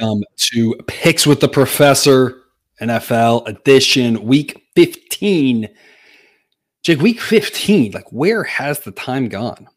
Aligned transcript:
Welcome 0.00 0.24
to 0.36 0.74
Picks 0.86 1.26
with 1.26 1.40
the 1.40 1.48
Professor 1.48 2.42
NFL 2.80 3.48
edition, 3.48 4.22
week 4.24 4.68
15. 4.76 5.68
Jake, 6.82 7.00
week 7.00 7.20
15, 7.20 7.92
like 7.92 8.10
where 8.12 8.44
has 8.44 8.80
the 8.80 8.92
time 8.92 9.28
gone? 9.28 9.68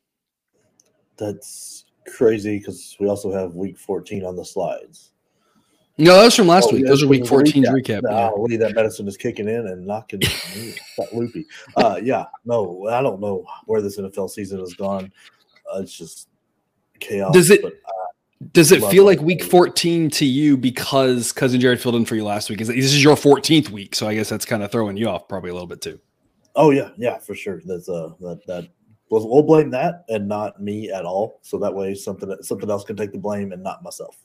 That's 1.18 1.86
crazy 2.08 2.60
because 2.60 2.96
we 3.00 3.08
also 3.08 3.32
have 3.32 3.56
week 3.56 3.78
14 3.78 4.26
on 4.26 4.36
the 4.36 4.46
slides. 4.46 5.12
No, 5.98 6.16
that 6.16 6.26
was 6.26 6.36
from 6.36 6.48
last 6.48 6.70
oh, 6.70 6.74
week. 6.74 6.84
Yeah, 6.84 6.90
Those 6.90 7.04
are 7.04 7.08
week 7.08 7.24
14's 7.24 7.70
recap. 7.70 8.02
recap. 8.02 8.04
Nah, 8.04 8.32
yeah. 8.48 8.58
that 8.58 8.76
medicine 8.76 9.08
is 9.08 9.18
kicking 9.18 9.48
in 9.48 9.68
and 9.68 9.86
knocking 9.86 10.20
that 10.20 11.08
loopy. 11.14 11.46
Uh, 11.76 12.00
yeah, 12.02 12.26
no, 12.46 12.88
I 12.90 13.02
don't 13.02 13.22
know 13.22 13.46
where 13.66 13.82
this 13.82 14.00
NFL 14.00 14.30
season 14.30 14.60
has 14.60 14.74
gone. 14.74 15.12
Uh, 15.74 15.80
it's 15.80 15.98
just 15.98 16.28
chaos. 17.00 17.34
Does 17.34 17.50
it? 17.50 17.62
But, 17.64 17.74
uh, 17.74 18.01
does 18.54 18.72
it 18.72 18.84
feel 18.86 19.06
like 19.06 19.22
week 19.22 19.44
14 19.44 20.10
to 20.12 20.26
you 20.26 20.58
because 20.58 21.32
cousin 21.32 21.62
Jared 21.62 21.80
filled 21.80 21.96
in 21.96 22.06
for 22.06 22.16
you 22.16 22.24
last 22.24 22.50
week? 22.50 22.60
Is 22.60 22.68
this 22.68 22.78
is 22.78 23.04
your 23.04 23.16
14th 23.16 23.70
week, 23.70 23.96
so 23.96 24.08
I 24.08 24.16
guess 24.16 24.30
that's 24.30 24.46
kind 24.46 24.64
of 24.64 24.72
throwing 24.72 24.98
you 24.98 25.08
off 25.08 25.28
probably 25.28 25.52
a 25.52 25.54
little 25.54 25.68
bit 25.68 25.82
too. 25.82 26.00
Oh 26.56 26.72
yeah, 26.72 26.90
yeah, 26.98 27.18
for 27.20 27.36
sure. 27.36 27.62
That's 27.66 27.88
uh 27.88 28.10
that 28.20 28.42
that 28.48 28.68
we'll, 29.10 29.30
we'll 29.30 29.44
blame 29.44 29.70
that 29.72 30.06
and 30.10 30.28
not 30.28 30.62
me 30.62 30.92
at 30.92 31.06
all. 31.06 31.40
So 31.44 31.60
that 31.60 31.74
way 31.74 31.94
something 31.94 32.36
something 32.42 32.70
else 32.70 32.84
can 32.84 32.96
take 32.96 33.12
the 33.12 33.20
blame 33.20 33.52
and 33.52 33.62
not 33.62 33.84
myself. 33.84 34.18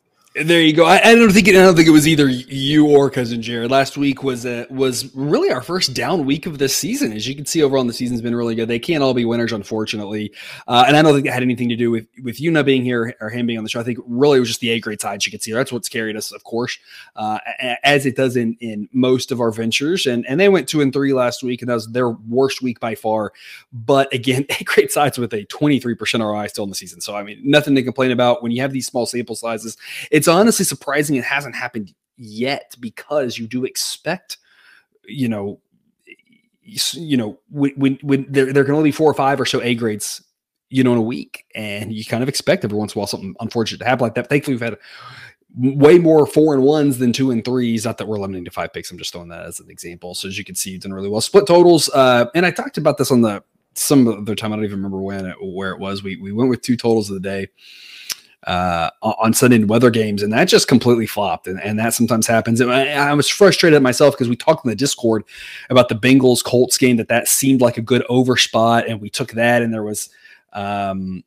There 0.44 0.60
you 0.60 0.74
go. 0.74 0.84
I, 0.84 1.00
I, 1.02 1.14
don't 1.14 1.32
think 1.32 1.48
it, 1.48 1.56
I 1.56 1.62
don't 1.62 1.74
think 1.74 1.88
it 1.88 1.92
was 1.92 2.06
either 2.06 2.28
you 2.28 2.86
or 2.86 3.08
cousin 3.08 3.40
Jared. 3.40 3.70
Last 3.70 3.96
week 3.96 4.22
was 4.22 4.44
a, 4.44 4.66
was 4.68 5.14
really 5.14 5.50
our 5.50 5.62
first 5.62 5.94
down 5.94 6.26
week 6.26 6.44
of 6.44 6.58
the 6.58 6.68
season. 6.68 7.14
As 7.14 7.26
you 7.26 7.34
can 7.34 7.46
see, 7.46 7.62
overall, 7.62 7.84
the 7.84 7.92
season's 7.94 8.20
been 8.20 8.34
really 8.34 8.54
good. 8.54 8.68
They 8.68 8.78
can't 8.78 9.02
all 9.02 9.14
be 9.14 9.24
winners, 9.24 9.52
unfortunately. 9.52 10.34
Uh, 10.68 10.84
and 10.86 10.94
I 10.94 11.00
don't 11.00 11.14
think 11.14 11.26
it 11.26 11.32
had 11.32 11.42
anything 11.42 11.70
to 11.70 11.76
do 11.76 11.90
with 11.90 12.06
with 12.22 12.38
you 12.38 12.50
not 12.50 12.66
being 12.66 12.84
here 12.84 13.14
or 13.22 13.30
him 13.30 13.46
being 13.46 13.56
on 13.56 13.64
the 13.64 13.70
show. 13.70 13.80
I 13.80 13.82
think 13.82 13.96
really 14.06 14.36
it 14.36 14.40
was 14.40 14.50
just 14.50 14.60
the 14.60 14.70
A 14.72 14.80
grade 14.80 15.00
side 15.00 15.24
you 15.24 15.32
could 15.32 15.42
see. 15.42 15.52
That's 15.52 15.72
what's 15.72 15.88
carried 15.88 16.18
us, 16.18 16.32
of 16.32 16.44
course, 16.44 16.76
uh, 17.14 17.38
as 17.82 18.04
it 18.04 18.14
does 18.14 18.36
in 18.36 18.58
in 18.60 18.90
most 18.92 19.32
of 19.32 19.40
our 19.40 19.50
ventures. 19.50 20.04
And 20.04 20.26
and 20.26 20.38
they 20.38 20.50
went 20.50 20.68
two 20.68 20.82
and 20.82 20.92
three 20.92 21.14
last 21.14 21.42
week, 21.44 21.62
and 21.62 21.70
that 21.70 21.74
was 21.76 21.88
their 21.88 22.10
worst 22.10 22.60
week 22.60 22.78
by 22.78 22.94
far. 22.94 23.32
But 23.72 24.12
again, 24.12 24.44
A 24.60 24.64
grade 24.64 24.90
sides 24.90 25.16
with 25.16 25.32
a 25.32 25.44
twenty 25.44 25.80
three 25.80 25.94
percent 25.94 26.22
ROI 26.22 26.48
still 26.48 26.64
in 26.64 26.70
the 26.70 26.76
season. 26.76 27.00
So 27.00 27.16
I 27.16 27.22
mean, 27.22 27.40
nothing 27.42 27.74
to 27.76 27.82
complain 27.82 28.10
about 28.10 28.42
when 28.42 28.52
you 28.52 28.60
have 28.60 28.72
these 28.74 28.86
small 28.86 29.06
sample 29.06 29.34
sizes. 29.34 29.78
It's 30.10 30.25
it's 30.26 30.34
honestly 30.34 30.64
surprising 30.64 31.14
it 31.14 31.24
hasn't 31.24 31.54
happened 31.54 31.94
yet 32.16 32.74
because 32.80 33.38
you 33.38 33.46
do 33.46 33.64
expect, 33.64 34.38
you 35.06 35.28
know, 35.28 35.60
you 36.64 37.16
know, 37.16 37.38
when 37.48 37.96
when 38.02 38.26
there, 38.28 38.52
there 38.52 38.64
can 38.64 38.74
only 38.74 38.88
be 38.88 38.92
four 38.92 39.08
or 39.08 39.14
five 39.14 39.40
or 39.40 39.46
so 39.46 39.62
A 39.62 39.76
grades, 39.76 40.20
you 40.68 40.82
know, 40.82 40.90
in 40.90 40.98
a 40.98 41.02
week, 41.02 41.44
and 41.54 41.92
you 41.92 42.04
kind 42.04 42.24
of 42.24 42.28
expect 42.28 42.64
every 42.64 42.76
once 42.76 42.92
in 42.92 42.98
a 42.98 43.00
while 43.00 43.06
something 43.06 43.36
unfortunate 43.38 43.78
to 43.78 43.84
happen 43.84 44.02
like 44.02 44.16
that. 44.16 44.28
Thankfully, 44.28 44.54
we've 44.54 44.62
had 44.62 44.78
way 45.56 45.96
more 45.98 46.26
four 46.26 46.54
and 46.54 46.64
ones 46.64 46.98
than 46.98 47.12
two 47.12 47.30
and 47.30 47.44
threes. 47.44 47.84
Not 47.84 47.98
that 47.98 48.08
we're 48.08 48.18
limiting 48.18 48.44
to 48.46 48.50
five 48.50 48.72
picks. 48.72 48.90
I'm 48.90 48.98
just 48.98 49.12
throwing 49.12 49.28
that 49.28 49.46
as 49.46 49.60
an 49.60 49.70
example. 49.70 50.16
So 50.16 50.26
as 50.26 50.36
you 50.36 50.44
can 50.44 50.56
see, 50.56 50.70
you've 50.70 50.82
done 50.82 50.92
really 50.92 51.08
well. 51.08 51.20
Split 51.20 51.46
totals, 51.46 51.88
uh, 51.90 52.26
and 52.34 52.44
I 52.44 52.50
talked 52.50 52.78
about 52.78 52.98
this 52.98 53.12
on 53.12 53.20
the 53.20 53.44
some 53.74 54.08
other 54.08 54.34
time. 54.34 54.52
I 54.52 54.56
don't 54.56 54.64
even 54.64 54.78
remember 54.78 55.00
when 55.00 55.26
it, 55.26 55.36
where 55.40 55.70
it 55.70 55.78
was. 55.78 56.02
We 56.02 56.16
we 56.16 56.32
went 56.32 56.50
with 56.50 56.62
two 56.62 56.76
totals 56.76 57.10
of 57.10 57.14
the 57.14 57.20
day 57.20 57.46
uh, 58.46 58.90
on 59.02 59.34
Sunday 59.34 59.62
weather 59.64 59.90
games, 59.90 60.22
and 60.22 60.32
that 60.32 60.44
just 60.46 60.68
completely 60.68 61.06
flopped. 61.06 61.46
And, 61.46 61.60
and 61.62 61.78
that 61.78 61.94
sometimes 61.94 62.26
happens. 62.26 62.60
And 62.60 62.72
I, 62.72 62.92
I 62.92 63.14
was 63.14 63.28
frustrated 63.28 63.76
at 63.76 63.82
myself 63.82 64.14
because 64.14 64.28
we 64.28 64.36
talked 64.36 64.64
in 64.64 64.68
the 64.68 64.76
Discord 64.76 65.24
about 65.68 65.88
the 65.88 65.96
Bengals 65.96 66.44
Colts 66.44 66.78
game 66.78 66.96
that 66.96 67.08
that 67.08 67.28
seemed 67.28 67.60
like 67.60 67.76
a 67.76 67.82
good 67.82 68.04
over 68.08 68.36
spot, 68.36 68.86
and 68.88 69.00
we 69.00 69.10
took 69.10 69.32
that, 69.32 69.62
and 69.62 69.74
there 69.74 69.82
was 69.82 70.08
um, 70.52 71.24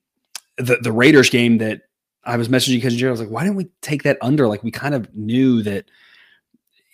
the 0.57 0.77
the 0.81 0.91
Raiders 0.91 1.29
game 1.29 1.57
that 1.57 1.81
I 2.23 2.37
was 2.37 2.47
messaging 2.47 2.77
because 2.77 2.95
Jared 2.95 3.09
I 3.09 3.11
was 3.11 3.21
like, 3.21 3.29
why 3.29 3.43
didn't 3.43 3.57
we 3.57 3.69
take 3.81 4.03
that 4.03 4.17
under? 4.21 4.47
Like 4.47 4.63
we 4.63 4.71
kind 4.71 4.95
of 4.95 5.13
knew 5.15 5.61
that 5.63 5.85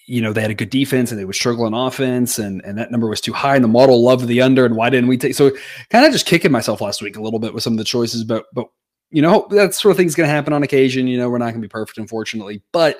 you 0.08 0.22
know, 0.22 0.32
they 0.32 0.42
had 0.42 0.52
a 0.52 0.56
good 0.56 0.70
defense 0.70 1.10
and 1.10 1.20
they 1.20 1.26
would 1.26 1.36
struggle 1.36 1.66
on 1.66 1.74
offense 1.74 2.38
and, 2.38 2.64
and 2.64 2.78
that 2.78 2.92
number 2.92 3.08
was 3.08 3.20
too 3.20 3.34
high 3.34 3.56
and 3.56 3.64
the 3.64 3.68
model 3.68 4.04
loved 4.04 4.28
the 4.28 4.40
under 4.40 4.64
and 4.64 4.76
why 4.76 4.88
didn't 4.88 5.10
we 5.10 5.18
take 5.18 5.34
so 5.34 5.50
kind 5.90 6.06
of 6.06 6.12
just 6.12 6.28
kicking 6.28 6.52
myself 6.52 6.80
last 6.80 7.02
week 7.02 7.18
a 7.18 7.22
little 7.22 7.40
bit 7.40 7.56
with 7.56 7.64
some 7.64 7.74
of 7.74 7.80
the 7.80 7.84
choices, 7.84 8.24
but 8.24 8.46
but 8.54 8.68
you 9.16 9.22
know, 9.22 9.48
that 9.52 9.74
sort 9.74 9.92
of 9.92 9.98
thing's 9.98 10.14
going 10.14 10.28
to 10.28 10.36
happen 10.36 10.52
on 10.52 10.62
occasion. 10.62 11.08
You 11.08 11.18
know, 11.18 11.30
we're 11.30 11.38
not 11.38 11.46
going 11.46 11.62
to 11.62 11.68
be 11.68 11.70
perfect, 11.70 11.98
unfortunately, 11.98 12.62
but 12.74 12.98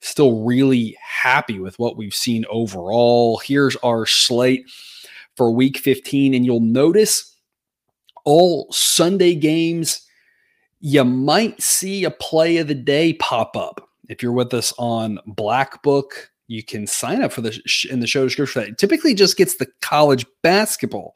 still 0.00 0.42
really 0.42 0.96
happy 0.98 1.60
with 1.60 1.78
what 1.78 1.98
we've 1.98 2.14
seen 2.14 2.46
overall. 2.48 3.36
Here's 3.44 3.76
our 3.76 4.06
slate 4.06 4.64
for 5.36 5.50
week 5.50 5.76
15. 5.76 6.32
And 6.32 6.46
you'll 6.46 6.60
notice 6.60 7.36
all 8.24 8.66
Sunday 8.72 9.34
games, 9.34 10.00
you 10.80 11.04
might 11.04 11.60
see 11.60 12.02
a 12.04 12.10
play 12.12 12.56
of 12.56 12.68
the 12.68 12.74
day 12.74 13.12
pop 13.12 13.54
up. 13.54 13.90
If 14.08 14.22
you're 14.22 14.32
with 14.32 14.54
us 14.54 14.72
on 14.78 15.18
Black 15.26 15.82
Book, 15.82 16.30
you 16.46 16.64
can 16.64 16.86
sign 16.86 17.22
up 17.22 17.30
for 17.30 17.42
the 17.42 17.52
sh- 17.66 17.84
in 17.84 18.00
the 18.00 18.06
show 18.06 18.24
description. 18.24 18.62
That 18.62 18.78
typically 18.78 19.12
just 19.12 19.36
gets 19.36 19.56
the 19.56 19.68
college 19.82 20.24
basketball 20.42 21.12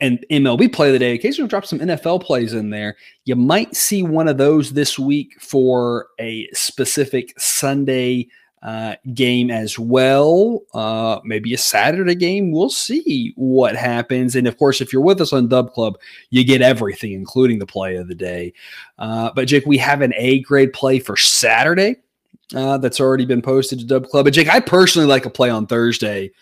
and 0.00 0.24
MLB 0.30 0.72
play 0.72 0.88
of 0.88 0.92
the 0.94 0.98
day. 0.98 1.14
Occasionally 1.14 1.48
drop 1.48 1.66
some 1.66 1.78
NFL 1.78 2.22
plays 2.22 2.54
in 2.54 2.70
there. 2.70 2.96
You 3.24 3.36
might 3.36 3.76
see 3.76 4.02
one 4.02 4.28
of 4.28 4.38
those 4.38 4.72
this 4.72 4.98
week 4.98 5.40
for 5.40 6.08
a 6.18 6.48
specific 6.52 7.38
Sunday 7.38 8.28
uh, 8.62 8.94
game 9.14 9.50
as 9.50 9.78
well. 9.78 10.60
Uh, 10.74 11.20
maybe 11.24 11.54
a 11.54 11.58
Saturday 11.58 12.14
game. 12.14 12.52
We'll 12.52 12.70
see 12.70 13.32
what 13.36 13.74
happens. 13.74 14.36
And 14.36 14.46
of 14.46 14.58
course, 14.58 14.80
if 14.80 14.92
you're 14.92 15.02
with 15.02 15.20
us 15.20 15.32
on 15.32 15.48
Dub 15.48 15.72
Club, 15.72 15.98
you 16.30 16.44
get 16.44 16.62
everything, 16.62 17.12
including 17.12 17.58
the 17.58 17.66
play 17.66 17.96
of 17.96 18.08
the 18.08 18.14
day. 18.14 18.52
Uh, 18.98 19.30
but 19.34 19.48
Jake, 19.48 19.66
we 19.66 19.78
have 19.78 20.02
an 20.02 20.12
A 20.16 20.40
grade 20.40 20.72
play 20.72 20.98
for 20.98 21.16
Saturday. 21.16 21.96
Uh, 22.54 22.76
that's 22.78 23.00
already 23.00 23.24
been 23.24 23.40
posted 23.40 23.78
to 23.78 23.86
Dub 23.86 24.08
Club. 24.08 24.24
But 24.24 24.34
Jake, 24.34 24.52
I 24.52 24.58
personally 24.58 25.06
like 25.06 25.24
a 25.24 25.30
play 25.30 25.50
on 25.50 25.66
Thursday 25.66 26.32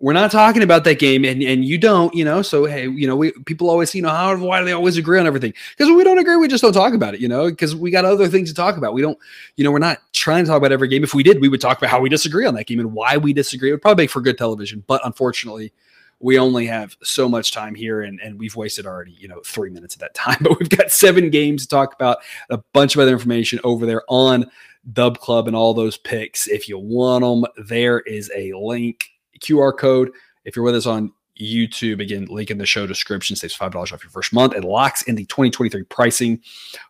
we're 0.00 0.12
not 0.12 0.30
talking 0.30 0.62
about 0.62 0.84
that 0.84 0.98
game 0.98 1.24
and, 1.24 1.42
and 1.42 1.64
you 1.64 1.78
don't 1.78 2.14
you 2.14 2.24
know 2.24 2.42
so 2.42 2.64
hey 2.64 2.88
you 2.88 3.06
know 3.06 3.16
we 3.16 3.32
people 3.44 3.70
always 3.70 3.94
you 3.94 4.02
know 4.02 4.10
how 4.10 4.36
why 4.36 4.58
do 4.58 4.64
they 4.64 4.72
always 4.72 4.96
agree 4.96 5.18
on 5.18 5.26
everything. 5.26 5.52
Because 5.76 5.92
we 5.94 6.04
don't 6.04 6.18
agree 6.18 6.36
we 6.36 6.48
just 6.48 6.62
don't 6.62 6.72
talk 6.72 6.94
about 6.94 7.14
it 7.14 7.20
you 7.20 7.28
know 7.28 7.48
because 7.48 7.74
we 7.74 7.90
got 7.90 8.04
other 8.04 8.28
things 8.28 8.50
to 8.50 8.54
talk 8.54 8.76
about. 8.76 8.92
We 8.92 9.02
don't 9.02 9.18
you 9.56 9.64
know 9.64 9.70
we're 9.70 9.78
not 9.78 9.98
trying 10.12 10.44
to 10.44 10.48
talk 10.48 10.58
about 10.58 10.72
every 10.72 10.88
game. 10.88 11.04
If 11.04 11.14
we 11.14 11.22
did 11.22 11.40
we 11.40 11.48
would 11.48 11.60
talk 11.60 11.78
about 11.78 11.90
how 11.90 12.00
we 12.00 12.08
disagree 12.08 12.46
on 12.46 12.54
that 12.54 12.66
game 12.66 12.80
and 12.80 12.92
why 12.92 13.16
we 13.16 13.32
disagree. 13.32 13.70
It 13.70 13.72
would 13.72 13.82
probably 13.82 14.04
make 14.04 14.10
for 14.10 14.20
good 14.20 14.38
television 14.38 14.84
but 14.86 15.00
unfortunately 15.04 15.72
we 16.18 16.38
only 16.38 16.64
have 16.66 16.96
so 17.02 17.28
much 17.28 17.52
time 17.52 17.74
here 17.74 18.00
and, 18.02 18.20
and 18.20 18.38
we've 18.38 18.56
wasted 18.56 18.86
already 18.86 19.12
you 19.12 19.28
know 19.28 19.40
three 19.44 19.70
minutes 19.70 19.94
of 19.94 20.00
that 20.00 20.14
time. 20.14 20.38
But 20.42 20.58
we've 20.58 20.68
got 20.68 20.92
seven 20.92 21.30
games 21.30 21.62
to 21.62 21.68
talk 21.68 21.94
about 21.94 22.18
a 22.50 22.58
bunch 22.72 22.94
of 22.94 23.00
other 23.00 23.12
information 23.12 23.60
over 23.64 23.86
there 23.86 24.02
on 24.08 24.50
dub 24.92 25.18
club 25.18 25.48
and 25.48 25.56
all 25.56 25.74
those 25.74 25.96
picks. 25.96 26.46
If 26.46 26.68
you 26.68 26.78
want 26.78 27.24
them 27.24 27.66
there 27.66 28.00
is 28.00 28.30
a 28.34 28.52
link 28.52 29.10
QR 29.40 29.76
code. 29.76 30.12
If 30.44 30.56
you're 30.56 30.64
with 30.64 30.74
us 30.74 30.86
on 30.86 31.12
YouTube, 31.40 32.00
again, 32.00 32.26
link 32.26 32.50
in 32.50 32.58
the 32.58 32.66
show 32.66 32.86
description 32.86 33.36
saves 33.36 33.56
$5 33.56 33.74
off 33.74 34.02
your 34.02 34.10
first 34.10 34.32
month. 34.32 34.54
It 34.54 34.64
locks 34.64 35.02
in 35.02 35.16
the 35.16 35.26
2023 35.26 35.82
pricing 35.84 36.40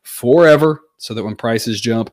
forever 0.03 0.83
so 0.99 1.15
that 1.15 1.25
when 1.25 1.37
prices 1.37 1.81
jump, 1.81 2.11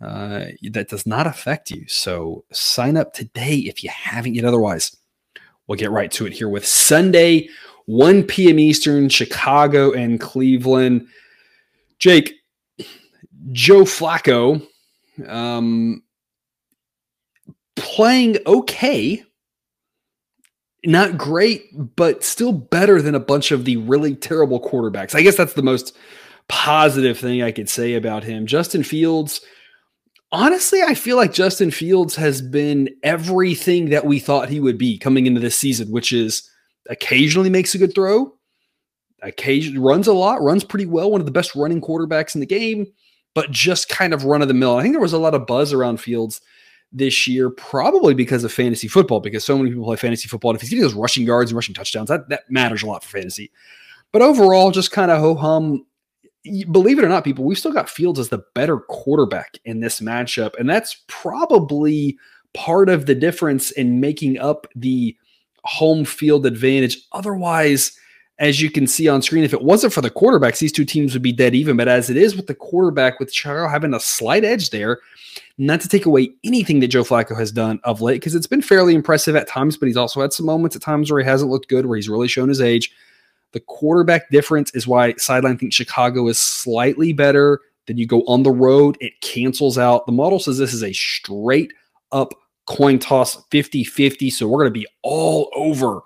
uh, 0.00 0.46
that 0.70 0.88
does 0.88 1.06
not 1.06 1.26
affect 1.26 1.70
you. 1.70 1.86
So 1.86 2.44
sign 2.52 2.96
up 2.96 3.12
today 3.12 3.56
if 3.56 3.84
you 3.84 3.90
haven't 3.90 4.34
yet. 4.34 4.44
Otherwise, 4.44 4.96
we'll 5.66 5.78
get 5.78 5.90
right 5.90 6.10
to 6.12 6.26
it 6.26 6.32
here 6.32 6.48
with 6.48 6.66
Sunday, 6.66 7.48
1 7.86 8.24
p.m. 8.24 8.58
Eastern, 8.58 9.08
Chicago 9.08 9.92
and 9.92 10.20
Cleveland. 10.20 11.06
Jake, 11.98 12.34
Joe 13.52 13.82
Flacco 13.82 14.66
um, 15.28 16.02
playing 17.76 18.38
okay 18.46 19.24
not 20.84 21.16
great, 21.16 21.96
but 21.96 22.24
still 22.24 22.52
better 22.52 23.00
than 23.00 23.14
a 23.14 23.20
bunch 23.20 23.52
of 23.52 23.64
the 23.64 23.76
really 23.76 24.14
terrible 24.14 24.60
quarterbacks. 24.60 25.14
I 25.14 25.22
guess 25.22 25.36
that's 25.36 25.54
the 25.54 25.62
most 25.62 25.96
positive 26.48 27.18
thing 27.18 27.42
I 27.42 27.52
could 27.52 27.68
say 27.68 27.94
about 27.94 28.24
him. 28.24 28.46
Justin 28.46 28.82
Fields, 28.82 29.40
honestly, 30.32 30.82
I 30.82 30.94
feel 30.94 31.16
like 31.16 31.32
Justin 31.32 31.70
Fields 31.70 32.16
has 32.16 32.42
been 32.42 32.88
everything 33.02 33.90
that 33.90 34.06
we 34.06 34.18
thought 34.18 34.48
he 34.48 34.60
would 34.60 34.78
be 34.78 34.98
coming 34.98 35.26
into 35.26 35.40
this 35.40 35.56
season, 35.56 35.90
which 35.90 36.12
is 36.12 36.48
occasionally 36.90 37.50
makes 37.50 37.74
a 37.74 37.78
good 37.78 37.94
throw, 37.94 38.34
occasionally 39.22 39.78
runs 39.78 40.08
a 40.08 40.12
lot, 40.12 40.42
runs 40.42 40.64
pretty 40.64 40.86
well, 40.86 41.10
one 41.10 41.20
of 41.20 41.26
the 41.26 41.32
best 41.32 41.54
running 41.54 41.80
quarterbacks 41.80 42.34
in 42.34 42.40
the 42.40 42.46
game, 42.46 42.86
but 43.34 43.52
just 43.52 43.88
kind 43.88 44.12
of 44.12 44.24
run 44.24 44.42
of 44.42 44.48
the 44.48 44.54
mill. 44.54 44.76
I 44.76 44.82
think 44.82 44.94
there 44.94 45.00
was 45.00 45.12
a 45.12 45.18
lot 45.18 45.34
of 45.34 45.46
buzz 45.46 45.72
around 45.72 46.00
Fields 46.00 46.40
this 46.92 47.26
year, 47.26 47.50
probably 47.50 48.14
because 48.14 48.44
of 48.44 48.52
fantasy 48.52 48.88
football, 48.88 49.20
because 49.20 49.44
so 49.44 49.56
many 49.56 49.70
people 49.70 49.84
play 49.84 49.96
fantasy 49.96 50.28
football. 50.28 50.50
And 50.50 50.56
if 50.56 50.60
he's 50.60 50.70
getting 50.70 50.82
those 50.82 50.94
rushing 50.94 51.26
yards 51.26 51.50
and 51.50 51.56
rushing 51.56 51.74
touchdowns, 51.74 52.08
that, 52.08 52.28
that 52.28 52.50
matters 52.50 52.82
a 52.82 52.86
lot 52.86 53.02
for 53.02 53.18
fantasy. 53.18 53.50
But 54.12 54.22
overall, 54.22 54.70
just 54.70 54.92
kind 54.92 55.10
of 55.10 55.20
ho 55.20 55.34
hum. 55.34 55.86
Believe 56.70 56.98
it 56.98 57.04
or 57.04 57.08
not, 57.08 57.24
people, 57.24 57.44
we've 57.44 57.58
still 57.58 57.72
got 57.72 57.88
Fields 57.88 58.18
as 58.18 58.28
the 58.28 58.44
better 58.54 58.78
quarterback 58.78 59.58
in 59.64 59.80
this 59.80 60.00
matchup. 60.00 60.58
And 60.58 60.68
that's 60.68 61.02
probably 61.06 62.18
part 62.52 62.88
of 62.88 63.06
the 63.06 63.14
difference 63.14 63.70
in 63.70 64.00
making 64.00 64.38
up 64.38 64.66
the 64.74 65.16
home 65.64 66.04
field 66.04 66.44
advantage. 66.44 66.98
Otherwise, 67.12 67.96
as 68.38 68.60
you 68.60 68.70
can 68.70 68.86
see 68.86 69.08
on 69.08 69.22
screen, 69.22 69.44
if 69.44 69.52
it 69.52 69.62
wasn't 69.62 69.92
for 69.92 70.00
the 70.00 70.10
quarterbacks, 70.10 70.58
these 70.58 70.72
two 70.72 70.84
teams 70.84 71.12
would 71.12 71.22
be 71.22 71.32
dead 71.32 71.54
even. 71.54 71.76
But 71.76 71.88
as 71.88 72.10
it 72.10 72.16
is 72.16 72.34
with 72.34 72.46
the 72.46 72.54
quarterback, 72.54 73.20
with 73.20 73.32
Chicago 73.32 73.68
having 73.68 73.94
a 73.94 74.00
slight 74.00 74.44
edge 74.44 74.70
there, 74.70 74.98
not 75.58 75.80
to 75.82 75.88
take 75.88 76.06
away 76.06 76.30
anything 76.42 76.80
that 76.80 76.88
Joe 76.88 77.04
Flacco 77.04 77.36
has 77.36 77.52
done 77.52 77.78
of 77.84 78.00
late, 78.00 78.16
because 78.16 78.34
it's 78.34 78.46
been 78.46 78.62
fairly 78.62 78.94
impressive 78.94 79.36
at 79.36 79.48
times, 79.48 79.76
but 79.76 79.86
he's 79.86 79.96
also 79.96 80.20
had 80.20 80.32
some 80.32 80.46
moments 80.46 80.74
at 80.74 80.82
times 80.82 81.10
where 81.10 81.20
he 81.20 81.28
hasn't 81.28 81.50
looked 81.50 81.68
good, 81.68 81.86
where 81.86 81.96
he's 81.96 82.08
really 82.08 82.28
shown 82.28 82.48
his 82.48 82.60
age. 82.60 82.92
The 83.52 83.60
quarterback 83.60 84.30
difference 84.30 84.74
is 84.74 84.86
why 84.86 85.14
Sideline 85.18 85.58
thinks 85.58 85.76
Chicago 85.76 86.26
is 86.28 86.40
slightly 86.40 87.12
better. 87.12 87.60
Then 87.86 87.98
you 87.98 88.06
go 88.06 88.22
on 88.22 88.42
the 88.42 88.50
road, 88.50 88.96
it 89.00 89.20
cancels 89.20 89.76
out. 89.76 90.06
The 90.06 90.12
model 90.12 90.38
says 90.38 90.56
this 90.56 90.72
is 90.72 90.82
a 90.82 90.92
straight 90.92 91.72
up 92.12 92.32
coin 92.66 92.98
toss 92.98 93.44
50 93.50 93.84
50. 93.84 94.30
So 94.30 94.48
we're 94.48 94.60
going 94.60 94.72
to 94.72 94.80
be 94.80 94.86
all 95.02 95.50
over 95.54 96.00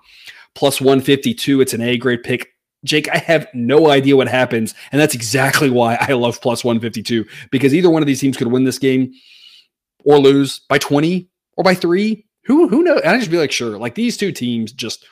plus 0.56 0.80
152. 0.80 1.60
It's 1.60 1.74
an 1.74 1.82
A 1.82 1.96
grade 1.96 2.24
pick. 2.24 2.48
Jake, 2.84 3.08
I 3.14 3.18
have 3.18 3.46
no 3.54 3.90
idea 3.90 4.16
what 4.16 4.28
happens. 4.28 4.74
And 4.90 5.00
that's 5.00 5.14
exactly 5.14 5.70
why 5.70 5.96
I 6.00 6.14
love 6.14 6.40
plus 6.40 6.64
152 6.64 7.24
because 7.52 7.74
either 7.74 7.90
one 7.90 8.02
of 8.02 8.06
these 8.06 8.20
teams 8.20 8.36
could 8.36 8.48
win 8.48 8.64
this 8.64 8.78
game 8.78 9.12
or 10.04 10.18
lose 10.18 10.60
by 10.68 10.78
20 10.78 11.28
or 11.56 11.64
by 11.64 11.74
three. 11.74 12.24
Who 12.44 12.68
who 12.68 12.82
knows? 12.82 13.00
I 13.02 13.18
just 13.18 13.30
be 13.30 13.38
like, 13.38 13.52
sure. 13.52 13.76
Like 13.76 13.96
these 13.96 14.16
two 14.16 14.32
teams 14.32 14.72
just 14.72 15.04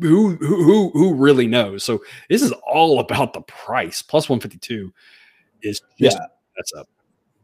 who 0.00 0.36
who 0.36 0.90
who 0.90 1.14
really 1.14 1.46
knows? 1.46 1.84
So 1.84 2.02
this 2.28 2.42
is 2.42 2.52
all 2.66 2.98
about 2.98 3.34
the 3.34 3.42
price. 3.42 4.02
Plus 4.02 4.28
152 4.28 4.92
is 5.62 5.80
yeah. 5.98 6.10
That's 6.56 6.72
up. 6.76 6.88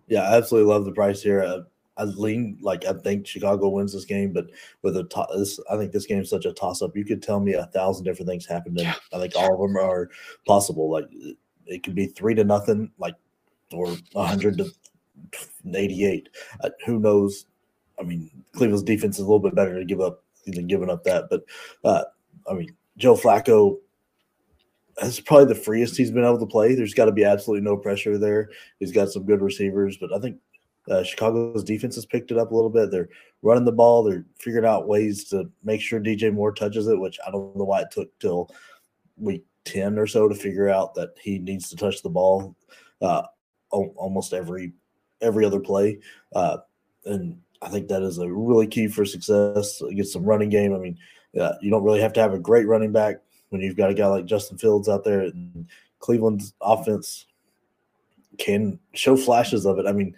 Yeah, 0.09 0.23
I 0.23 0.37
absolutely 0.37 0.73
love 0.73 0.85
the 0.85 0.93
price 0.93 1.23
here. 1.23 1.43
Uh, 1.43 1.61
I 1.99 2.05
lean 2.05 2.59
like 2.61 2.87
I 2.87 2.93
think 2.93 3.27
Chicago 3.27 3.69
wins 3.69 3.93
this 3.93 4.05
game, 4.05 4.33
but 4.33 4.47
with 4.83 4.97
a 4.97 5.05
to- 5.05 5.27
this, 5.37 5.59
I 5.71 5.77
think 5.77 5.93
this 5.93 6.07
game 6.07 6.21
is 6.21 6.31
such 6.31 6.47
a 6.47 6.53
toss 6.53 6.81
up. 6.81 6.97
You 6.97 7.05
could 7.05 7.23
tell 7.23 7.41
me 7.41 7.55
a 7.55 7.67
thousand 7.67 8.05
different 8.05 8.29
things 8.29 8.47
happened, 8.47 8.79
and 8.79 8.87
yeah. 8.87 8.95
I 9.13 9.19
think 9.19 9.35
all 9.37 9.55
of 9.55 9.61
them 9.61 9.77
are 9.77 10.09
possible. 10.47 10.91
Like 10.91 11.09
it 11.67 11.83
could 11.83 11.97
be 11.97 12.07
three 12.07 12.35
to 12.37 12.45
nothing, 12.45 12.91
like 12.99 13.17
or 13.73 13.97
hundred 14.15 14.59
to 14.59 14.71
eighty 15.75 16.07
eight. 16.07 16.29
Uh, 16.63 16.71
who 16.87 17.01
knows? 17.01 17.47
I 17.99 18.05
mean, 18.05 18.31
Cleveland's 18.55 18.85
defense 18.85 19.17
is 19.17 19.25
a 19.25 19.29
little 19.29 19.41
bit 19.41 19.57
better 19.57 19.77
to 19.77 19.85
give 19.85 20.01
up 20.01 20.23
than 20.47 20.69
giving 20.69 20.91
up 20.91 21.03
that, 21.05 21.29
but 21.29 21.43
uh, 21.85 22.05
I 22.49 22.55
mean, 22.55 22.75
Joe 22.97 23.17
Flacco. 23.17 23.79
That's 25.01 25.21
probably 25.21 25.45
the 25.45 25.55
freest 25.55 25.97
he's 25.97 26.11
been 26.11 26.25
able 26.25 26.41
to 26.41 26.47
play. 26.47 26.75
There's 26.75 26.93
got 26.93 27.05
to 27.05 27.13
be 27.13 27.23
absolutely 27.23 27.65
no 27.65 27.77
pressure 27.77 28.19
there. 28.19 28.51
He's 28.81 28.91
got 28.91 29.11
some 29.11 29.27
good 29.27 29.41
receivers, 29.41 29.97
but 29.97 30.13
I 30.13 30.19
think 30.19 30.39
uh, 30.91 31.03
Chicago's 31.03 31.65
defense 31.65 31.95
has 31.95 32.07
picked 32.07 32.31
it 32.31 32.39
up 32.39 32.51
a 32.51 32.55
little 32.55 32.71
bit. 32.71 32.91
They're 32.91 33.09
running 33.43 33.65
the 33.65 33.73
ball. 33.73 34.03
They're 34.03 34.25
figuring 34.39 34.67
out 34.67 34.89
ways 34.89 35.25
to 35.25 35.51
make 35.63 35.81
sure 35.81 36.01
DJ 36.01 36.33
Moore 36.33 36.53
touches 36.53 36.87
it, 36.87 36.99
which 36.99 37.19
I 37.27 37.31
don't 37.31 37.57
know 37.57 37.65
why 37.65 37.83
it 37.83 37.91
took 37.91 38.17
till 38.19 38.51
week 39.17 39.45
10 39.65 39.99
or 39.99 40.07
so 40.07 40.29
to 40.29 40.35
figure 40.35 40.69
out 40.69 40.95
that 40.95 41.11
he 41.21 41.39
needs 41.39 41.69
to 41.69 41.77
touch 41.77 42.03
the 42.03 42.09
ball 42.09 42.57
uh, 43.01 43.23
almost 43.71 44.33
every 44.33 44.73
every 45.21 45.45
other 45.45 45.61
play. 45.61 45.99
Uh, 46.35 46.59
and 47.05 47.39
I 47.61 47.69
think 47.69 47.89
that 47.89 48.03
is 48.03 48.19
a 48.19 48.31
really 48.31 48.67
key 48.67 48.87
for 48.87 49.05
success. 49.05 49.83
Get 49.95 50.07
some 50.07 50.25
running 50.25 50.49
game. 50.49 50.75
I 50.75 50.79
mean, 50.79 50.99
uh, 51.39 51.55
you 51.61 51.71
don't 51.71 51.83
really 51.83 52.01
have 52.01 52.13
to 52.15 52.21
have 52.21 52.35
a 52.35 52.39
great 52.39 52.67
running 52.67 52.93
back 52.93 53.17
when 53.51 53.61
you've 53.61 53.77
got 53.77 53.91
a 53.91 53.95
guy 53.95 54.07
like 54.07 54.27
Justin 54.27 54.59
Fields 54.59 54.89
out 54.89 55.05
there. 55.05 55.21
And 55.21 55.67
Cleveland's 55.99 56.55
offense 56.61 57.27
can 58.39 58.79
show 58.95 59.17
flashes 59.17 59.67
of 59.67 59.79
it. 59.79 59.87
I 59.87 59.93
mean, 59.93 60.15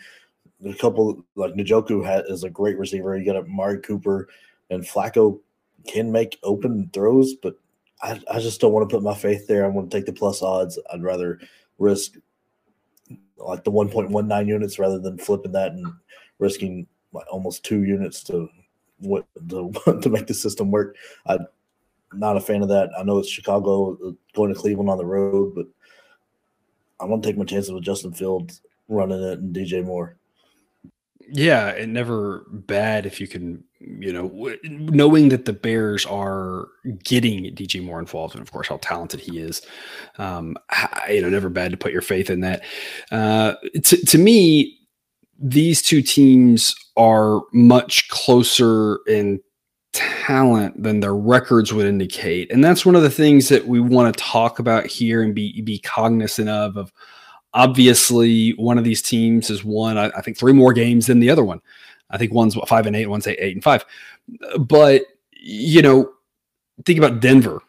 a 0.65 0.75
couple 0.75 1.25
like 1.35 1.55
Njoku 1.55 2.05
had, 2.05 2.25
is 2.29 2.45
a 2.45 2.51
great 2.51 2.79
receiver. 2.79 3.17
You 3.17 3.25
got 3.25 3.37
Amari 3.37 3.81
Cooper 3.81 4.29
and 4.71 4.83
Flacco 4.83 5.41
can 5.87 6.13
make 6.13 6.39
open 6.43 6.91
throws, 6.93 7.35
but 7.35 7.55
I, 8.03 8.21
I 8.31 8.41
just 8.41 8.61
don't 8.61 8.73
want 8.73 8.89
to 8.89 8.95
put 8.95 9.03
my 9.03 9.15
faith 9.15 9.47
there. 9.47 9.65
I 9.65 9.69
want 9.69 9.91
to 9.91 9.97
take 9.97 10.07
the 10.07 10.13
plus 10.13 10.43
odds. 10.43 10.79
I'd 10.93 11.03
rather 11.03 11.41
risk 11.79 12.15
like 13.37 13.65
the 13.65 13.73
1.19 13.73 14.47
units 14.47 14.79
rather 14.79 14.99
than 14.99 15.19
flipping 15.19 15.53
that 15.53 15.73
and 15.73 15.87
risking 16.39 16.87
like 17.13 17.27
almost 17.31 17.65
two 17.65 17.85
units 17.85 18.23
to 18.25 18.49
what 18.99 19.27
to, 19.49 19.73
to 20.03 20.09
make 20.09 20.27
the 20.27 20.35
system 20.35 20.71
work. 20.71 20.97
I'm 21.27 21.47
not 22.13 22.37
a 22.37 22.41
fan 22.41 22.63
of 22.63 22.69
that. 22.69 22.91
I 22.99 23.03
know 23.03 23.19
it's 23.19 23.31
Chicago 23.31 23.95
uh, 23.95 24.13
going 24.35 24.53
to 24.53 24.59
Cleveland 24.59 24.91
on 24.91 24.99
the 24.99 25.07
road, 25.07 25.55
but 25.55 25.67
I 27.01 27.07
want 27.07 27.23
to 27.23 27.29
take 27.29 27.39
my 27.39 27.45
chances 27.45 27.73
with 27.73 27.85
Justin 27.85 28.13
Fields 28.13 28.61
running 28.89 29.23
it 29.23 29.39
and 29.39 29.55
DJ 29.55 29.85
Moore. 29.85 30.17
Yeah, 31.29 31.69
and 31.69 31.93
never 31.93 32.45
bad 32.51 33.07
if 33.07 33.21
you 33.21 33.29
can, 33.29 33.63
you 33.79 34.13
know, 34.13 34.29
w- 34.29 34.59
knowing 34.65 35.29
that 35.29 35.45
the 35.45 35.53
Bears 35.53 36.05
are 36.07 36.69
getting 37.05 37.45
DJ 37.55 37.85
Moore 37.85 38.01
involved, 38.01 38.35
and 38.35 38.43
of 38.43 38.51
course 38.51 38.69
how 38.69 38.79
talented 38.79 39.21
he 39.21 39.39
is. 39.39 39.63
Um, 40.19 40.57
I, 40.71 41.13
you 41.15 41.23
know, 41.23 41.29
never 41.29 41.49
bad 41.49 41.71
to 41.71 41.77
put 41.77 41.93
your 41.93 42.03
faith 42.03 42.31
in 42.31 42.41
that. 42.41 42.63
Uh, 43.13 43.55
to, 43.85 43.97
to 44.07 44.19
me, 44.19 44.79
these 45.39 45.83
two 45.83 46.03
teams 46.03 46.75
are 46.97 47.43
much 47.53 48.09
closer 48.09 48.99
in 49.07 49.41
talent 49.93 50.83
than 50.83 51.01
their 51.01 51.15
records 51.15 51.73
would 51.73 51.87
indicate, 51.87 52.51
and 52.51 52.65
that's 52.65 52.85
one 52.87 52.97
of 52.97 53.03
the 53.03 53.11
things 53.11 53.49
that 53.51 53.67
we 53.67 53.79
want 53.79 54.15
to 54.15 54.23
talk 54.23 54.59
about 54.59 54.87
here 54.87 55.23
and 55.23 55.35
be 55.35 55.61
be 55.63 55.79
cognizant 55.79 56.49
of 56.49 56.77
of 56.77 56.93
Obviously, 57.53 58.51
one 58.53 58.79
of 58.79 58.85
these 58.85 59.03
teams 59.03 59.49
has 59.49 59.65
won, 59.65 59.99
I, 59.99 60.11
I 60.17 60.21
think, 60.23 60.39
three 60.39 60.53
more 60.53 60.73
games 60.73 61.07
than 61.07 61.21
the 61.21 61.31
other 61.31 61.45
one. 61.45 61.61
I 62.11 62.19
think 62.19 62.33
one's 62.33 62.55
five 62.67 62.87
and 62.87 62.97
eight, 62.97 63.07
one's 63.07 63.27
eight, 63.27 63.39
eight 63.41 63.55
and 63.55 63.65
five. 63.65 63.85
But, 64.59 65.03
you 65.33 65.83
know, 65.83 66.13
think 66.85 66.99
about 66.99 67.21
Denver 67.21 67.61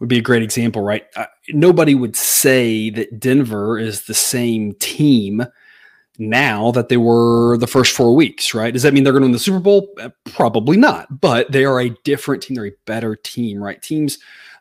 would 0.00 0.08
be 0.08 0.18
a 0.18 0.22
great 0.22 0.42
example, 0.42 0.82
right? 0.82 1.06
Uh, 1.16 1.26
nobody 1.50 1.94
would 1.94 2.16
say 2.16 2.90
that 2.90 3.18
Denver 3.18 3.78
is 3.78 4.04
the 4.04 4.14
same 4.14 4.74
team 4.74 5.44
now 6.18 6.72
that 6.72 6.88
they 6.88 6.96
were 6.96 7.56
the 7.58 7.66
first 7.66 7.94
four 7.94 8.14
weeks, 8.14 8.54
right? 8.54 8.72
Does 8.72 8.82
that 8.82 8.92
mean 8.92 9.04
they're 9.04 9.12
going 9.12 9.22
to 9.22 9.26
win 9.26 9.32
the 9.32 9.38
Super 9.38 9.60
Bowl? 9.60 9.88
Uh, 10.00 10.10
probably 10.24 10.76
not, 10.76 11.20
but 11.20 11.50
they 11.52 11.64
are 11.64 11.80
a 11.80 11.90
different 12.04 12.42
team. 12.42 12.56
They're 12.56 12.66
a 12.66 12.72
better 12.86 13.14
team, 13.14 13.62
right? 13.62 13.80
Teams 13.80 14.18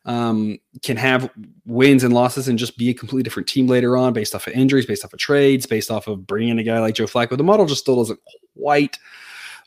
um, 0.07 0.57
can 0.81 0.95
have 0.95 1.29
wins 1.65 2.03
and 2.03 2.13
losses 2.13 2.47
and 2.47 2.57
just 2.57 2.77
be 2.77 2.89
a 2.89 2.93
completely 2.93 3.23
different 3.23 3.47
team 3.47 3.67
later 3.67 3.97
on 3.97 4.13
based 4.13 4.33
off 4.33 4.47
of 4.47 4.53
injuries, 4.53 4.85
based 4.85 5.03
off 5.03 5.11
of 5.13 5.19
trades, 5.19 5.65
based 5.65 5.91
off 5.91 6.07
of 6.07 6.25
bringing 6.25 6.49
in 6.49 6.59
a 6.59 6.63
guy 6.63 6.79
like 6.79 6.95
Joe 6.95 7.05
Flacco. 7.05 7.37
The 7.37 7.43
model 7.43 7.65
just 7.65 7.81
still 7.81 7.97
doesn't 7.97 8.19
quite 8.57 8.97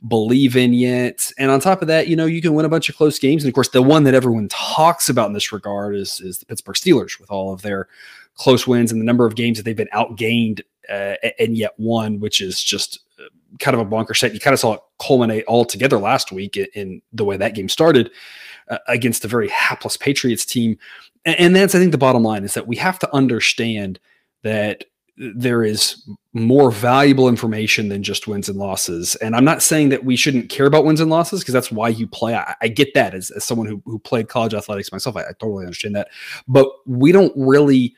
believe 0.09 0.57
in 0.57 0.73
yet. 0.73 1.31
And 1.39 1.51
on 1.51 1.61
top 1.61 1.83
of 1.83 1.89
that, 1.89 2.09
you 2.09 2.17
know, 2.17 2.25
you 2.25 2.41
can 2.41 2.55
win 2.55 2.65
a 2.65 2.71
bunch 2.71 2.89
of 2.89 2.97
close 2.97 3.19
games. 3.19 3.45
And 3.45 3.51
of 3.51 3.55
course, 3.55 3.69
the 3.69 3.83
one 3.83 4.05
that 4.05 4.15
everyone 4.15 4.49
talks 4.49 5.11
about 5.11 5.27
in 5.27 5.35
this 5.35 5.53
regard 5.53 5.95
is, 5.95 6.23
is 6.23 6.39
the 6.39 6.47
Pittsburgh 6.47 6.77
Steelers 6.77 7.21
with 7.21 7.31
all 7.31 7.53
of 7.53 7.61
their 7.61 7.87
close 8.35 8.67
wins 8.67 8.91
and 8.91 8.99
the 8.99 9.05
number 9.05 9.27
of 9.27 9.37
games 9.37 9.59
that 9.59 9.65
they've 9.65 9.77
been 9.77 9.89
outgained 9.93 10.63
uh, 10.89 11.17
and 11.39 11.55
yet 11.55 11.75
won, 11.77 12.19
which 12.19 12.41
is 12.41 12.63
just 12.63 13.01
uh, 13.19 13.25
kind 13.59 13.75
of 13.75 13.81
a 13.81 13.85
bonker 13.85 14.15
set. 14.15 14.33
You 14.33 14.41
kind 14.41 14.55
of 14.55 14.61
saw 14.61 14.73
it 14.73 14.81
culminate 14.99 15.45
all 15.45 15.67
together 15.67 15.99
last 15.99 16.33
week 16.33 16.57
in, 16.57 16.67
in 16.75 17.03
the 17.13 17.27
way 17.27 17.37
that 17.37 17.55
game 17.55 17.69
started 17.69 18.11
uh, 18.71 18.79
against 18.89 19.25
a 19.25 19.29
very 19.29 19.49
hapless 19.49 19.97
Patriots 19.97 20.45
team. 20.45 20.79
And, 21.25 21.39
and 21.39 21.57
that's, 21.57 21.75
I 21.75 21.79
think, 21.79 21.93
the 21.93 21.99
bottom 21.99 22.23
line 22.23 22.45
is 22.45 22.55
that 22.55 22.67
we 22.67 22.77
have 22.77 22.99
to 23.01 23.15
understand 23.15 24.01
that 24.43 24.85
there 25.17 25.63
is 25.63 26.09
more 26.33 26.71
valuable 26.71 27.29
information 27.29 27.89
than 27.91 28.03
just 28.03 28.27
wins 28.27 28.49
and 28.49 28.59
losses. 28.59 29.17
And 29.17 29.37
I'm 29.37 29.45
not 29.45 29.63
saying 29.63 29.91
that 29.91 30.05
we 30.05 30.17
shouldn't 30.17 30.49
care 30.49 30.65
about 30.65 30.85
wins 30.87 31.01
and 31.01 31.11
losses 31.11 31.41
because 31.41 31.53
that's 31.53 31.71
why 31.71 31.91
you 31.91 32.07
play. 32.07 32.35
I, 32.35 32.55
I 32.63 32.69
get 32.69 32.95
that 32.95 33.15
as, 33.15 33.31
as, 33.31 33.45
someone 33.45 33.67
who, 33.67 33.83
who 33.85 33.99
played 33.99 34.29
college 34.29 34.55
athletics 34.55 34.93
myself. 34.93 35.17
I, 35.17 35.23
I 35.23 35.33
totally 35.39 35.67
understand 35.67 35.95
that. 35.97 36.09
But 36.49 36.71
we 36.87 37.13
don't 37.13 37.33
really 37.37 37.95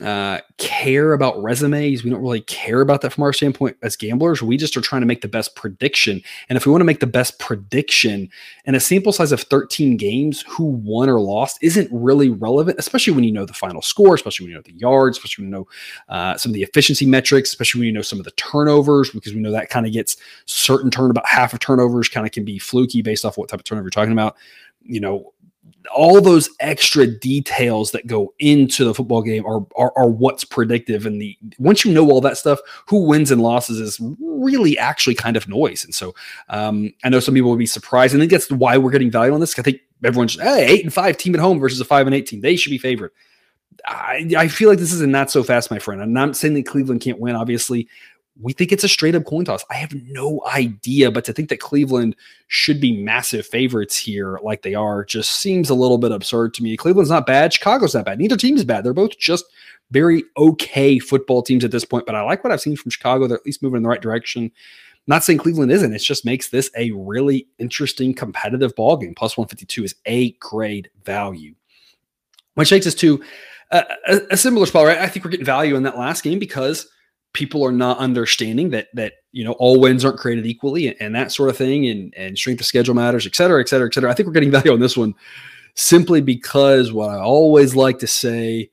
uh, 0.00 0.40
care 0.56 1.12
about 1.12 1.40
resumes. 1.42 2.02
We 2.02 2.10
don't 2.10 2.22
really 2.22 2.40
care 2.42 2.80
about 2.80 3.02
that 3.02 3.12
from 3.12 3.24
our 3.24 3.32
standpoint 3.32 3.76
as 3.82 3.96
gamblers. 3.96 4.42
We 4.42 4.56
just 4.56 4.76
are 4.76 4.80
trying 4.80 5.02
to 5.02 5.06
make 5.06 5.20
the 5.20 5.28
best 5.28 5.54
prediction. 5.54 6.22
And 6.48 6.56
if 6.56 6.64
we 6.64 6.72
want 6.72 6.80
to 6.80 6.86
make 6.86 7.00
the 7.00 7.06
best 7.06 7.38
prediction 7.38 8.30
and 8.64 8.76
a 8.76 8.80
sample 8.80 9.12
size 9.12 9.32
of 9.32 9.40
13 9.42 9.96
games, 9.96 10.42
who 10.48 10.64
won 10.64 11.08
or 11.08 11.20
lost 11.20 11.58
isn't 11.62 11.88
really 11.92 12.30
relevant, 12.30 12.78
especially 12.78 13.12
when 13.12 13.24
you 13.24 13.32
know 13.32 13.44
the 13.44 13.52
final 13.52 13.82
score, 13.82 14.14
especially 14.14 14.44
when 14.44 14.50
you 14.50 14.56
know 14.56 14.62
the 14.62 14.72
yards, 14.72 15.18
especially 15.18 15.44
when 15.44 15.52
you 15.52 15.58
know 15.58 15.68
uh, 16.08 16.36
some 16.36 16.50
of 16.50 16.54
the 16.54 16.62
efficiency 16.62 17.06
metrics, 17.06 17.50
especially 17.50 17.80
when 17.80 17.86
you 17.86 17.92
know 17.92 18.02
some 18.02 18.18
of 18.18 18.24
the 18.24 18.30
turnovers, 18.32 19.10
because 19.10 19.34
we 19.34 19.40
know 19.40 19.52
that 19.52 19.70
kind 19.70 19.86
of 19.86 19.92
gets 19.92 20.16
certain 20.46 20.90
turn 20.90 21.10
about 21.10 21.26
half 21.26 21.52
of 21.52 21.60
turnovers 21.60 22.08
kind 22.08 22.26
of 22.26 22.32
can 22.32 22.44
be 22.44 22.58
fluky 22.58 23.02
based 23.02 23.24
off 23.24 23.36
what 23.36 23.48
type 23.48 23.60
of 23.60 23.64
turnover 23.64 23.86
you're 23.86 23.90
talking 23.90 24.12
about. 24.12 24.36
You 24.82 25.00
know, 25.00 25.32
all 25.94 26.20
those 26.20 26.48
extra 26.60 27.06
details 27.06 27.90
that 27.90 28.06
go 28.06 28.32
into 28.38 28.84
the 28.84 28.94
football 28.94 29.22
game 29.22 29.44
are, 29.46 29.66
are, 29.76 29.92
are 29.96 30.08
what's 30.08 30.44
predictive. 30.44 31.06
And 31.06 31.20
the 31.20 31.36
once 31.58 31.84
you 31.84 31.92
know 31.92 32.10
all 32.10 32.20
that 32.20 32.38
stuff 32.38 32.60
who 32.86 33.06
wins 33.06 33.30
and 33.30 33.42
losses 33.42 33.80
is 33.80 34.00
really 34.20 34.78
actually 34.78 35.14
kind 35.14 35.36
of 35.36 35.48
noise. 35.48 35.84
And 35.84 35.94
so 35.94 36.14
um, 36.48 36.92
i 37.04 37.08
know 37.08 37.20
some 37.20 37.34
people 37.34 37.50
would 37.50 37.58
be 37.58 37.66
surprised 37.66 38.14
and 38.14 38.22
i 38.22 38.22
think 38.22 38.32
that's 38.32 38.50
why 38.50 38.76
we're 38.76 38.90
getting 38.90 39.10
value 39.10 39.32
on 39.32 39.40
this. 39.40 39.58
I 39.58 39.62
think 39.62 39.80
everyone's 40.04 40.38
hey 40.40 40.66
eight 40.66 40.84
and 40.84 40.92
five 40.92 41.16
team 41.16 41.34
at 41.34 41.40
home 41.40 41.58
versus 41.58 41.80
a 41.80 41.84
five 41.84 42.06
and 42.06 42.14
eight 42.14 42.26
team. 42.26 42.40
They 42.40 42.56
should 42.56 42.70
be 42.70 42.78
favored. 42.78 43.12
I, 43.86 44.30
I 44.36 44.48
feel 44.48 44.68
like 44.68 44.78
this 44.78 44.92
is 44.92 45.00
a 45.00 45.06
not 45.06 45.30
so 45.30 45.42
fast 45.42 45.70
my 45.70 45.78
friend. 45.78 46.02
I'm 46.02 46.12
not 46.12 46.36
saying 46.36 46.54
that 46.54 46.66
cleveland 46.66 47.00
can't 47.00 47.18
win 47.18 47.34
obviously 47.34 47.88
we 48.40 48.52
think 48.52 48.72
it's 48.72 48.84
a 48.84 48.88
straight 48.88 49.14
up 49.14 49.24
coin 49.24 49.44
toss. 49.44 49.64
I 49.70 49.74
have 49.74 49.94
no 49.94 50.42
idea, 50.46 51.10
but 51.10 51.24
to 51.24 51.32
think 51.32 51.48
that 51.50 51.60
Cleveland 51.60 52.16
should 52.48 52.80
be 52.80 53.02
massive 53.02 53.46
favorites 53.46 53.96
here, 53.96 54.38
like 54.42 54.62
they 54.62 54.74
are, 54.74 55.04
just 55.04 55.32
seems 55.32 55.68
a 55.68 55.74
little 55.74 55.98
bit 55.98 56.12
absurd 56.12 56.54
to 56.54 56.62
me. 56.62 56.76
Cleveland's 56.76 57.10
not 57.10 57.26
bad. 57.26 57.52
Chicago's 57.52 57.94
not 57.94 58.06
bad. 58.06 58.18
Neither 58.18 58.36
team 58.36 58.56
is 58.56 58.64
bad. 58.64 58.84
They're 58.84 58.94
both 58.94 59.18
just 59.18 59.44
very 59.90 60.24
okay 60.36 60.98
football 60.98 61.42
teams 61.42 61.64
at 61.64 61.70
this 61.70 61.84
point. 61.84 62.06
But 62.06 62.14
I 62.14 62.22
like 62.22 62.42
what 62.42 62.52
I've 62.52 62.60
seen 62.60 62.76
from 62.76 62.90
Chicago. 62.90 63.26
They're 63.26 63.38
at 63.38 63.46
least 63.46 63.62
moving 63.62 63.78
in 63.78 63.82
the 63.82 63.88
right 63.88 64.00
direction. 64.00 64.50
not 65.06 65.24
saying 65.24 65.38
Cleveland 65.38 65.72
isn't. 65.72 65.92
It 65.92 65.98
just 65.98 66.24
makes 66.24 66.48
this 66.48 66.70
a 66.76 66.92
really 66.92 67.46
interesting 67.58 68.14
competitive 68.14 68.74
ball 68.74 68.96
game. 68.96 69.14
Plus 69.14 69.36
152 69.36 69.84
is 69.84 69.94
a 70.06 70.32
grade 70.32 70.90
value. 71.04 71.54
Which 72.54 72.70
takes 72.70 72.86
us 72.86 72.94
to 72.96 73.22
a, 73.70 73.84
a, 74.08 74.20
a 74.32 74.36
similar 74.36 74.66
spot, 74.66 74.86
right? 74.86 74.98
I 74.98 75.08
think 75.08 75.24
we're 75.24 75.30
getting 75.30 75.46
value 75.46 75.76
in 75.76 75.82
that 75.82 75.98
last 75.98 76.22
game 76.22 76.38
because– 76.38 76.88
people 77.32 77.64
are 77.64 77.72
not 77.72 77.98
understanding 77.98 78.70
that 78.70 78.88
that 78.94 79.14
you 79.32 79.44
know 79.44 79.52
all 79.52 79.80
wins 79.80 80.04
aren't 80.04 80.18
created 80.18 80.46
equally 80.46 80.88
and, 80.88 80.96
and, 81.00 81.14
that 81.14 81.32
sort 81.32 81.48
of 81.48 81.56
thing 81.56 81.86
and 81.86 82.12
and 82.16 82.36
strength 82.36 82.60
of 82.60 82.66
schedule 82.66 82.94
matters 82.94 83.26
et 83.26 83.34
cetera 83.34 83.60
et 83.60 83.68
cetera 83.68 83.86
et 83.86 83.94
cetera. 83.94 84.10
I 84.10 84.14
think 84.14 84.26
we're 84.26 84.32
getting 84.32 84.50
value 84.50 84.72
on 84.72 84.80
this 84.80 84.96
one 84.96 85.14
simply 85.74 86.20
because 86.20 86.92
what 86.92 87.10
i 87.10 87.20
always 87.20 87.76
like 87.76 88.00
to 88.00 88.06
say 88.06 88.68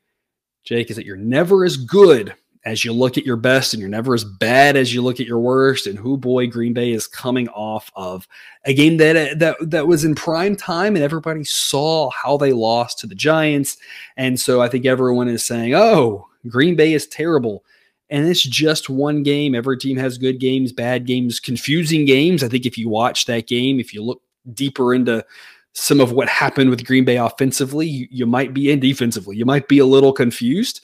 jake 0.64 0.90
is 0.90 0.96
that 0.96 1.06
you're 1.06 1.16
never 1.16 1.64
as 1.64 1.78
good 1.78 2.34
as 2.68 2.84
you 2.84 2.92
look 2.92 3.18
at 3.18 3.26
your 3.26 3.38
best 3.38 3.74
and 3.74 3.80
you're 3.80 3.90
never 3.90 4.14
as 4.14 4.26
bad 4.26 4.76
as 4.76 4.94
you 4.94 5.02
look 5.02 5.22
at 5.22 5.26
your 5.26 5.40
worst. 5.40 5.88
And 5.88 5.98
who 5.98 6.18
boy 6.18 6.48
green 6.48 6.74
bay 6.74 6.92
is 6.92 7.08
coming 7.08 7.48
off 7.50 7.90
of 7.96 8.28
a 8.66 8.74
game 8.74 8.98
that 8.98 9.16
uh, 9.16 9.36
that 9.38 9.56
that 9.62 9.88
was 9.88 10.04
in 10.04 10.16
prime 10.16 10.54
time 10.58 10.98
and 10.98 11.04
everybody 11.04 11.46
saw 11.46 12.10
how 12.10 12.36
they 12.36 12.52
lost 12.52 13.00
to 13.00 13.08
the 13.08 13.16
giants. 13.16 13.78
And 14.18 14.38
so 14.38 14.62
i 14.62 14.68
think 14.68 14.86
everyone 14.86 15.30
is 15.30 15.46
saying 15.46 15.76
oh 15.76 16.28
green 16.48 16.76
bay 16.76 16.94
is 16.94 17.08
terrible 17.08 17.64
and 18.10 18.28
it's 18.28 18.44
just 18.44 18.90
one 18.90 19.24
game. 19.24 19.54
Every 19.54 19.78
team 19.78 19.98
has 19.98 20.18
good 20.18 20.40
games, 20.40 20.72
bad 20.72 21.06
games, 21.06 21.40
confusing 21.40 22.06
games. 22.06 22.44
I 22.44 22.48
think 22.48 22.66
if 22.66 22.78
you 22.78 22.90
watch 22.90 23.26
that 23.26 23.48
game, 23.48 23.80
if 23.80 23.94
you 23.94 24.04
look 24.04 24.22
deeper 24.54 24.94
into 24.94 25.26
some 25.74 26.00
of 26.00 26.12
what 26.12 26.30
happened 26.30 26.70
with 26.70 26.86
Green 26.86 27.06
Bay 27.06 27.18
offensively, 27.18 27.86
you, 27.86 28.08
you 28.10 28.26
might 28.26 28.54
be 28.54 28.72
in 28.72 28.80
defensively. 28.80 29.36
You 29.36 29.46
might 29.46 29.68
be 29.68 29.80
a 29.80 29.86
little 29.86 30.14
confused, 30.14 30.82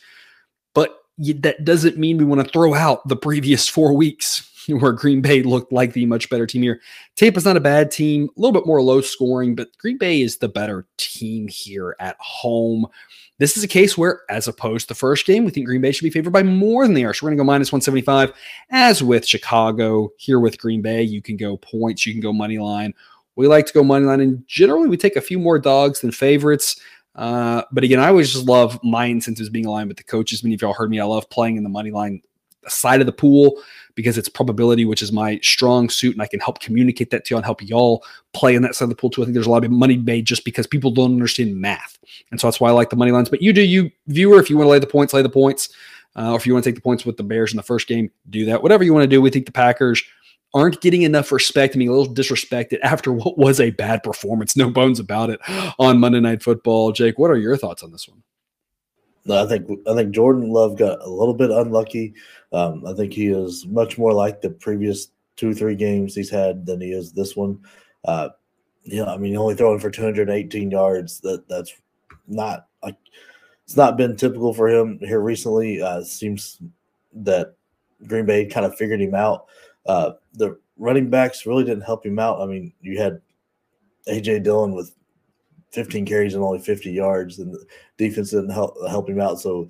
but 0.74 1.00
you, 1.18 1.34
that 1.36 1.64
doesn't 1.64 1.98
mean 1.98 2.18
we 2.18 2.26
want 2.26 2.46
to 2.46 2.52
throw 2.52 2.74
out 2.74 3.08
the 3.08 3.16
previous 3.16 3.68
four 3.68 3.94
weeks 3.94 4.50
where 4.68 4.92
Green 4.92 5.22
Bay 5.22 5.44
looked 5.44 5.72
like 5.72 5.94
the 5.94 6.06
much 6.06 6.30
better 6.30 6.46
team 6.46 6.62
here. 6.62 6.82
Tampa's 7.16 7.46
not 7.46 7.58
a 7.58 7.62
bad 7.62 7.90
team, 7.90 8.30
a 8.36 8.40
little 8.40 8.54
bit 8.54 8.68
more 8.68 8.82
low 8.82 9.02
scoring, 9.02 9.56
but 9.56 9.76
Green 9.78 9.98
Bay 9.98 10.22
is 10.22 10.38
the 10.38 10.50
better 10.50 10.86
team 10.98 11.48
here 11.48 11.96
at 12.00 12.18
home. 12.20 12.86
This 13.44 13.58
is 13.58 13.64
a 13.66 13.68
case 13.68 13.98
where, 13.98 14.22
as 14.30 14.48
opposed 14.48 14.88
to 14.88 14.94
the 14.94 14.98
first 14.98 15.26
game, 15.26 15.44
we 15.44 15.52
think 15.52 15.66
Green 15.66 15.82
Bay 15.82 15.92
should 15.92 16.06
be 16.06 16.10
favored 16.10 16.32
by 16.32 16.44
more 16.44 16.86
than 16.86 16.94
they 16.94 17.04
are. 17.04 17.14
So 17.14 17.26
we're 17.26 17.32
going 17.32 17.40
to 17.40 17.42
go 17.42 17.46
minus 17.46 17.74
175. 17.74 18.32
As 18.70 19.04
with 19.04 19.28
Chicago, 19.28 20.14
here 20.16 20.40
with 20.40 20.58
Green 20.58 20.82
Bay, 20.82 21.04
you 21.04 21.22
can 21.22 21.36
go 21.36 21.58
points, 21.58 22.06
you 22.06 22.14
can 22.14 22.22
go 22.22 22.32
money 22.32 22.58
line. 22.58 22.94
We 23.36 23.48
like 23.48 23.66
to 23.66 23.74
go 23.74 23.84
money 23.84 24.06
line, 24.06 24.22
and 24.22 24.48
generally 24.48 24.88
we 24.88 24.96
take 24.96 25.18
a 25.18 25.22
few 25.22 25.40
more 25.40 25.60
dogs 25.60 26.00
than 26.00 26.14
favorites. 26.14 26.80
Uh, 27.16 27.64
but 27.74 27.84
again, 27.84 28.00
I 28.00 28.08
always 28.08 28.32
just 28.32 28.46
love 28.46 28.82
my 28.82 29.08
incentives 29.08 29.50
being 29.50 29.66
aligned 29.66 29.90
with 29.90 29.98
the 29.98 30.06
coaches. 30.06 30.42
Many 30.42 30.56
of 30.56 30.62
y'all 30.62 30.74
heard 30.74 30.90
me. 30.90 31.02
I 31.02 31.04
love 31.04 31.30
playing 31.30 31.58
in 31.58 31.64
the 31.64 31.70
money 31.70 31.92
line 31.92 32.22
side 32.68 33.00
of 33.00 33.06
the 33.06 33.14
pool 33.14 33.62
because 33.96 34.18
it's 34.18 34.30
probability, 34.30 34.86
which 34.86 35.02
is 35.02 35.12
my 35.12 35.40
strong 35.44 35.90
suit, 35.90 36.14
and 36.14 36.22
I 36.22 36.28
can 36.28 36.40
help 36.40 36.60
communicate 36.60 37.12
that 37.12 37.26
to 37.26 37.34
you 37.34 37.38
and 37.38 37.46
help 37.46 37.62
y'all 37.62 38.04
play 38.34 38.56
in 38.56 38.62
that 38.64 38.76
side 38.76 38.86
of 38.86 38.90
the 38.90 38.96
pool 38.96 39.10
too. 39.10 39.22
I 39.22 39.26
think 39.26 39.36
there's 39.36 39.48
a 39.48 39.52
lot 39.52 39.64
of 39.64 39.72
money 39.72 39.98
made 39.98 40.26
just 40.26 40.46
because 40.46 40.66
people 40.66 40.92
don't 40.92 41.14
understand 41.14 41.56
math, 41.56 41.98
and 42.32 42.40
so 42.40 42.48
that's 42.48 42.60
why 42.60 42.70
I 42.70 42.74
like 42.74 42.90
the 42.90 42.96
money 42.96 43.12
lines. 43.12 43.30
But 43.30 43.42
you 43.42 43.54
do, 43.54 43.62
you 43.62 43.92
viewer, 44.08 44.40
if 44.40 44.50
you 44.50 44.58
want 44.58 44.68
to 44.68 44.72
lay 44.72 44.80
the 44.80 44.88
points, 44.88 45.14
lay 45.14 45.22
the 45.22 45.30
points, 45.30 45.70
uh, 46.16 46.32
or 46.32 46.38
if 46.38 46.46
you 46.46 46.54
want 46.54 46.64
to 46.64 46.70
take 46.70 46.76
the 46.76 46.82
points 46.82 47.06
with 47.06 47.18
the 47.18 47.24
Bears 47.24 47.52
in 47.52 47.58
the 47.58 47.64
first 47.64 47.88
game, 47.88 48.10
do 48.30 48.46
that. 48.46 48.64
Whatever 48.64 48.84
you 48.84 48.94
want 48.94 49.04
to 49.04 49.08
do. 49.08 49.22
We 49.22 49.30
think 49.30 49.46
the 49.46 49.52
Packers 49.52 50.04
aren't 50.54 50.82
getting 50.82 51.02
enough 51.02 51.32
respect 51.32 51.76
I 51.76 51.80
mean, 51.80 51.90
a 51.90 51.92
little 51.92 52.14
disrespected 52.14 52.80
after 52.84 53.12
what 53.12 53.38
was 53.38 53.60
a 53.60 53.72
bad 53.72 54.04
performance. 54.04 54.56
No 54.56 54.70
bones 54.70 55.00
about 55.00 55.30
it 55.30 55.40
on 55.80 56.00
Monday 56.00 56.20
Night 56.20 56.44
Football. 56.44 56.92
Jake, 56.92 57.18
what 57.18 57.32
are 57.32 57.38
your 57.38 57.58
thoughts 57.58 57.84
on 57.84 57.92
this 57.92 58.08
one? 58.08 58.22
I 59.30 59.46
think 59.46 59.70
I 59.88 59.96
think 59.96 60.14
Jordan 60.14 60.50
Love 60.50 60.78
got 60.78 61.00
a 61.02 61.10
little 61.10 61.34
bit 61.34 61.50
unlucky. 61.50 62.14
Um, 62.52 62.86
I 62.86 62.94
think 62.94 63.14
he 63.14 63.28
is 63.28 63.66
much 63.66 63.98
more 63.98 64.14
like 64.14 64.42
the 64.42 64.50
previous 64.50 65.10
two 65.36 65.54
three 65.54 65.76
games 65.76 66.14
he's 66.14 66.30
had 66.30 66.66
than 66.66 66.82
he 66.82 66.92
is 66.92 67.12
this 67.12 67.36
one. 67.36 67.60
Uh, 68.06 68.30
yeah, 68.84 69.06
I 69.06 69.18
mean, 69.18 69.38
only 69.38 69.56
throwing 69.56 69.80
for 69.80 69.90
218 69.90 70.72
yards. 70.72 71.20
That 71.22 71.48
that's 71.48 71.74
not 72.28 72.68
like 72.84 72.98
it's 73.64 73.78
not 73.78 73.98
been 73.98 74.18
typical 74.18 74.54
for 74.54 74.68
him 74.68 75.00
here 75.00 75.22
recently. 75.22 75.82
Uh, 75.82 76.04
seems 76.04 76.60
that 77.14 77.56
Green 78.08 78.26
Bay 78.26 78.46
kind 78.46 78.66
of 78.66 78.76
figured 78.76 79.02
him 79.02 79.16
out. 79.16 79.46
Uh, 79.86 80.12
the 80.34 80.58
running 80.78 81.10
backs 81.10 81.46
really 81.46 81.64
didn't 81.64 81.84
help 81.84 82.06
him 82.06 82.20
out. 82.20 82.42
I 82.42 82.46
mean, 82.46 82.74
you 82.82 83.00
had 83.00 83.22
AJ 84.08 84.44
Dillon 84.44 84.74
with 84.74 84.94
15 85.74 86.06
carries 86.06 86.36
and 86.36 86.44
only 86.44 86.60
50 86.60 86.92
yards, 86.92 87.40
and 87.40 87.54
the 87.54 87.66
defense 87.98 88.30
didn't 88.30 88.52
help 88.52 88.76
help 88.88 89.10
him 89.10 89.20
out. 89.20 89.42
So 89.42 89.68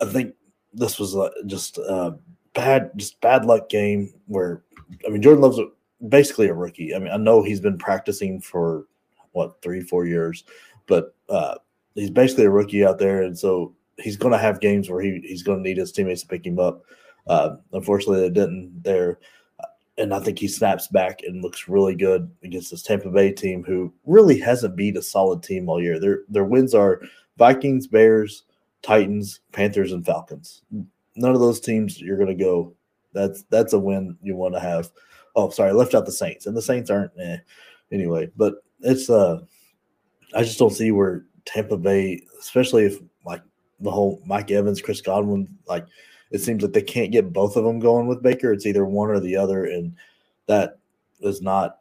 I 0.00 0.06
think 0.06 0.34
this 0.74 0.98
was 0.98 1.16
uh, 1.16 1.30
just 1.46 1.78
a 1.78 2.18
bad, 2.54 2.90
just 2.96 3.20
bad 3.20 3.44
luck 3.44 3.68
game 3.68 4.12
where 4.26 4.62
I 5.06 5.10
mean 5.10 5.22
Jordan 5.22 5.42
Love's 5.42 5.60
basically 6.08 6.48
a 6.48 6.54
rookie. 6.54 6.94
I 6.94 6.98
mean 6.98 7.12
I 7.12 7.16
know 7.16 7.42
he's 7.42 7.60
been 7.60 7.78
practicing 7.78 8.40
for 8.40 8.86
what 9.32 9.62
three 9.62 9.80
four 9.80 10.06
years, 10.06 10.44
but 10.86 11.14
uh, 11.28 11.54
he's 11.94 12.10
basically 12.10 12.44
a 12.44 12.50
rookie 12.50 12.84
out 12.84 12.98
there, 12.98 13.22
and 13.22 13.38
so 13.38 13.74
he's 13.98 14.16
going 14.16 14.32
to 14.32 14.38
have 14.38 14.60
games 14.60 14.90
where 14.90 15.00
he, 15.00 15.20
he's 15.24 15.42
going 15.42 15.58
to 15.58 15.68
need 15.68 15.78
his 15.78 15.92
teammates 15.92 16.22
to 16.22 16.28
pick 16.28 16.44
him 16.44 16.58
up. 16.58 16.82
Uh, 17.26 17.56
unfortunately, 17.72 18.20
they 18.20 18.30
didn't 18.34 18.82
there 18.82 19.18
and 19.98 20.12
I 20.12 20.20
think 20.20 20.38
he 20.38 20.48
snaps 20.48 20.88
back 20.88 21.20
and 21.22 21.42
looks 21.42 21.68
really 21.68 21.94
good 21.94 22.30
against 22.42 22.70
this 22.70 22.82
Tampa 22.82 23.10
Bay 23.10 23.32
team, 23.32 23.64
who 23.64 23.92
really 24.04 24.38
hasn't 24.38 24.76
beat 24.76 24.96
a 24.96 25.02
solid 25.02 25.42
team 25.42 25.68
all 25.68 25.82
year. 25.82 25.98
Their 25.98 26.20
their 26.28 26.44
wins 26.44 26.74
are 26.74 27.00
Vikings, 27.38 27.86
Bears, 27.86 28.44
Titans, 28.82 29.40
Panthers, 29.52 29.92
and 29.92 30.04
Falcons. 30.04 30.62
None 31.16 31.34
of 31.34 31.40
those 31.40 31.60
teams 31.60 32.00
you're 32.00 32.18
going 32.18 32.36
to 32.36 32.44
go. 32.44 32.74
That's 33.12 33.42
that's 33.44 33.72
a 33.72 33.78
win 33.78 34.16
you 34.22 34.36
want 34.36 34.54
to 34.54 34.60
have. 34.60 34.90
Oh, 35.34 35.50
sorry, 35.50 35.70
I 35.70 35.72
left 35.72 35.94
out 35.94 36.06
the 36.06 36.12
Saints, 36.12 36.46
and 36.46 36.56
the 36.56 36.62
Saints 36.62 36.90
aren't 36.90 37.12
eh, 37.20 37.38
anyway. 37.90 38.30
But 38.36 38.56
it's 38.80 39.08
uh, 39.08 39.40
I 40.34 40.42
just 40.42 40.58
don't 40.58 40.70
see 40.70 40.92
where 40.92 41.24
Tampa 41.46 41.78
Bay, 41.78 42.22
especially 42.38 42.84
if 42.84 42.98
like 43.24 43.42
the 43.80 43.90
whole 43.90 44.20
Mike 44.26 44.50
Evans, 44.50 44.82
Chris 44.82 45.00
Godwin, 45.00 45.48
like 45.66 45.86
it 46.30 46.38
seems 46.40 46.62
like 46.62 46.72
they 46.72 46.82
can't 46.82 47.12
get 47.12 47.32
both 47.32 47.56
of 47.56 47.64
them 47.64 47.78
going 47.78 48.06
with 48.06 48.22
Baker. 48.22 48.52
It's 48.52 48.66
either 48.66 48.84
one 48.84 49.10
or 49.10 49.20
the 49.20 49.36
other, 49.36 49.64
and 49.64 49.94
that 50.46 50.78
is 51.20 51.40
not 51.40 51.78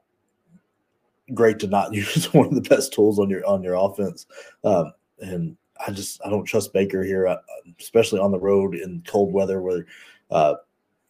great 1.34 1.60
to 1.60 1.68
not 1.68 1.94
use 1.94 2.34
one 2.34 2.48
of 2.48 2.56
the 2.56 2.70
best 2.70 2.94
tools 2.94 3.20
on 3.20 3.30
your 3.30 3.46
on 3.46 3.64
your 3.64 3.76
offense. 3.76 4.26
Um, 4.64 4.94
and 5.20 5.58
I 5.86 5.92
just 5.92 6.22
I 6.26 6.30
don't 6.30 6.46
trust 6.46 6.74
Baker 6.74 7.04
here, 7.04 7.28
uh, 7.28 7.38
especially 7.80 8.20
on 8.20 8.32
the 8.32 8.40
road 8.40 8.76
in 8.76 9.04
cold 9.08 9.34
weather 9.34 9.62
where. 9.62 9.86
Uh, 10.32 10.56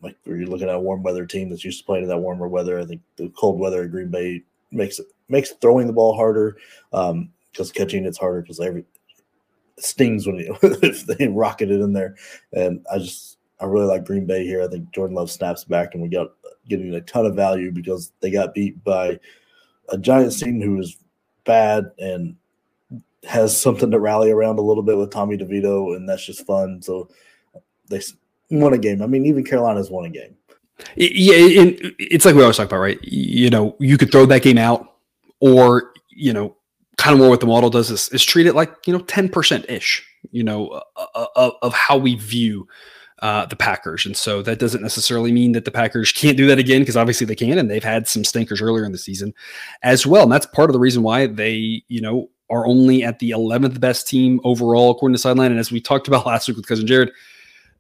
like 0.02 0.18
you're 0.26 0.46
looking 0.46 0.68
at 0.70 0.76
a 0.76 0.80
warm 0.80 1.02
weather 1.02 1.26
team 1.26 1.50
that's 1.50 1.64
used 1.64 1.80
to 1.80 1.86
playing 1.86 2.04
in 2.04 2.10
that 2.10 2.20
warmer 2.20 2.48
weather. 2.48 2.80
I 2.80 2.86
think 2.86 3.02
the 3.16 3.30
cold 3.30 3.58
weather 3.58 3.84
at 3.84 3.92
Green 3.92 4.10
Bay 4.10 4.44
makes 4.72 5.00
it 5.00 5.08
makes 5.30 5.52
throwing 5.62 5.88
the 5.88 5.94
ball 5.94 6.16
harder 6.16 6.58
because 6.92 7.12
um, 7.12 7.74
catching 7.74 8.06
it's 8.06 8.18
harder 8.18 8.42
because 8.42 8.60
every 8.60 8.86
stings 9.78 10.28
when 10.28 10.40
if 10.62 11.06
they 11.06 11.28
rocketed 11.28 11.82
in 11.82 11.94
there. 11.94 12.16
And 12.54 12.86
I 12.92 13.00
just 13.00 13.38
I 13.60 13.66
really 13.66 13.88
like 13.88 14.06
Green 14.06 14.26
Bay 14.26 14.46
here. 14.46 14.62
I 14.62 14.68
think 14.68 14.92
Jordan 14.92 15.16
Love 15.16 15.32
snaps 15.32 15.64
back, 15.64 15.94
and 15.94 16.04
we 16.04 16.10
got 16.10 16.32
getting 16.68 16.94
a 16.94 17.02
ton 17.02 17.26
of 17.26 17.36
value 17.36 17.72
because 17.72 18.12
they 18.20 18.32
got 18.32 18.54
beat 18.54 18.84
by 18.84 19.20
a 19.90 19.98
Giants 19.98 20.40
team 20.40 20.62
who 20.62 20.80
is 20.80 20.98
bad 21.46 21.92
and 22.00 22.36
has 23.24 23.60
something 23.60 23.92
to 23.92 24.00
rally 24.00 24.32
around 24.32 24.60
a 24.60 24.64
little 24.64 24.84
bit 24.84 24.98
with 24.98 25.12
Tommy 25.12 25.38
DeVito, 25.38 25.96
and 25.96 26.08
that's 26.08 26.26
just 26.26 26.46
fun. 26.46 26.82
So 26.82 27.10
they 27.88 28.02
won 28.50 28.74
a 28.74 28.78
game. 28.78 29.02
I 29.02 29.08
mean, 29.08 29.26
even 29.26 29.44
Carolina's 29.44 29.90
won 29.90 30.06
a 30.06 30.10
game. 30.10 30.36
Yeah, 30.96 31.36
it's 31.38 32.26
like 32.26 32.36
we 32.36 32.42
always 32.42 32.58
talk 32.58 32.68
about, 32.68 32.80
right? 32.80 33.02
You 33.02 33.50
know, 33.50 33.76
you 33.80 33.98
could 33.98 34.12
throw 34.12 34.26
that 34.26 34.42
game 34.42 34.58
out, 34.58 34.96
or 35.40 35.94
you 36.10 36.34
know, 36.34 36.58
kind 36.98 37.14
of 37.14 37.20
more 37.20 37.30
what 37.30 37.40
the 37.40 37.46
model 37.46 37.70
does 37.70 37.92
is, 37.92 38.10
is 38.10 38.24
treat 38.24 38.48
it 38.48 38.56
like 38.56 38.74
you 38.86 38.94
know 38.94 39.04
ten 39.04 39.30
percent 39.30 39.66
ish, 39.70 40.06
you 40.32 40.44
know, 40.44 40.70
uh, 40.70 41.06
uh, 41.16 41.26
of, 41.36 41.54
of 41.62 41.74
how 41.74 41.98
we 41.98 42.16
view 42.16 42.68
uh, 43.20 43.46
the 43.46 43.56
Packers. 43.56 44.06
And 44.06 44.16
so 44.16 44.42
that 44.42 44.60
doesn't 44.60 44.82
necessarily 44.82 45.32
mean 45.32 45.54
that 45.54 45.66
the 45.66 45.72
Packers 45.72 46.12
can't 46.12 46.38
do 46.38 46.48
that 46.48 46.60
again, 46.60 46.82
because 46.82 46.98
obviously 46.98 47.26
they 47.26 47.36
can, 47.36 47.58
and 47.58 47.70
they've 47.70 47.84
had 47.84 48.08
some 48.08 48.24
stinkers 48.24 48.62
earlier 48.62 48.86
in 48.86 48.92
the 48.92 48.98
season 48.98 49.34
as 49.84 50.06
well. 50.06 50.24
And 50.24 50.32
that's 50.32 50.46
part 50.46 50.70
of 50.70 50.74
the 50.74 50.80
reason 50.80 51.04
why 51.04 51.28
they, 51.28 51.84
you 51.88 52.02
know, 52.02 52.30
are 52.50 52.68
only 52.68 53.04
at 53.04 53.20
the 53.20 53.32
11th 53.32 53.80
best 53.80 54.08
team 54.08 54.40
overall, 54.44 54.92
according 54.92 55.16
to 55.16 55.20
Sideline. 55.20 55.52
And 55.52 55.60
as 55.60 55.72
we 55.72 55.82
talked 55.82 56.08
about 56.08 56.26
last 56.28 56.48
week 56.48 56.58
with 56.58 56.68
Cousin 56.68 56.88
Jared, 56.88 57.12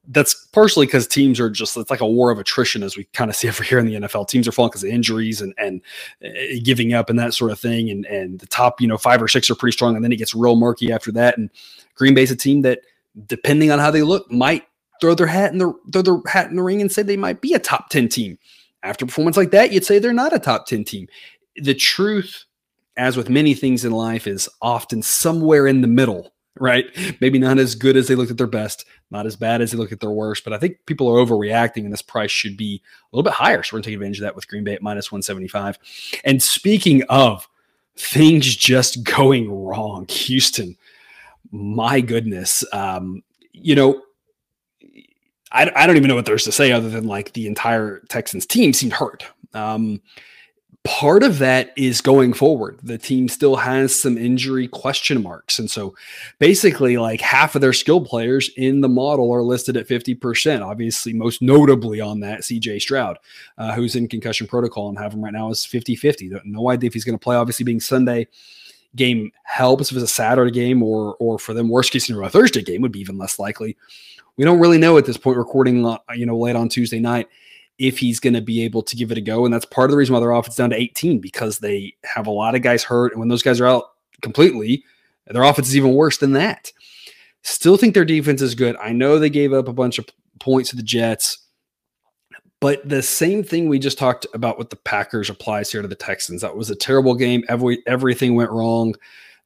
that's 0.09 0.33
partially 0.47 0.85
because 0.85 1.07
teams 1.07 1.39
are 1.39 1.49
just 1.49 1.75
it's 1.77 1.89
like 1.89 2.01
a 2.01 2.07
war 2.07 2.31
of 2.31 2.39
attrition 2.39 2.83
as 2.83 2.95
we 2.95 3.05
kind 3.13 3.29
of 3.29 3.35
see 3.35 3.47
every 3.49 3.67
year 3.67 3.79
in 3.79 3.85
the 3.85 3.95
NFL. 3.95 4.27
Teams 4.27 4.47
are 4.47 4.51
falling 4.51 4.69
because 4.69 4.83
of 4.83 4.89
injuries 4.89 5.41
and 5.41 5.53
and 5.57 5.81
uh, 6.23 6.29
giving 6.63 6.93
up 6.93 7.09
and 7.09 7.19
that 7.19 7.33
sort 7.33 7.51
of 7.51 7.59
thing. 7.59 7.89
And 7.89 8.05
and 8.05 8.39
the 8.39 8.47
top 8.47 8.81
you 8.81 8.87
know 8.87 8.97
five 8.97 9.21
or 9.21 9.27
six 9.27 9.49
are 9.49 9.55
pretty 9.55 9.73
strong, 9.73 9.95
and 9.95 10.03
then 10.03 10.11
it 10.11 10.17
gets 10.17 10.35
real 10.35 10.55
murky 10.55 10.91
after 10.91 11.11
that. 11.13 11.37
And 11.37 11.49
Green 11.95 12.13
Bay's 12.13 12.31
a 12.31 12.35
team 12.35 12.61
that, 12.61 12.81
depending 13.27 13.71
on 13.71 13.79
how 13.79 13.91
they 13.91 14.03
look, 14.03 14.31
might 14.31 14.65
throw 15.01 15.15
their 15.15 15.27
hat 15.27 15.51
in 15.51 15.57
the 15.57 15.73
throw 15.91 16.01
their 16.01 16.21
hat 16.27 16.49
in 16.49 16.55
the 16.55 16.63
ring 16.63 16.81
and 16.81 16.91
say 16.91 17.01
they 17.01 17.17
might 17.17 17.41
be 17.41 17.53
a 17.53 17.59
top 17.59 17.89
10 17.89 18.09
team. 18.09 18.37
After 18.83 19.05
performance 19.05 19.37
like 19.37 19.51
that, 19.51 19.71
you'd 19.71 19.85
say 19.85 19.97
they're 19.97 20.13
not 20.13 20.33
a 20.33 20.39
top 20.39 20.67
10 20.67 20.83
team. 20.83 21.07
The 21.55 21.73
truth, 21.73 22.45
as 22.97 23.17
with 23.17 23.29
many 23.29 23.55
things 23.55 23.83
in 23.83 23.91
life, 23.91 24.27
is 24.27 24.47
often 24.61 25.01
somewhere 25.01 25.65
in 25.65 25.81
the 25.81 25.87
middle, 25.87 26.33
right? 26.59 26.85
Maybe 27.19 27.39
not 27.39 27.57
as 27.57 27.75
good 27.75 27.97
as 27.97 28.07
they 28.07 28.15
looked 28.15 28.31
at 28.31 28.37
their 28.37 28.47
best, 28.47 28.85
not 29.11 29.25
as 29.25 29.35
bad 29.35 29.61
as 29.61 29.71
they 29.71 29.77
look 29.77 29.91
at 29.91 29.99
their 29.99 30.11
worst, 30.11 30.43
but 30.43 30.53
I 30.53 30.57
think 30.57 30.77
people 30.85 31.09
are 31.09 31.23
overreacting 31.23 31.83
and 31.83 31.91
this 31.91 32.01
price 32.01 32.31
should 32.31 32.57
be 32.57 32.81
a 33.11 33.15
little 33.15 33.23
bit 33.23 33.33
higher. 33.33 33.61
So 33.61 33.73
we're 33.73 33.79
gonna 33.79 33.85
take 33.85 33.95
advantage 33.95 34.19
of 34.19 34.23
that 34.23 34.35
with 34.35 34.47
Green 34.47 34.63
Bay 34.63 34.73
at 34.73 34.81
minus 34.81 35.11
175. 35.11 35.77
And 36.23 36.41
speaking 36.41 37.03
of 37.03 37.47
things 37.97 38.55
just 38.55 39.03
going 39.03 39.51
wrong, 39.51 40.07
Houston, 40.09 40.77
my 41.51 42.01
goodness. 42.01 42.63
Um, 42.71 43.23
you 43.51 43.75
know, 43.75 44.01
I, 45.51 45.71
I 45.75 45.87
don't 45.87 45.95
even 45.95 46.09
know 46.09 46.15
what 46.15 46.25
there's 46.25 46.43
to 46.45 46.51
say 46.51 46.71
other 46.71 46.89
than 46.89 47.07
like 47.07 47.33
the 47.33 47.47
entire 47.47 48.01
Texans 48.09 48.45
team 48.45 48.73
seemed 48.73 48.93
hurt. 48.93 49.25
Um, 49.53 50.01
part 50.85 51.23
of 51.23 51.39
that 51.39 51.73
is 51.75 51.99
going 51.99 52.31
forward. 52.31 52.79
The 52.83 52.97
team 52.97 53.27
still 53.27 53.55
has 53.55 53.99
some 53.99 54.17
injury 54.17 54.67
question 54.67 55.21
marks. 55.21 55.59
And 55.59 55.69
so 55.69 55.95
basically, 56.39 56.97
like 56.97 57.19
half 57.19 57.55
of 57.55 57.61
their 57.61 57.73
skill 57.73 57.99
players 57.99 58.49
in 58.55 58.81
the 58.81 58.87
model 58.87 59.33
are 59.33 59.41
listed 59.41 59.75
at 59.75 59.87
50%. 59.87 60.61
Obviously, 60.61 61.11
most 61.13 61.41
notably 61.41 61.99
on 61.99 62.19
that, 62.21 62.41
CJ 62.41 62.81
Stroud, 62.81 63.17
uh, 63.57 63.73
who's 63.73 63.95
in 63.95 64.07
concussion 64.07 64.47
protocol 64.47 64.87
and 64.87 64.97
have 64.97 65.13
him 65.13 65.23
right 65.23 65.33
now 65.33 65.49
is 65.49 65.65
50 65.65 65.95
50. 65.95 66.31
No 66.45 66.69
idea 66.69 66.87
if 66.87 66.93
he's 66.93 67.05
going 67.05 67.17
to 67.17 67.23
play, 67.23 67.35
obviously, 67.35 67.63
being 67.63 67.79
Sunday 67.79 68.27
game 68.95 69.29
helps 69.43 69.91
if 69.91 69.97
it's 69.97 70.05
a 70.05 70.07
Saturday 70.07 70.51
game 70.51 70.81
or 70.81 71.17
or 71.19 71.37
for 71.37 71.53
them 71.53 71.67
worst 71.67 71.91
case 71.91 72.05
scenario 72.05 72.27
a 72.27 72.29
Thursday 72.29 72.61
game 72.61 72.81
would 72.81 72.93
be 72.93 73.01
even 73.01 73.17
less 73.17 73.37
likely 73.37 73.75
we 74.37 74.43
don't 74.43 74.59
really 74.59 74.77
know 74.77 74.97
at 74.97 75.05
this 75.05 75.17
point, 75.17 75.37
recording, 75.37 75.85
uh, 75.85 75.97
you 76.13 76.25
know, 76.25 76.37
late 76.37 76.55
on 76.55 76.69
Tuesday 76.69 76.99
night, 76.99 77.27
if 77.77 77.97
he's 77.97 78.19
going 78.19 78.33
to 78.33 78.41
be 78.41 78.63
able 78.63 78.81
to 78.83 78.95
give 78.95 79.11
it 79.11 79.17
a 79.17 79.21
go. 79.21 79.45
And 79.45 79.53
that's 79.53 79.65
part 79.65 79.85
of 79.85 79.91
the 79.91 79.97
reason 79.97 80.13
why 80.13 80.19
their 80.19 80.31
offense 80.31 80.55
down 80.55 80.69
to 80.69 80.75
18 80.75 81.19
because 81.19 81.59
they 81.59 81.93
have 82.03 82.27
a 82.27 82.31
lot 82.31 82.55
of 82.55 82.61
guys 82.61 82.83
hurt. 82.83 83.11
And 83.11 83.19
when 83.19 83.27
those 83.27 83.43
guys 83.43 83.59
are 83.59 83.67
out 83.67 83.83
completely, 84.21 84.83
their 85.27 85.43
offense 85.43 85.67
is 85.67 85.77
even 85.77 85.93
worse 85.93 86.17
than 86.17 86.33
that. 86.33 86.71
Still 87.41 87.77
think 87.77 87.93
their 87.93 88.05
defense 88.05 88.41
is 88.41 88.55
good. 88.55 88.75
I 88.77 88.91
know 88.91 89.19
they 89.19 89.29
gave 89.29 89.53
up 89.53 89.67
a 89.67 89.73
bunch 89.73 89.99
of 89.99 90.07
points 90.39 90.69
to 90.69 90.75
the 90.75 90.83
Jets, 90.83 91.39
but 92.59 92.87
the 92.87 93.03
same 93.03 93.43
thing 93.43 93.67
we 93.67 93.77
just 93.77 93.97
talked 93.97 94.25
about 94.33 94.57
with 94.57 94.69
the 94.69 94.75
Packers 94.77 95.29
applies 95.29 95.71
here 95.71 95.81
to 95.81 95.87
the 95.87 95.95
Texans. 95.95 96.41
That 96.41 96.55
was 96.55 96.69
a 96.69 96.75
terrible 96.75 97.13
game. 97.13 97.43
Every 97.49 97.83
everything 97.85 98.35
went 98.35 98.51
wrong. 98.51 98.95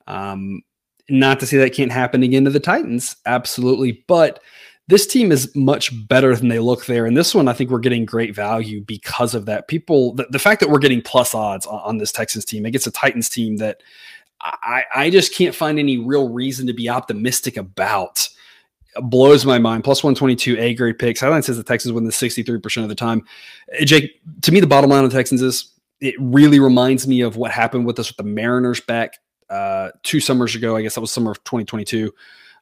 Um, 0.07 0.61
not 1.09 1.39
to 1.39 1.45
say 1.45 1.57
that 1.57 1.73
can't 1.73 1.91
happen 1.91 2.23
again 2.23 2.45
to 2.45 2.51
the 2.51 2.59
Titans, 2.59 3.17
absolutely, 3.25 4.03
but 4.07 4.41
this 4.89 5.05
team 5.05 5.31
is 5.31 5.55
much 5.55 5.91
better 6.07 6.35
than 6.35 6.47
they 6.47 6.57
look 6.57 6.87
there. 6.87 7.05
And 7.05 7.15
this 7.15 7.35
one, 7.35 7.47
I 7.47 7.53
think 7.53 7.69
we're 7.69 7.77
getting 7.77 8.05
great 8.05 8.33
value 8.33 8.81
because 8.81 9.35
of 9.35 9.45
that. 9.45 9.67
People, 9.67 10.15
the, 10.15 10.25
the 10.31 10.39
fact 10.39 10.59
that 10.61 10.69
we're 10.69 10.79
getting 10.79 10.99
plus 10.99 11.35
odds 11.35 11.67
on, 11.67 11.79
on, 11.81 11.97
this 11.99 12.11
Texans 12.11 12.43
team 12.43 12.65
against 12.65 12.87
a 12.87 12.91
Titans 12.91 13.29
team 13.29 13.57
that 13.57 13.83
I, 14.41 14.83
I 14.95 15.09
just 15.11 15.35
can't 15.35 15.53
find 15.53 15.77
any 15.77 15.99
real 15.99 16.29
reason 16.29 16.65
to 16.65 16.73
be 16.73 16.89
optimistic 16.89 17.55
about. 17.55 18.27
Blows 19.01 19.45
my 19.45 19.59
mind. 19.59 19.83
Plus 19.83 20.03
122 20.03 20.57
A 20.57 20.73
grade 20.73 20.97
picks. 20.97 21.19
Sideline 21.19 21.43
says 21.43 21.57
the 21.57 21.63
Texans 21.63 21.93
win 21.93 22.05
the 22.05 22.11
63% 22.11 22.81
of 22.81 22.89
the 22.89 22.95
time. 22.95 23.23
Uh, 23.79 23.85
Jake, 23.85 24.19
to 24.41 24.51
me, 24.51 24.59
the 24.59 24.65
bottom 24.65 24.89
line 24.89 25.03
of 25.03 25.11
the 25.11 25.15
Texans 25.15 25.43
is 25.43 25.71
it 26.01 26.15
really 26.17 26.59
reminds 26.59 27.07
me 27.07 27.21
of 27.21 27.35
what 27.35 27.51
happened 27.51 27.85
with 27.85 27.99
us 27.99 28.09
with 28.09 28.17
the 28.17 28.23
Mariners 28.23 28.81
back 28.81 29.19
uh, 29.51 29.89
two 30.01 30.19
summers 30.19 30.55
ago. 30.55 30.75
I 30.75 30.81
guess 30.81 30.95
that 30.95 31.01
was 31.01 31.11
summer 31.11 31.29
of 31.29 31.43
2022 31.43 32.11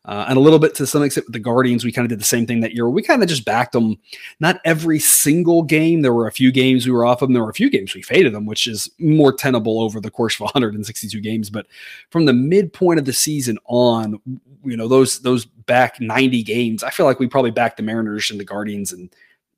uh, 0.08 0.26
and 0.30 0.38
a 0.38 0.42
little 0.42 0.58
bit 0.58 0.74
to 0.76 0.88
some 0.88 1.04
extent 1.04 1.28
with 1.28 1.34
the 1.34 1.40
Guardians, 1.40 1.84
we 1.84 1.92
kind 1.92 2.06
of 2.06 2.10
did 2.10 2.20
the 2.20 2.26
same 2.26 2.48
thing 2.48 2.62
that 2.62 2.74
year. 2.74 2.90
We 2.90 3.04
kind 3.04 3.22
of 3.22 3.28
just 3.28 3.44
backed 3.44 3.74
them. 3.74 3.98
Not 4.40 4.62
every 4.64 5.00
single 5.00 5.64
game. 5.64 6.02
There 6.02 6.14
were 6.14 6.28
a 6.28 6.32
few 6.32 6.52
games 6.52 6.86
we 6.86 6.94
were 6.94 7.06
off 7.06 7.22
of 7.22 7.28
them. 7.28 7.34
There 7.34 7.44
were 7.44 7.50
a 7.50 7.54
few 7.54 7.70
games 7.70 7.94
we 7.94 8.02
faded 8.02 8.34
them, 8.34 8.46
which 8.46 8.68
is 8.68 8.90
more 9.00 9.34
tenable 9.34 9.82
over 9.82 10.00
the 10.00 10.10
course 10.10 10.36
of 10.36 10.42
162 10.42 11.20
games. 11.20 11.50
But 11.50 11.68
from 12.10 12.26
the 12.26 12.34
midpoint 12.34 13.00
of 13.00 13.06
the 13.06 13.14
season 13.14 13.60
on, 13.66 14.22
you 14.64 14.78
know 14.78 14.88
those 14.88 15.20
those 15.20 15.46
back 15.46 16.00
90 16.00 16.42
games, 16.44 16.84
I 16.84 16.90
feel 16.90 17.06
like 17.06 17.20
we 17.20 17.28
probably 17.28 17.52
backed 17.52 17.78
the 17.78 17.84
Mariners 17.84 18.32
and 18.32 18.40
the 18.40 18.46
Guardians 18.46 18.94
and 18.94 19.14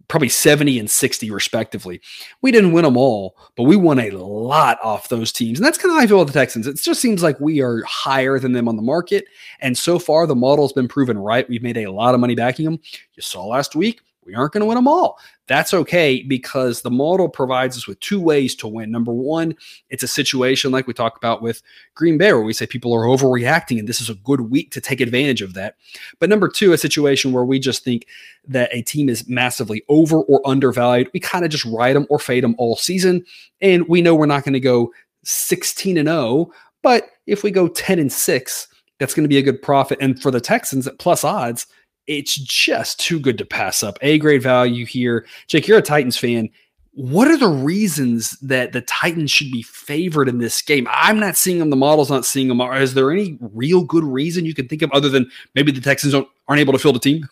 probably 0.10 0.28
70 0.28 0.80
and 0.80 0.92
60 0.92 1.32
respectively. 1.32 2.02
We 2.42 2.52
didn't 2.52 2.74
win 2.74 2.84
them 2.84 2.98
all, 2.98 3.38
but 3.56 3.64
we 3.64 3.78
won 3.78 4.00
a 4.00 4.10
lot 4.12 4.78
off 4.84 5.08
those 5.08 5.32
teams. 5.32 5.60
And 5.60 5.66
that's 5.66 5.78
kind 5.78 5.92
of 5.92 5.98
how 5.98 6.04
I 6.04 6.08
feel 6.08 6.20
with 6.20 6.28
the 6.28 6.34
Texans. 6.34 6.68
It 6.68 6.76
just 6.82 7.00
seems 7.00 7.24
like 7.24 7.40
we 7.40 7.62
are 7.62 7.84
higher 7.84 8.40
than 8.40 8.52
them 8.52 8.68
on 8.68 8.76
the 8.76 8.82
market. 8.82 9.26
And 9.62 9.78
so 9.78 10.00
far, 10.00 10.28
the 10.28 10.36
model's 10.36 10.74
been 10.74 10.88
proven 10.88 11.18
right. 11.18 11.48
We've 11.48 11.64
made 11.64 11.78
a 11.78 11.92
lot 11.92 12.14
of 12.14 12.20
money 12.20 12.36
backing 12.36 12.66
them. 12.66 12.80
You 13.16 13.22
saw 13.22 13.46
last 13.46 13.76
week, 13.76 14.02
we 14.30 14.36
aren't 14.36 14.54
going 14.54 14.62
to 14.62 14.68
win 14.68 14.76
them 14.76 14.88
all. 14.88 15.20
That's 15.48 15.74
okay 15.74 16.22
because 16.22 16.82
the 16.82 16.92
model 16.92 17.28
provides 17.28 17.76
us 17.76 17.88
with 17.88 18.00
two 18.00 18.22
ways 18.22 18.54
to 18.56 18.68
win. 18.68 18.92
Number 18.92 19.12
one, 19.12 19.56
it's 19.90 20.04
a 20.04 20.08
situation 20.08 20.72
like 20.72 20.86
we 20.86 20.94
talked 20.94 21.18
about 21.18 21.42
with 21.42 21.64
Green 21.96 22.18
Bay, 22.20 22.32
where 22.32 22.44
we 22.44 22.54
say 22.54 22.68
people 22.68 22.94
are 22.94 23.08
overreacting, 23.08 23.80
and 23.80 23.88
this 23.88 24.00
is 24.00 24.10
a 24.10 24.16
good 24.16 24.42
week 24.42 24.72
to 24.72 24.82
take 24.82 25.02
advantage 25.02 25.42
of 25.42 25.56
that. 25.56 25.76
But 26.20 26.30
number 26.30 26.48
two, 26.48 26.72
a 26.74 26.78
situation 26.78 27.32
where 27.32 27.44
we 27.44 27.60
just 27.60 27.84
think 27.84 28.06
that 28.48 28.70
a 28.72 28.84
team 28.84 29.10
is 29.10 29.28
massively 29.28 29.84
over 29.90 30.22
or 30.22 30.48
undervalued. 30.48 31.10
We 31.14 31.20
kind 31.20 31.44
of 31.44 31.50
just 31.50 31.66
ride 31.66 31.96
them 31.96 32.06
or 32.10 32.20
fade 32.20 32.44
them 32.44 32.56
all 32.60 32.76
season. 32.76 33.26
And 33.62 33.88
we 33.88 34.04
know 34.04 34.14
we're 34.14 34.28
not 34.28 34.44
going 34.44 34.54
to 34.54 34.60
go 34.60 34.94
16 35.24 35.98
and 35.98 36.08
0, 36.08 36.52
but 36.84 37.10
if 37.26 37.44
we 37.44 37.50
go 37.50 37.68
10 37.68 37.98
and 37.98 38.14
6, 38.14 38.68
that's 39.00 39.14
going 39.14 39.24
to 39.24 39.30
be 39.30 39.38
a 39.38 39.44
good 39.44 39.62
profit. 39.62 39.98
And 40.00 40.22
for 40.22 40.30
the 40.30 40.42
Texans 40.42 40.86
at 40.86 41.00
plus 41.00 41.24
odds, 41.24 41.66
it's 42.10 42.36
just 42.36 43.00
too 43.00 43.20
good 43.20 43.38
to 43.38 43.46
pass 43.46 43.84
up. 43.84 44.00
A 44.02 44.18
grade 44.18 44.42
value 44.42 44.84
here. 44.84 45.28
Jake, 45.48 45.68
you're 45.68 45.78
a 45.78 45.82
Titans 45.82 46.18
fan. 46.18 46.50
What 46.94 47.28
are 47.28 47.38
the 47.38 47.48
reasons 47.48 48.32
that 48.40 48.74
the 48.74 48.82
Titans 48.82 49.30
should 49.30 49.52
be 49.52 49.62
favored 49.62 50.28
in 50.28 50.40
this 50.40 50.60
game? 50.64 50.88
I'm 50.92 51.20
not 51.20 51.38
seeing 51.38 51.60
them. 51.60 51.70
The 51.70 51.76
model's 51.76 52.10
not 52.10 52.26
seeing 52.26 52.48
them. 52.48 52.60
Is 52.60 52.96
there 52.96 53.12
any 53.12 53.38
real 53.40 53.84
good 53.84 54.04
reason 54.04 54.44
you 54.44 54.56
can 54.56 54.68
think 54.68 54.82
of 54.82 54.92
other 54.92 55.08
than 55.08 55.30
maybe 55.54 55.72
the 55.72 55.80
Texans 55.80 56.16
aren't 56.16 56.60
able 56.60 56.74
to 56.74 56.80
field 56.80 56.96
a 56.96 57.00
team? 57.00 57.30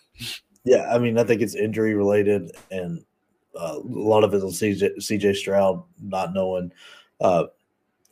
Yeah, 0.64 0.88
I 0.94 0.98
mean, 0.98 1.18
I 1.18 1.24
think 1.24 1.42
it's 1.42 1.56
injury 1.56 1.94
related, 1.94 2.52
and 2.70 3.04
uh, 3.58 3.78
a 3.78 3.82
lot 3.82 4.22
of 4.22 4.32
it 4.32 4.42
on 4.42 4.50
CJ, 4.50 4.98
CJ 4.98 5.34
Stroud 5.34 5.82
not 6.00 6.34
knowing. 6.34 6.70
Uh, 7.20 7.46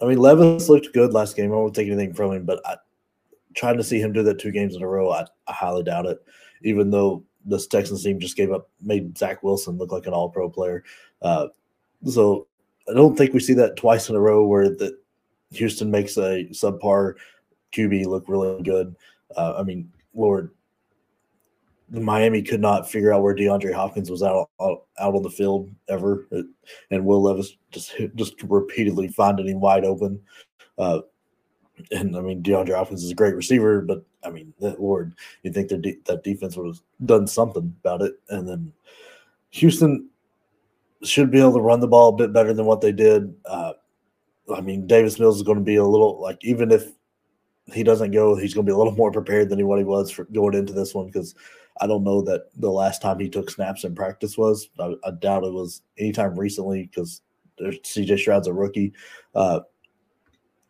I 0.03 0.07
mean, 0.07 0.19
Levis 0.19 0.69
looked 0.69 0.93
good 0.93 1.13
last 1.13 1.37
game. 1.37 1.53
I 1.53 1.57
won't 1.57 1.77
take 1.77 1.87
anything 1.87 2.13
from 2.13 2.33
him, 2.33 2.45
but 2.45 2.61
I, 2.67 2.77
trying 3.55 3.77
to 3.77 3.85
see 3.85 4.01
him 4.01 4.13
do 4.13 4.25
that 4.25 4.41
two 4.41 4.51
games 4.51 4.75
in 4.75 4.83
a 4.83 4.89
row, 4.89 5.13
I, 5.13 5.27
I 5.47 5.53
highly 5.53 5.85
doubt 5.85 6.07
it 6.07 6.19
even 6.67 6.91
though 6.91 7.23
this 7.45 7.67
Texans 7.69 8.03
team 8.03 8.19
just 8.19 8.37
gave 8.37 8.53
up, 8.53 8.69
made 8.83 9.17
Zach 9.17 9.43
Wilson 9.43 9.79
look 9.79 9.93
like 9.93 10.07
an 10.07 10.13
all 10.13 10.29
pro 10.29 10.51
player. 10.51 10.83
Uh, 11.23 11.47
so 12.05 12.49
I 12.91 12.95
don't 12.95 13.17
think 13.17 13.33
we 13.33 13.41
see 13.41 13.55
that 13.55 13.77
twice 13.77 14.09
in 14.11 14.17
a 14.17 14.21
row 14.21 14.45
where 14.45 14.69
that 14.69 14.99
Houston 15.53 15.91
makes 15.91 16.17
a 16.17 16.47
subpar 16.51 17.15
QB 17.73 18.07
look 18.07 18.25
really 18.29 18.63
good. 18.63 18.97
Uh, 19.37 19.55
I 19.59 19.63
mean, 19.63 19.93
Lord, 20.13 20.51
Miami 21.89 22.43
could 22.43 22.61
not 22.61 22.91
figure 22.91 23.13
out 23.13 23.23
where 23.23 23.35
DeAndre 23.35 23.73
Hopkins 23.73 24.11
was 24.11 24.25
out, 24.25 24.51
out 24.61 24.87
out 24.99 25.15
on 25.15 25.23
the 25.23 25.31
field 25.31 25.71
ever, 25.89 26.27
and 26.91 27.05
Will 27.05 27.23
Levis 27.23 27.57
just 27.71 27.95
just 28.17 28.43
repeatedly 28.43 29.07
finding 29.07 29.47
him 29.47 29.61
wide 29.61 29.85
open. 29.85 30.21
Uh, 30.79 31.01
and 31.91 32.17
I 32.17 32.21
mean, 32.21 32.43
DeAndre 32.43 32.75
Hopkins 32.75 33.05
is 33.05 33.11
a 33.11 33.15
great 33.15 33.35
receiver, 33.35 33.81
but 33.81 34.05
I 34.25 34.31
mean, 34.31 34.53
Lord, 34.61 35.15
you'd 35.43 35.55
think 35.55 35.69
de- 35.69 35.99
that 36.07 36.25
defense 36.25 36.57
would 36.57 36.67
have 36.67 36.81
done 37.05 37.27
something 37.27 37.75
about 37.81 38.03
it. 38.03 38.15
And 38.29 38.49
then 38.49 38.73
Houston 39.51 40.09
should 41.03 41.31
be 41.31 41.41
able 41.41 41.55
to 41.55 41.61
run 41.61 41.81
the 41.81 41.89
ball 41.89 42.09
a 42.09 42.17
bit 42.17 42.33
better 42.33 42.53
than 42.53 42.67
what 42.67 42.81
they 42.81 42.93
did. 42.93 43.35
Uh, 43.45 43.75
I 44.55 44.61
mean, 44.61 44.87
Davis 44.87 45.19
Mills 45.19 45.37
is 45.37 45.43
going 45.43 45.59
to 45.59 45.65
be 45.65 45.77
a 45.77 45.85
little 45.85 46.21
like 46.21 46.39
even 46.43 46.71
if 46.71 46.93
he 47.73 47.83
doesn't 47.83 48.13
go, 48.13 48.37
he's 48.37 48.55
going 48.55 48.65
to 48.65 48.71
be 48.71 48.75
a 48.75 48.79
little 48.79 48.95
more 48.95 49.11
prepared 49.11 49.49
than 49.49 49.65
what 49.67 49.79
he 49.79 49.85
was 49.85 50.11
for 50.11 50.25
going 50.27 50.55
into 50.55 50.73
this 50.73 50.95
one 50.95 51.07
because 51.07 51.35
I 51.81 51.87
don't 51.87 52.05
know 52.05 52.23
that 52.23 52.49
the 52.57 52.71
last 52.71 53.03
time 53.03 53.19
he 53.19 53.29
took 53.29 53.51
snaps 53.51 53.85
in 53.85 53.95
practice 53.95 54.39
was. 54.39 54.69
I, 54.79 54.95
I 55.05 55.11
doubt 55.11 55.45
it 55.45 55.53
was 55.53 55.83
anytime 55.99 56.39
recently 56.39 56.85
because 56.85 57.23
CJ 57.61 58.19
Stroud's 58.19 58.47
a 58.47 58.53
rookie. 58.53 58.93
Uh, 59.35 59.61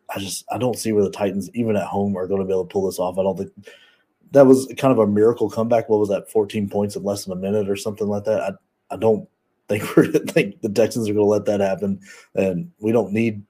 I 0.09 0.19
just 0.19 0.45
I 0.51 0.57
don't 0.57 0.77
see 0.77 0.91
where 0.91 1.03
the 1.03 1.11
Titans, 1.11 1.49
even 1.53 1.75
at 1.75 1.87
home, 1.87 2.15
are 2.15 2.27
going 2.27 2.41
to 2.41 2.45
be 2.45 2.53
able 2.53 2.65
to 2.65 2.71
pull 2.71 2.85
this 2.85 2.99
off. 2.99 3.17
I 3.17 3.23
don't 3.23 3.37
think 3.37 3.51
that 4.31 4.45
was 4.45 4.71
kind 4.77 4.91
of 4.91 4.99
a 4.99 5.07
miracle 5.07 5.49
comeback. 5.49 5.89
What 5.89 5.99
was 5.99 6.09
that? 6.09 6.29
14 6.31 6.69
points 6.69 6.95
in 6.95 7.03
less 7.03 7.25
than 7.25 7.33
a 7.33 7.41
minute 7.41 7.69
or 7.69 7.75
something 7.75 8.07
like 8.07 8.23
that. 8.25 8.41
I, 8.41 8.93
I 8.93 8.97
don't 8.97 9.27
think 9.67 9.83
we're 9.97 10.11
think 10.11 10.61
the 10.61 10.69
Texans 10.69 11.09
are 11.09 11.13
going 11.13 11.25
to 11.25 11.29
let 11.29 11.45
that 11.45 11.59
happen. 11.59 11.99
And 12.35 12.71
we 12.79 12.91
don't 12.91 13.11
need 13.11 13.43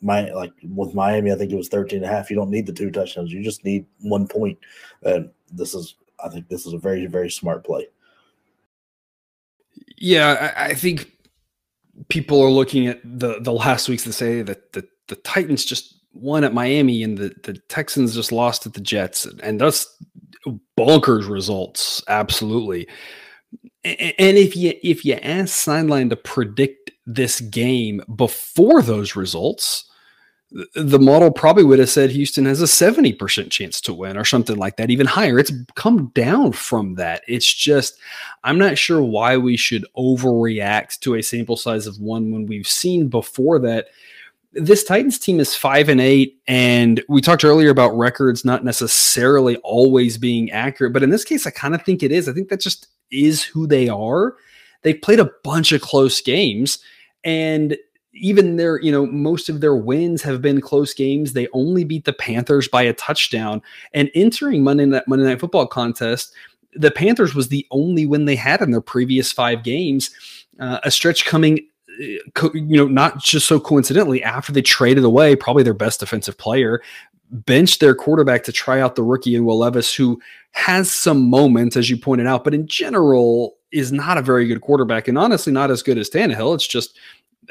my 0.00 0.30
like 0.32 0.52
with 0.62 0.94
Miami, 0.94 1.32
I 1.32 1.36
think 1.36 1.50
it 1.50 1.56
was 1.56 1.68
13 1.68 1.98
and 1.98 2.06
a 2.06 2.08
half. 2.08 2.30
You 2.30 2.36
don't 2.36 2.50
need 2.50 2.66
the 2.66 2.72
two 2.72 2.90
touchdowns. 2.90 3.32
You 3.32 3.42
just 3.42 3.64
need 3.64 3.86
one 4.00 4.28
point. 4.28 4.58
And 5.02 5.30
this 5.50 5.74
is 5.74 5.96
I 6.22 6.28
think 6.28 6.48
this 6.48 6.66
is 6.66 6.72
a 6.72 6.78
very, 6.78 7.06
very 7.06 7.30
smart 7.30 7.64
play. 7.64 7.88
Yeah, 9.96 10.52
I, 10.56 10.66
I 10.66 10.74
think 10.74 11.10
people 12.08 12.40
are 12.42 12.50
looking 12.50 12.86
at 12.86 13.00
the 13.04 13.40
the 13.40 13.52
last 13.52 13.88
weeks 13.88 14.04
to 14.04 14.12
say 14.12 14.42
that 14.42 14.72
the, 14.72 14.86
the 15.08 15.16
Titans 15.16 15.64
just 15.64 16.00
won 16.14 16.44
at 16.44 16.54
Miami 16.54 17.02
and 17.02 17.18
the, 17.18 17.34
the 17.42 17.54
Texans 17.68 18.14
just 18.14 18.32
lost 18.32 18.66
at 18.66 18.74
the 18.74 18.80
Jets. 18.80 19.26
And 19.42 19.60
that's 19.60 19.86
bonkers 20.78 21.28
results. 21.28 22.02
Absolutely. 22.08 22.88
And 23.84 24.38
if 24.38 24.56
you 24.56 24.72
if 24.82 25.04
you 25.04 25.14
ask 25.14 25.54
Sideline 25.54 26.08
to 26.08 26.16
predict 26.16 26.90
this 27.06 27.40
game 27.40 28.02
before 28.16 28.80
those 28.80 29.14
results, 29.14 29.84
the 30.74 30.98
model 30.98 31.30
probably 31.30 31.64
would 31.64 31.80
have 31.80 31.90
said 31.90 32.10
Houston 32.10 32.46
has 32.46 32.62
a 32.62 32.66
70% 32.66 33.50
chance 33.50 33.80
to 33.82 33.92
win 33.92 34.16
or 34.16 34.24
something 34.24 34.56
like 34.56 34.76
that, 34.76 34.90
even 34.90 35.06
higher. 35.06 35.38
It's 35.38 35.52
come 35.74 36.12
down 36.14 36.52
from 36.52 36.94
that. 36.94 37.22
It's 37.26 37.52
just, 37.52 37.98
I'm 38.44 38.56
not 38.56 38.78
sure 38.78 39.02
why 39.02 39.36
we 39.36 39.56
should 39.56 39.84
overreact 39.96 41.00
to 41.00 41.16
a 41.16 41.22
sample 41.22 41.56
size 41.56 41.86
of 41.86 41.98
one 41.98 42.30
when 42.30 42.46
we've 42.46 42.68
seen 42.68 43.08
before 43.08 43.58
that. 43.60 43.88
This 44.54 44.84
Titans 44.84 45.18
team 45.18 45.40
is 45.40 45.56
five 45.56 45.88
and 45.88 46.00
eight, 46.00 46.40
and 46.46 47.02
we 47.08 47.20
talked 47.20 47.44
earlier 47.44 47.70
about 47.70 47.96
records 47.96 48.44
not 48.44 48.64
necessarily 48.64 49.56
always 49.58 50.16
being 50.16 50.50
accurate, 50.52 50.92
but 50.92 51.02
in 51.02 51.10
this 51.10 51.24
case, 51.24 51.46
I 51.46 51.50
kind 51.50 51.74
of 51.74 51.82
think 51.82 52.02
it 52.02 52.12
is. 52.12 52.28
I 52.28 52.32
think 52.32 52.48
that 52.50 52.60
just 52.60 52.86
is 53.10 53.42
who 53.42 53.66
they 53.66 53.88
are. 53.88 54.36
They've 54.82 55.00
played 55.00 55.18
a 55.18 55.30
bunch 55.42 55.72
of 55.72 55.80
close 55.80 56.20
games, 56.20 56.78
and 57.24 57.76
even 58.14 58.56
their, 58.56 58.80
you 58.80 58.92
know, 58.92 59.06
most 59.06 59.48
of 59.48 59.60
their 59.60 59.74
wins 59.74 60.22
have 60.22 60.40
been 60.40 60.60
close 60.60 60.94
games. 60.94 61.32
They 61.32 61.48
only 61.52 61.82
beat 61.82 62.04
the 62.04 62.12
Panthers 62.12 62.68
by 62.68 62.82
a 62.82 62.92
touchdown. 62.92 63.60
And 63.92 64.10
entering 64.14 64.62
Monday 64.62 64.86
Night, 64.86 65.08
Monday 65.08 65.24
Night 65.24 65.40
Football 65.40 65.66
contest, 65.66 66.32
the 66.74 66.92
Panthers 66.92 67.34
was 67.34 67.48
the 67.48 67.66
only 67.72 68.06
win 68.06 68.24
they 68.24 68.36
had 68.36 68.60
in 68.60 68.70
their 68.70 68.80
previous 68.80 69.32
five 69.32 69.64
games. 69.64 70.10
Uh, 70.60 70.78
a 70.84 70.90
stretch 70.90 71.24
coming, 71.24 71.66
you 71.98 72.76
know, 72.76 72.86
not 72.86 73.22
just 73.22 73.46
so 73.46 73.60
coincidentally 73.60 74.22
after 74.22 74.52
they 74.52 74.62
traded 74.62 75.04
away 75.04 75.36
probably 75.36 75.62
their 75.62 75.74
best 75.74 76.00
defensive 76.00 76.36
player, 76.38 76.82
benched 77.30 77.80
their 77.80 77.94
quarterback 77.94 78.44
to 78.44 78.52
try 78.52 78.80
out 78.80 78.94
the 78.94 79.02
rookie 79.02 79.34
in 79.34 79.44
Will 79.44 79.58
Levis, 79.58 79.94
who 79.94 80.20
has 80.52 80.90
some 80.90 81.28
moments, 81.28 81.76
as 81.76 81.90
you 81.90 81.96
pointed 81.96 82.26
out, 82.26 82.44
but 82.44 82.54
in 82.54 82.66
general 82.66 83.56
is 83.72 83.90
not 83.90 84.18
a 84.18 84.22
very 84.22 84.46
good 84.46 84.60
quarterback 84.60 85.08
and 85.08 85.18
honestly 85.18 85.52
not 85.52 85.70
as 85.70 85.82
good 85.82 85.98
as 85.98 86.08
Tannehill. 86.08 86.54
It's 86.54 86.66
just 86.66 86.96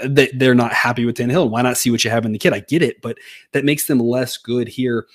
they, 0.04 0.28
they're 0.34 0.56
not 0.56 0.74
happy 0.74 1.06
with 1.06 1.18
Tannehill. 1.18 1.50
Why 1.50 1.62
not 1.62 1.78
see 1.78 1.92
what 1.92 2.04
you 2.04 2.10
have 2.10 2.26
in 2.26 2.32
the 2.32 2.40
kid? 2.40 2.54
I 2.54 2.60
get 2.62 2.82
it, 2.82 3.02
but 3.02 3.18
that 3.52 3.66
makes 3.66 3.88
them 3.88 4.00
less 4.00 4.38
good 4.38 4.68
here. 4.68 5.06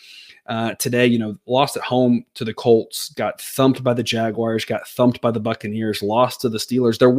Uh, 0.49 0.75
today, 0.75 1.07
you 1.07 1.19
know, 1.19 1.37
lost 1.47 1.77
at 1.77 1.83
home 1.83 2.25
to 2.35 2.45
the 2.45 2.55
Colts, 2.55 3.11
got 3.11 3.41
thumped 3.41 3.85
by 3.85 3.93
the 3.93 4.03
Jaguars, 4.03 4.65
got 4.65 4.89
thumped 4.89 5.21
by 5.21 5.31
the 5.31 5.41
Buccaneers, 5.41 6.03
lost 6.03 6.41
to 6.41 6.49
the 6.49 6.59
Steelers. 6.59 6.99
They're 6.99 7.15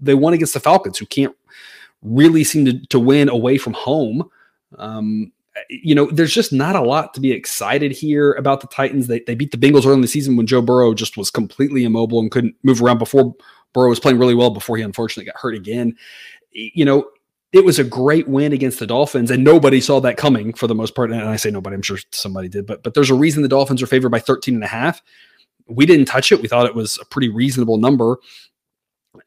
they 0.00 0.14
won 0.14 0.32
against 0.32 0.54
the 0.54 0.60
Falcons, 0.60 0.96
who 0.96 1.06
can't 1.06 1.36
really 2.02 2.42
seem 2.42 2.64
to, 2.64 2.86
to 2.86 2.98
win 2.98 3.28
away 3.28 3.58
from 3.58 3.74
home. 3.74 4.30
Um, 4.78 5.30
you 5.68 5.94
know, 5.94 6.10
there's 6.10 6.32
just 6.32 6.54
not 6.54 6.74
a 6.74 6.80
lot 6.80 7.12
to 7.14 7.20
be 7.20 7.32
excited 7.32 7.92
here 7.92 8.32
about 8.32 8.62
the 8.62 8.66
Titans. 8.68 9.08
They, 9.08 9.20
they 9.20 9.34
beat 9.34 9.50
the 9.50 9.58
Bengals 9.58 9.84
early 9.84 9.94
in 9.94 10.00
the 10.00 10.08
season 10.08 10.36
when 10.36 10.46
Joe 10.46 10.62
Burrow 10.62 10.94
just 10.94 11.18
was 11.18 11.30
completely 11.30 11.84
immobile 11.84 12.20
and 12.20 12.30
couldn't 12.30 12.56
move 12.62 12.82
around 12.82 12.98
before 12.98 13.34
Burrow 13.74 13.90
was 13.90 14.00
playing 14.00 14.18
really 14.18 14.34
well 14.34 14.50
before 14.50 14.78
he 14.78 14.82
unfortunately 14.82 15.26
got 15.26 15.40
hurt 15.40 15.54
again 15.54 15.96
you 16.52 16.84
know, 16.84 17.08
it 17.52 17.64
was 17.64 17.78
a 17.78 17.84
great 17.84 18.28
win 18.28 18.52
against 18.52 18.78
the 18.78 18.86
Dolphins, 18.86 19.30
and 19.30 19.42
nobody 19.42 19.80
saw 19.80 20.00
that 20.00 20.16
coming 20.16 20.52
for 20.52 20.66
the 20.66 20.74
most 20.74 20.94
part. 20.94 21.10
And 21.10 21.20
I 21.20 21.36
say 21.36 21.50
nobody, 21.50 21.74
I'm 21.74 21.82
sure 21.82 21.98
somebody 22.12 22.48
did, 22.48 22.66
but 22.66 22.82
but 22.82 22.94
there's 22.94 23.10
a 23.10 23.14
reason 23.14 23.42
the 23.42 23.48
Dolphins 23.48 23.82
are 23.82 23.86
favored 23.86 24.10
by 24.10 24.20
13 24.20 24.54
and 24.54 24.64
a 24.64 24.68
half. 24.68 25.02
We 25.66 25.86
didn't 25.86 26.06
touch 26.06 26.32
it. 26.32 26.40
We 26.40 26.48
thought 26.48 26.66
it 26.66 26.74
was 26.74 26.98
a 27.00 27.04
pretty 27.04 27.28
reasonable 27.28 27.78
number. 27.78 28.18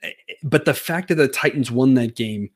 Eh, 0.04 0.08
eh, 0.08 0.34
but 0.44 0.66
the 0.66 0.74
fact 0.74 1.10
that 1.10 1.16
the 1.16 1.28
Titans 1.28 1.72
won 1.72 1.94
that 1.96 2.16
game 2.16 2.50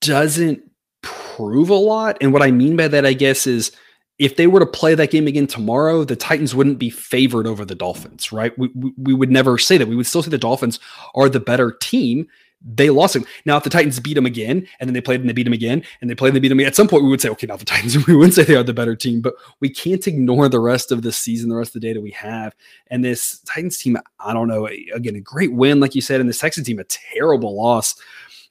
doesn't 0.00 0.62
prove 1.02 1.70
a 1.70 1.74
lot. 1.74 2.18
And 2.20 2.32
what 2.32 2.42
I 2.42 2.50
mean 2.50 2.76
by 2.76 2.88
that, 2.88 3.06
I 3.06 3.12
guess, 3.12 3.46
is 3.46 3.72
if 4.18 4.36
they 4.36 4.46
were 4.46 4.60
to 4.60 4.66
play 4.66 4.94
that 4.94 5.10
game 5.10 5.26
again 5.26 5.46
tomorrow, 5.46 6.04
the 6.04 6.16
Titans 6.16 6.54
wouldn't 6.54 6.78
be 6.78 6.90
favored 6.90 7.46
over 7.46 7.64
the 7.64 7.74
Dolphins, 7.74 8.32
right? 8.32 8.56
We, 8.58 8.70
we, 8.74 8.92
we 8.96 9.14
would 9.14 9.30
never 9.30 9.58
say 9.58 9.78
that. 9.78 9.88
We 9.88 9.96
would 9.96 10.06
still 10.06 10.22
say 10.22 10.30
the 10.30 10.38
Dolphins 10.38 10.78
are 11.14 11.28
the 11.28 11.40
better 11.40 11.72
team 11.72 12.28
they 12.64 12.90
lost 12.90 13.16
him. 13.16 13.24
Now, 13.44 13.56
if 13.56 13.64
the 13.64 13.70
Titans 13.70 13.98
beat 14.00 14.16
him 14.16 14.26
again, 14.26 14.66
and 14.78 14.88
then 14.88 14.94
they 14.94 15.00
played 15.00 15.20
and 15.20 15.28
they 15.28 15.32
beat 15.32 15.46
him 15.46 15.52
again, 15.52 15.82
and 16.00 16.08
they 16.08 16.14
played 16.14 16.28
and 16.28 16.36
they 16.36 16.40
beat 16.40 16.52
him 16.52 16.58
again, 16.58 16.68
at 16.68 16.76
some 16.76 16.88
point 16.88 17.02
we 17.02 17.08
would 17.08 17.20
say, 17.20 17.28
okay, 17.30 17.46
now 17.46 17.56
the 17.56 17.64
Titans, 17.64 18.06
we 18.06 18.14
wouldn't 18.16 18.34
say 18.34 18.44
they 18.44 18.56
are 18.56 18.62
the 18.62 18.74
better 18.74 18.96
team, 18.96 19.20
but 19.20 19.34
we 19.60 19.68
can't 19.68 20.06
ignore 20.06 20.48
the 20.48 20.60
rest 20.60 20.92
of 20.92 21.02
the 21.02 21.12
season, 21.12 21.48
the 21.48 21.56
rest 21.56 21.74
of 21.74 21.80
the 21.80 21.86
data 21.88 22.00
we 22.00 22.12
have. 22.12 22.54
And 22.88 23.04
this 23.04 23.40
Titans 23.40 23.78
team, 23.78 23.96
I 24.20 24.32
don't 24.32 24.48
know, 24.48 24.68
again, 24.94 25.16
a 25.16 25.20
great 25.20 25.52
win, 25.52 25.80
like 25.80 25.94
you 25.94 26.00
said, 26.00 26.20
and 26.20 26.28
this 26.28 26.38
Texans 26.38 26.66
team, 26.66 26.78
a 26.78 26.84
terrible 26.84 27.56
loss. 27.56 27.94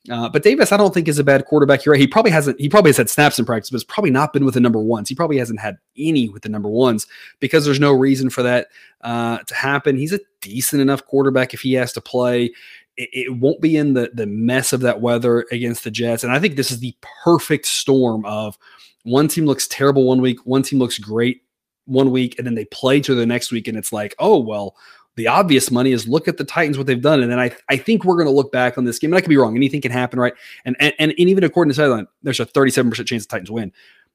Uh, 0.09 0.27
but 0.27 0.41
Davis, 0.41 0.71
I 0.71 0.77
don't 0.77 0.93
think 0.93 1.07
is 1.07 1.19
a 1.19 1.23
bad 1.23 1.45
quarterback. 1.45 1.85
You're 1.85 1.91
right. 1.93 2.01
He 2.01 2.07
probably 2.07 2.31
hasn't. 2.31 2.59
He 2.59 2.67
probably 2.67 2.89
has 2.89 2.97
had 2.97 3.09
snaps 3.09 3.37
in 3.37 3.45
practice, 3.45 3.69
but 3.69 3.75
it's 3.75 3.83
probably 3.83 4.09
not 4.09 4.33
been 4.33 4.45
with 4.45 4.55
the 4.55 4.59
number 4.59 4.79
ones. 4.79 5.07
He 5.07 5.13
probably 5.13 5.37
hasn't 5.37 5.59
had 5.59 5.77
any 5.95 6.27
with 6.27 6.41
the 6.41 6.49
number 6.49 6.69
ones 6.69 7.05
because 7.39 7.65
there's 7.65 7.79
no 7.79 7.93
reason 7.93 8.31
for 8.31 8.41
that 8.41 8.69
uh, 9.01 9.37
to 9.39 9.53
happen. 9.53 9.97
He's 9.97 10.11
a 10.11 10.19
decent 10.41 10.81
enough 10.81 11.05
quarterback 11.05 11.53
if 11.53 11.61
he 11.61 11.73
has 11.73 11.93
to 11.93 12.01
play 12.01 12.51
it, 12.97 13.09
it 13.13 13.39
won't 13.39 13.61
be 13.61 13.77
in 13.77 13.93
the 13.93 14.11
the 14.13 14.25
mess 14.25 14.73
of 14.73 14.81
that 14.81 15.01
weather 15.01 15.45
against 15.51 15.83
the 15.83 15.91
Jets. 15.91 16.23
And 16.23 16.33
I 16.33 16.39
think 16.39 16.55
this 16.55 16.71
is 16.71 16.79
the 16.79 16.95
perfect 17.23 17.65
storm 17.65 18.25
of 18.25 18.57
one 19.03 19.27
team 19.27 19.45
looks 19.45 19.67
terrible 19.67 20.05
one 20.05 20.21
week, 20.21 20.39
one 20.45 20.63
team 20.63 20.79
looks 20.79 20.97
great 20.97 21.43
one 21.85 22.11
week, 22.11 22.37
and 22.37 22.45
then 22.45 22.55
they 22.55 22.65
play 22.65 22.99
to 23.01 23.15
the 23.15 23.25
next 23.25 23.51
week, 23.51 23.67
and 23.67 23.77
it's 23.77 23.91
like, 23.91 24.15
oh 24.19 24.39
well, 24.39 24.75
the 25.15 25.27
obvious 25.27 25.71
money 25.71 25.91
is 25.91 26.07
look 26.07 26.27
at 26.27 26.37
the 26.37 26.43
Titans 26.43 26.77
what 26.77 26.87
they've 26.87 27.01
done, 27.01 27.21
and 27.21 27.31
then 27.31 27.39
I 27.39 27.55
I 27.69 27.77
think 27.77 28.03
we're 28.03 28.15
going 28.15 28.27
to 28.27 28.31
look 28.31 28.51
back 28.51 28.77
on 28.77 28.85
this 28.85 28.99
game, 28.99 29.11
and 29.11 29.17
I 29.17 29.21
could 29.21 29.29
be 29.29 29.37
wrong. 29.37 29.55
Anything 29.55 29.81
can 29.81 29.91
happen, 29.91 30.19
right? 30.19 30.33
And 30.65 30.75
and, 30.79 30.93
and 30.99 31.13
even 31.17 31.43
according 31.43 31.69
to 31.71 31.75
sideline, 31.75 32.07
there's 32.23 32.39
a 32.39 32.45
37 32.45 32.89
percent 32.89 33.07
chance 33.07 33.25
the 33.25 33.31
Titans 33.31 33.51
win. 33.51 33.71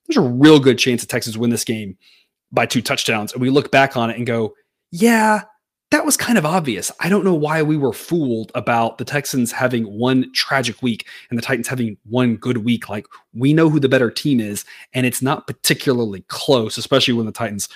There's 0.07 0.25
a 0.25 0.29
real 0.29 0.61
good 0.61 0.79
chance 0.79 1.01
the 1.01 1.09
Texans 1.09 1.37
win 1.37 1.51
this 1.51 1.65
game 1.65 1.99
by 2.53 2.67
two 2.67 2.83
touchdowns, 2.83 3.33
and 3.33 3.43
we 3.43 3.51
look 3.51 3.73
back 3.73 3.97
on 3.97 4.11
it 4.11 4.17
and 4.17 4.27
go, 4.27 4.55
yeah, 4.93 5.43
that 5.91 6.05
was 6.05 6.17
kind 6.17 6.37
of 6.37 6.45
obvious. 6.45 6.91
I 7.01 7.09
don't 7.09 7.25
know 7.25 7.35
why 7.35 7.63
we 7.63 7.77
were 7.77 7.93
fooled 7.93 8.51
about 8.55 8.99
the 8.99 9.05
Texans 9.05 9.53
having 9.53 9.85
one 9.85 10.33
tragic 10.33 10.83
week 10.83 11.07
and 11.31 11.39
the 11.39 11.43
Titans 11.43 11.69
having 11.69 11.97
one 12.05 12.37
good 12.37 12.59
week. 12.59 12.89
Like 12.89 13.07
we 13.35 13.55
know 13.55 13.71
who 13.71 13.79
the 13.79 13.89
better 13.89 14.11
team 14.11 14.41
is, 14.41 14.65
and 14.95 15.07
it's 15.07 15.23
not 15.23 15.47
particularly 15.47 16.23
close, 16.29 16.77
especially 16.77 17.15
when 17.15 17.27
the 17.27 17.33
Titans 17.33 17.69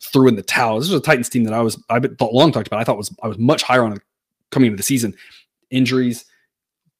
threw 0.00 0.28
in 0.28 0.36
the 0.36 0.42
towel. 0.42 0.78
This 0.78 0.90
was 0.90 1.00
a 1.00 1.04
Titans 1.04 1.28
team 1.28 1.44
that 1.44 1.54
I 1.54 1.60
was 1.60 1.82
I 1.90 2.00
long 2.20 2.52
talked 2.52 2.68
about. 2.68 2.80
I 2.80 2.84
thought 2.84 2.98
was 2.98 3.14
I 3.22 3.28
was 3.28 3.38
much 3.38 3.62
higher 3.62 3.84
on 3.84 4.00
coming 4.50 4.68
into 4.68 4.76
the 4.76 4.82
season. 4.84 5.14
Injuries, 5.70 6.24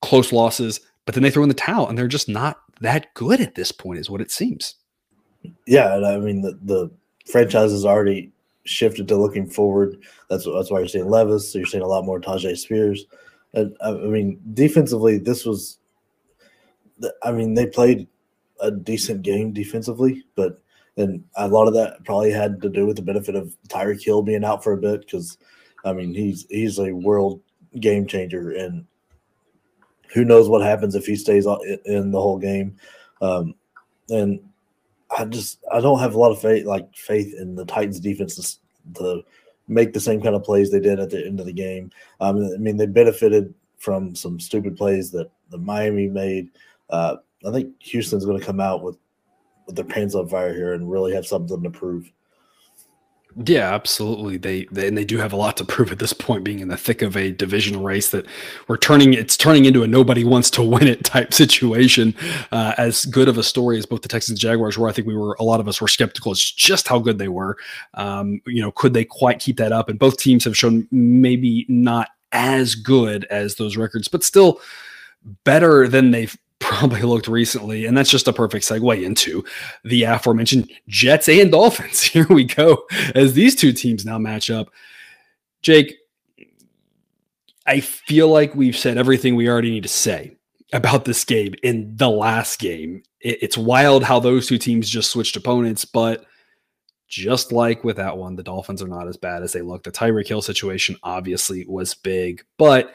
close 0.02 0.32
losses, 0.32 0.80
but 1.04 1.14
then 1.14 1.22
they 1.22 1.30
throw 1.30 1.44
in 1.44 1.48
the 1.48 1.54
towel, 1.54 1.88
and 1.88 1.96
they're 1.96 2.08
just 2.08 2.28
not 2.28 2.60
that 2.80 3.14
good 3.14 3.40
at 3.40 3.54
this 3.54 3.70
point, 3.70 4.00
is 4.00 4.10
what 4.10 4.20
it 4.20 4.32
seems. 4.32 4.74
Yeah, 5.66 5.94
I 5.94 6.18
mean 6.18 6.42
the 6.42 6.58
the 6.60 6.90
franchise 7.30 7.72
is 7.72 7.84
already 7.84 8.32
shifted 8.66 9.08
to 9.08 9.16
looking 9.16 9.48
forward. 9.48 10.02
That's 10.28 10.44
that's 10.44 10.70
why 10.70 10.80
you're 10.80 10.88
seeing 10.88 11.08
Levis. 11.08 11.52
So 11.52 11.58
you're 11.58 11.66
seeing 11.66 11.82
a 11.82 11.88
lot 11.88 12.04
more 12.04 12.20
Tyjae 12.20 12.58
Spears. 12.58 13.06
And, 13.54 13.76
I 13.82 13.92
mean, 13.92 14.40
defensively, 14.54 15.18
this 15.18 15.44
was. 15.44 15.78
I 17.22 17.32
mean, 17.32 17.54
they 17.54 17.66
played 17.66 18.08
a 18.60 18.70
decent 18.70 19.22
game 19.22 19.52
defensively, 19.52 20.24
but 20.34 20.62
and 20.96 21.22
a 21.36 21.48
lot 21.48 21.68
of 21.68 21.74
that 21.74 22.04
probably 22.04 22.30
had 22.30 22.60
to 22.62 22.70
do 22.70 22.86
with 22.86 22.96
the 22.96 23.02
benefit 23.02 23.34
of 23.34 23.54
Tyreek 23.68 24.02
Hill 24.02 24.22
being 24.22 24.44
out 24.44 24.64
for 24.64 24.72
a 24.72 24.78
bit 24.78 25.02
because, 25.02 25.36
I 25.84 25.92
mean, 25.92 26.14
he's 26.14 26.46
he's 26.48 26.78
a 26.78 26.92
world 26.92 27.42
game 27.80 28.06
changer, 28.06 28.52
and 28.52 28.86
who 30.14 30.24
knows 30.24 30.48
what 30.48 30.62
happens 30.62 30.94
if 30.94 31.04
he 31.04 31.16
stays 31.16 31.46
in 31.84 32.10
the 32.10 32.20
whole 32.20 32.38
game. 32.38 32.76
Um, 33.20 33.54
and 34.08 34.40
I 35.16 35.24
just 35.24 35.58
I 35.72 35.80
don't 35.80 36.00
have 36.00 36.14
a 36.14 36.18
lot 36.18 36.32
of 36.32 36.40
faith 36.40 36.66
like 36.66 36.94
faith 36.94 37.34
in 37.34 37.54
the 37.54 37.64
Titans 37.64 38.00
defense 38.00 38.58
to, 38.94 39.22
make 39.68 39.92
the 39.92 39.98
same 39.98 40.22
kind 40.22 40.36
of 40.36 40.44
plays 40.44 40.70
they 40.70 40.78
did 40.78 41.00
at 41.00 41.10
the 41.10 41.26
end 41.26 41.40
of 41.40 41.46
the 41.46 41.52
game. 41.52 41.90
Um, 42.20 42.36
I 42.54 42.56
mean 42.58 42.76
they 42.76 42.86
benefited 42.86 43.52
from 43.78 44.14
some 44.14 44.38
stupid 44.38 44.76
plays 44.76 45.10
that 45.10 45.28
the 45.50 45.58
Miami 45.58 46.06
made. 46.06 46.50
Uh, 46.88 47.16
I 47.44 47.50
think 47.50 47.74
Houston's 47.82 48.24
going 48.24 48.38
to 48.38 48.46
come 48.46 48.60
out 48.60 48.84
with 48.84 48.96
with 49.66 49.74
their 49.74 49.84
pants 49.84 50.14
on 50.14 50.28
fire 50.28 50.54
here 50.54 50.74
and 50.74 50.90
really 50.90 51.12
have 51.12 51.26
something 51.26 51.62
to 51.62 51.70
prove. 51.70 52.12
Yeah, 53.44 53.74
absolutely. 53.74 54.38
They, 54.38 54.66
they, 54.72 54.88
and 54.88 54.96
they 54.96 55.04
do 55.04 55.18
have 55.18 55.34
a 55.34 55.36
lot 55.36 55.58
to 55.58 55.64
prove 55.64 55.92
at 55.92 55.98
this 55.98 56.14
point, 56.14 56.42
being 56.42 56.60
in 56.60 56.68
the 56.68 56.76
thick 56.76 57.02
of 57.02 57.18
a 57.18 57.32
division 57.32 57.82
race 57.82 58.10
that 58.10 58.24
we're 58.66 58.78
turning. 58.78 59.12
It's 59.12 59.36
turning 59.36 59.66
into 59.66 59.82
a 59.82 59.86
nobody 59.86 60.24
wants 60.24 60.48
to 60.52 60.62
win 60.64 60.86
it 60.86 61.04
type 61.04 61.34
situation. 61.34 62.14
Uh, 62.50 62.72
as 62.78 63.04
good 63.04 63.28
of 63.28 63.36
a 63.36 63.42
story 63.42 63.76
as 63.76 63.84
both 63.84 64.00
the 64.00 64.08
Texans 64.08 64.36
and 64.36 64.40
Jaguars 64.40 64.78
were, 64.78 64.88
I 64.88 64.92
think 64.92 65.06
we 65.06 65.14
were 65.14 65.36
a 65.38 65.42
lot 65.42 65.60
of 65.60 65.68
us 65.68 65.82
were 65.82 65.88
skeptical 65.88 66.32
as 66.32 66.40
just 66.40 66.88
how 66.88 66.98
good 66.98 67.18
they 67.18 67.28
were. 67.28 67.58
Um, 67.92 68.40
you 68.46 68.62
know, 68.62 68.72
could 68.72 68.94
they 68.94 69.04
quite 69.04 69.38
keep 69.38 69.58
that 69.58 69.72
up? 69.72 69.90
And 69.90 69.98
both 69.98 70.16
teams 70.16 70.44
have 70.44 70.56
shown 70.56 70.88
maybe 70.90 71.66
not 71.68 72.08
as 72.32 72.74
good 72.74 73.26
as 73.26 73.56
those 73.56 73.76
records, 73.76 74.08
but 74.08 74.24
still 74.24 74.60
better 75.44 75.88
than 75.88 76.10
they've 76.10 76.36
probably 76.58 77.02
looked 77.02 77.28
recently, 77.28 77.86
and 77.86 77.96
that's 77.96 78.10
just 78.10 78.28
a 78.28 78.32
perfect 78.32 78.64
segue 78.64 79.02
into 79.02 79.44
the 79.84 80.04
aforementioned 80.04 80.70
Jets 80.88 81.28
and 81.28 81.50
Dolphins. 81.50 82.02
Here 82.02 82.26
we 82.28 82.44
go 82.44 82.84
as 83.14 83.34
these 83.34 83.54
two 83.54 83.72
teams 83.72 84.04
now 84.04 84.18
match 84.18 84.50
up. 84.50 84.70
Jake, 85.62 85.96
I 87.66 87.80
feel 87.80 88.28
like 88.28 88.54
we've 88.54 88.76
said 88.76 88.98
everything 88.98 89.34
we 89.34 89.48
already 89.48 89.70
need 89.70 89.82
to 89.82 89.88
say 89.88 90.36
about 90.72 91.04
this 91.04 91.24
game 91.24 91.54
in 91.62 91.96
the 91.96 92.10
last 92.10 92.58
game. 92.58 93.02
It's 93.20 93.58
wild 93.58 94.04
how 94.04 94.20
those 94.20 94.46
two 94.46 94.58
teams 94.58 94.88
just 94.88 95.10
switched 95.10 95.36
opponents, 95.36 95.84
but 95.84 96.24
just 97.08 97.52
like 97.52 97.84
with 97.84 97.96
that 97.96 98.16
one, 98.16 98.36
the 98.36 98.42
Dolphins 98.42 98.82
are 98.82 98.88
not 98.88 99.08
as 99.08 99.16
bad 99.16 99.42
as 99.42 99.52
they 99.52 99.62
look. 99.62 99.82
The 99.82 99.92
Tyreek 99.92 100.28
Hill 100.28 100.42
situation 100.42 100.96
obviously 101.02 101.64
was 101.66 101.94
big, 101.94 102.44
but 102.58 102.94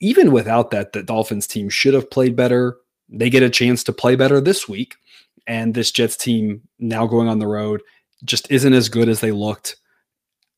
even 0.00 0.32
without 0.32 0.70
that, 0.70 0.92
the 0.92 1.02
Dolphins 1.02 1.46
team 1.46 1.68
should 1.68 1.94
have 1.94 2.10
played 2.10 2.34
better. 2.34 2.78
They 3.10 3.30
get 3.30 3.42
a 3.42 3.50
chance 3.50 3.84
to 3.84 3.92
play 3.92 4.16
better 4.16 4.40
this 4.40 4.68
week. 4.68 4.96
And 5.46 5.74
this 5.74 5.90
Jets 5.90 6.16
team 6.16 6.62
now 6.78 7.06
going 7.06 7.28
on 7.28 7.38
the 7.38 7.46
road 7.46 7.82
just 8.24 8.50
isn't 8.50 8.72
as 8.72 8.88
good 8.88 9.08
as 9.08 9.20
they 9.20 9.32
looked. 9.32 9.76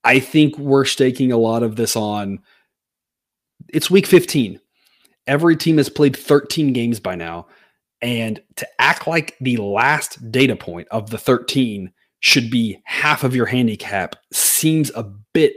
I 0.04 0.18
think 0.18 0.58
we're 0.58 0.84
staking 0.84 1.32
a 1.32 1.38
lot 1.38 1.62
of 1.62 1.76
this 1.76 1.96
on 1.96 2.40
it's 3.68 3.90
week 3.90 4.06
15. 4.06 4.60
Every 5.26 5.56
team 5.56 5.78
has 5.78 5.88
played 5.88 6.16
13 6.16 6.72
games 6.72 7.00
by 7.00 7.14
now. 7.14 7.46
And 8.00 8.42
to 8.56 8.66
act 8.80 9.06
like 9.06 9.36
the 9.40 9.58
last 9.58 10.32
data 10.32 10.56
point 10.56 10.88
of 10.90 11.10
the 11.10 11.18
13 11.18 11.92
should 12.18 12.50
be 12.50 12.80
half 12.84 13.22
of 13.22 13.34
your 13.34 13.46
handicap 13.46 14.16
seems 14.32 14.90
a 14.94 15.04
bit 15.32 15.54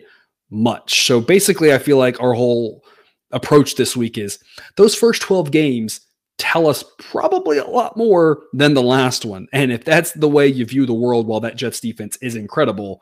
much. 0.51 1.05
So 1.05 1.19
basically, 1.19 1.73
I 1.73 1.79
feel 1.79 1.97
like 1.97 2.21
our 2.21 2.34
whole 2.34 2.84
approach 3.31 3.75
this 3.75 3.97
week 3.97 4.17
is 4.17 4.39
those 4.77 4.95
first 4.95 5.23
12 5.23 5.49
games 5.49 6.01
tell 6.38 6.67
us 6.67 6.84
probably 7.00 7.58
a 7.58 7.67
lot 7.67 7.95
more 7.95 8.43
than 8.54 8.74
the 8.74 8.82
last 8.82 9.26
one. 9.26 9.48
And 9.54 9.71
if 9.71 9.86
that's 9.86 10.12
the 10.13 10.30
way 10.30 10.48
you 10.48 10.65
view 10.65 10.86
the 10.86 10.93
world 10.93 11.28
while 11.28 11.39
that 11.41 11.56
Jets 11.56 11.80
defense 11.80 12.17
is 12.21 12.36
incredible, 12.36 13.02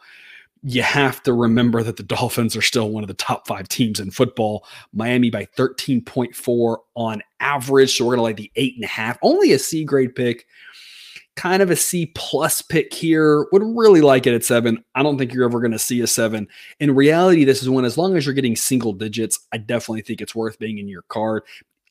you 0.64 0.82
have 0.82 1.22
to 1.24 1.34
remember 1.34 1.84
that 1.84 1.98
the 1.98 2.04
Dolphins 2.04 2.56
are 2.56 2.62
still 2.62 2.90
one 2.90 3.04
of 3.04 3.08
the 3.08 3.14
top 3.14 3.48
five 3.48 3.68
teams 3.68 4.00
in 4.00 4.12
football. 4.12 4.66
Miami 4.94 5.30
by 5.30 5.46
13.4 5.58 6.78
on 6.96 7.22
average. 7.40 7.98
So 7.98 8.06
we're 8.06 8.16
going 8.16 8.20
to 8.20 8.24
like 8.24 8.38
the 8.38 8.52
eight 8.56 8.76
and 8.76 8.86
a 8.86 8.88
half, 8.88 9.18
only 9.22 9.52
a 9.52 9.60
C 9.60 9.84
grade 9.84 10.16
pick, 10.16 10.46
kind 11.36 11.62
of 11.62 11.70
a 11.70 11.76
C 11.76 12.12
plus 12.16 12.62
pick 12.62 12.94
here. 12.94 13.46
Would 13.52 13.64
really 13.64 14.02
like 14.02 14.26
it 14.26 14.34
at 14.34 14.44
seven. 14.44 14.84
I 14.96 15.04
don't 15.04 15.18
think 15.18 15.34
you're 15.34 15.46
ever 15.46 15.60
going 15.60 15.72
to 15.72 15.80
see 15.80 16.02
a 16.02 16.08
seven. 16.08 16.48
In 16.80 16.96
reality, 16.96 17.44
this 17.44 17.62
is 17.62 17.70
one, 17.70 17.86
as 17.86 17.98
long 17.98 18.16
as 18.16 18.26
you're 18.26 18.36
getting 18.36 18.56
single 18.56 18.94
digits, 18.94 19.40
I 19.52 19.58
definitely 19.58 20.02
think 20.02 20.22
it's 20.22 20.36
worth 20.36 20.60
being 20.60 20.78
in 20.78 20.88
your 20.88 21.04
card. 21.04 21.44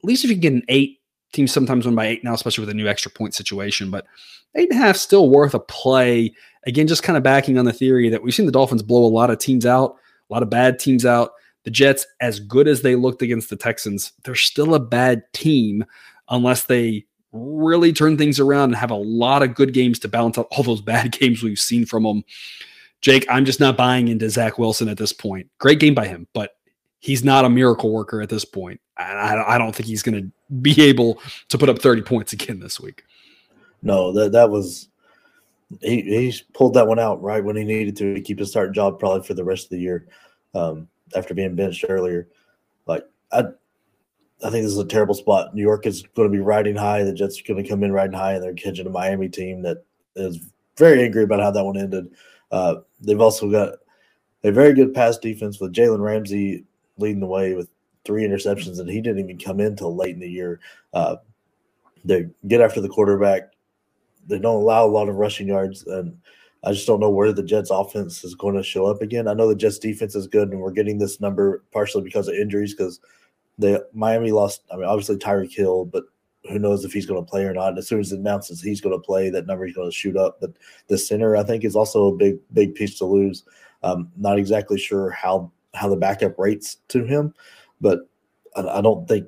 At 0.03 0.05
least 0.05 0.25
if 0.25 0.31
you 0.31 0.37
get 0.37 0.53
an 0.53 0.65
eight, 0.69 1.02
teams 1.33 1.53
sometimes 1.53 1.87
win 1.87 1.95
by 1.95 2.07
eight 2.07 2.25
now, 2.25 2.35
especially 2.35 2.63
with 2.63 2.71
a 2.71 2.75
new 2.75 2.89
extra 2.89 3.11
point 3.11 3.35
situation, 3.35 3.91
but 3.91 4.07
eight 4.55 4.71
and 4.71 4.81
a 4.81 4.85
half 4.85 4.97
still 4.97 5.31
worth 5.31 5.55
a 5.55 5.61
play 5.61 6.33
Again, 6.65 6.87
just 6.87 7.03
kind 7.03 7.17
of 7.17 7.23
backing 7.23 7.59
on 7.59 7.65
the 7.65 7.73
theory 7.73 8.09
that 8.09 8.23
we've 8.23 8.35
seen 8.35 8.47
the 8.47 8.53
Dolphins 8.53 8.83
blow 8.83 9.05
a 9.05 9.07
lot 9.07 9.31
of 9.31 9.39
teams 9.39 9.67
out, 9.67 9.97
a 10.31 10.33
lot 10.33 10.43
of 10.43 10.51
bad 10.51 10.79
teams 10.79 11.05
out. 11.05 11.33
The 11.65 11.71
Jets, 11.71 12.07
as 12.21 12.41
good 12.41 12.69
as 12.69 12.83
they 12.83 12.97
looked 12.97 13.23
against 13.23 13.51
the 13.51 13.57
Texans, 13.57 14.13
they're 14.25 14.35
still 14.35 14.75
a 14.75 14.81
bad 14.81 15.23
team 15.33 15.85
unless 16.29 16.65
they 16.65 17.05
really 17.33 17.93
turn 17.93 18.17
things 18.17 18.39
around 18.39 18.71
and 18.71 18.77
have 18.77 18.91
a 18.91 18.97
lot 18.97 19.43
of 19.43 19.55
good 19.55 19.73
games 19.73 19.99
to 20.01 20.09
balance 20.09 20.39
out 20.39 20.49
all 20.51 20.63
those 20.63 20.81
bad 20.81 21.13
games 21.19 21.43
we've 21.43 21.59
seen 21.59 21.85
from 21.85 22.05
them. 22.05 22.25
Jake, 23.01 23.27
I'm 23.29 23.45
just 23.45 23.59
not 23.59 23.77
buying 23.77 24.09
into 24.09 24.31
Zach 24.31 24.59
Wilson 24.59 24.89
at 24.89 24.99
this 24.99 25.13
point. 25.13 25.49
Great 25.59 25.81
game 25.81 25.95
by 25.95 26.07
him, 26.07 26.29
but 26.33 26.53
he's 27.01 27.25
not 27.25 27.45
a 27.45 27.51
miracle 27.51 27.93
worker 27.93 28.21
at 28.21 28.29
this 28.29 28.45
point. 28.45 28.81
I, 28.97 29.43
I 29.47 29.59
don't 29.59 29.75
think 29.75 29.89
he's 29.89 30.03
going 30.05 30.23
to 30.23 30.31
be 30.61 30.81
able 30.83 31.21
to 31.49 31.59
put 31.59 31.69
up 31.69 31.79
30 31.79 32.03
points 32.03 32.33
again 32.33 32.61
this 32.61 32.81
week. 32.81 33.05
No, 33.83 34.13
that 34.13 34.33
that 34.33 34.51
was 34.51 34.89
he 35.81 36.03
he's 36.03 36.43
pulled 36.53 36.75
that 36.75 36.87
one 36.87 36.99
out 36.99 37.23
right 37.23 37.43
when 37.43 37.57
he 37.57 37.65
needed 37.65 37.97
to, 37.97 38.15
to 38.15 38.21
keep 38.21 38.39
his 38.39 38.51
starting 38.51 38.75
job 38.75 38.99
probably 38.99 39.27
for 39.27 39.35
the 39.35 39.45
rest 39.45 39.65
of 39.65 39.71
the 39.71 39.79
year 39.79 40.07
um, 40.55 40.89
after 41.17 41.35
being 41.35 41.55
benched 41.55 41.85
earlier. 41.89 42.29
Like 42.87 43.05
I, 43.33 43.45
I 44.45 44.51
think 44.51 44.65
this 44.65 44.73
is 44.73 44.79
a 44.79 44.85
terrible 44.85 45.15
spot. 45.15 45.55
New 45.55 45.63
York 45.63 45.87
is 45.87 46.03
going 46.15 46.29
to 46.29 46.37
be 46.37 46.43
riding 46.43 46.77
high. 46.77 47.03
The 47.05 47.13
Jets 47.13 47.41
are 47.41 47.45
going 47.45 47.63
to 47.63 47.69
come 47.69 47.83
in 47.83 47.93
riding 47.93 48.17
high, 48.17 48.35
and 48.35 48.43
they're 48.43 48.55
catching 48.55 48.87
a 48.87 48.91
Miami 48.91 49.29
team 49.29 49.63
that 49.63 49.85
is 50.17 50.39
very 50.77 51.03
angry 51.03 51.25
about 51.25 51.41
how 51.41 51.51
that 51.51 51.65
one 51.65 51.79
ended. 51.79 52.15
Uh, 52.51 52.77
they've 53.01 53.21
also 53.21 53.51
got 53.51 53.79
a 54.45 54.53
very 54.53 54.75
good 54.75 54.93
pass 54.93 55.19
defense 55.19 55.61
with 55.61 55.73
Jalen 55.73 56.01
Ramsey 56.01 56.65
leading 56.99 57.21
the 57.21 57.27
way 57.27 57.55
with 57.55 57.69
three 58.05 58.23
interceptions, 58.23 58.81
and 58.81 58.89
he 58.89 59.01
didn't 59.01 59.21
even 59.21 59.39
come 59.39 59.61
in 59.61 59.67
until 59.67 59.95
late 59.95 60.15
in 60.15 60.21
the 60.21 60.29
year. 60.29 60.61
Uh, 60.93 61.17
they 62.05 62.29
get 62.49 62.61
after 62.61 62.81
the 62.81 62.89
quarterback 62.89 63.53
they 64.27 64.39
don't 64.39 64.63
allow 64.63 64.85
a 64.85 64.87
lot 64.87 65.09
of 65.09 65.17
rushing 65.17 65.49
yards, 65.49 65.85
and 65.87 66.17
I 66.65 66.73
just 66.73 66.87
don't 66.87 67.01
know 67.01 67.11
where 67.11 67.33
the 67.33 67.43
Jets 67.43 67.71
offense 67.71 68.25
is 68.25 68.35
going 68.35 68.57
to 68.57 68.63
show 68.63 68.87
up 68.87 69.03
again. 69.03 69.27
I 69.27 69.35
know 69.35 69.49
the 69.49 69.55
Jets 69.55 69.79
defense 69.79 70.15
is 70.15 70.27
good, 70.27 70.51
and 70.51 70.61
we're 70.61 70.71
getting 70.71 70.99
this 70.99 71.21
number 71.21 71.65
partially 71.73 72.03
because 72.03 72.29
of 72.29 72.35
injuries 72.35 72.75
because 72.75 73.01
the 73.59 73.87
Miami 73.93 74.33
lost. 74.33 74.63
I 74.73 74.77
mean, 74.77 74.85
obviously 74.85 75.17
Tyreek 75.17 75.53
Hill, 75.53 75.87
but 75.87 76.05
who 76.49 76.59
knows 76.59 76.85
if 76.85 76.93
he's 76.93 77.07
going 77.07 77.23
to 77.23 77.29
play 77.29 77.45
or 77.45 77.53
not. 77.53 77.71
And 77.71 77.79
as 77.79 77.89
soon 77.89 78.01
as 78.01 78.13
it 78.13 78.19
announces 78.19 78.61
he's 78.61 78.81
going 78.81 78.97
to 78.97 79.05
play, 79.05 79.31
that 79.31 79.47
number 79.47 79.67
is 79.67 79.75
going 79.75 79.89
to 79.89 79.97
shoot 79.97 80.17
up. 80.17 80.39
But 80.41 80.53
the 80.89 80.99
center, 80.99 81.37
I 81.37 81.43
think, 81.43 81.65
is 81.65 81.77
also 81.77 82.07
a 82.07 82.17
big, 82.17 82.39
big 82.53 82.75
piece 82.75 82.99
to 82.99 83.05
lose. 83.05 83.45
Um, 83.85 84.11
not 84.17 84.39
exactly 84.39 84.79
sure 84.79 85.11
how 85.11 85.51
how 85.75 85.89
the 85.89 85.97
backup 85.97 86.39
rates 86.39 86.77
to 86.89 87.03
him, 87.03 87.35
but 87.83 88.09
I, 88.57 88.79
I 88.79 88.81
don't 88.81 89.07
think 89.07 89.27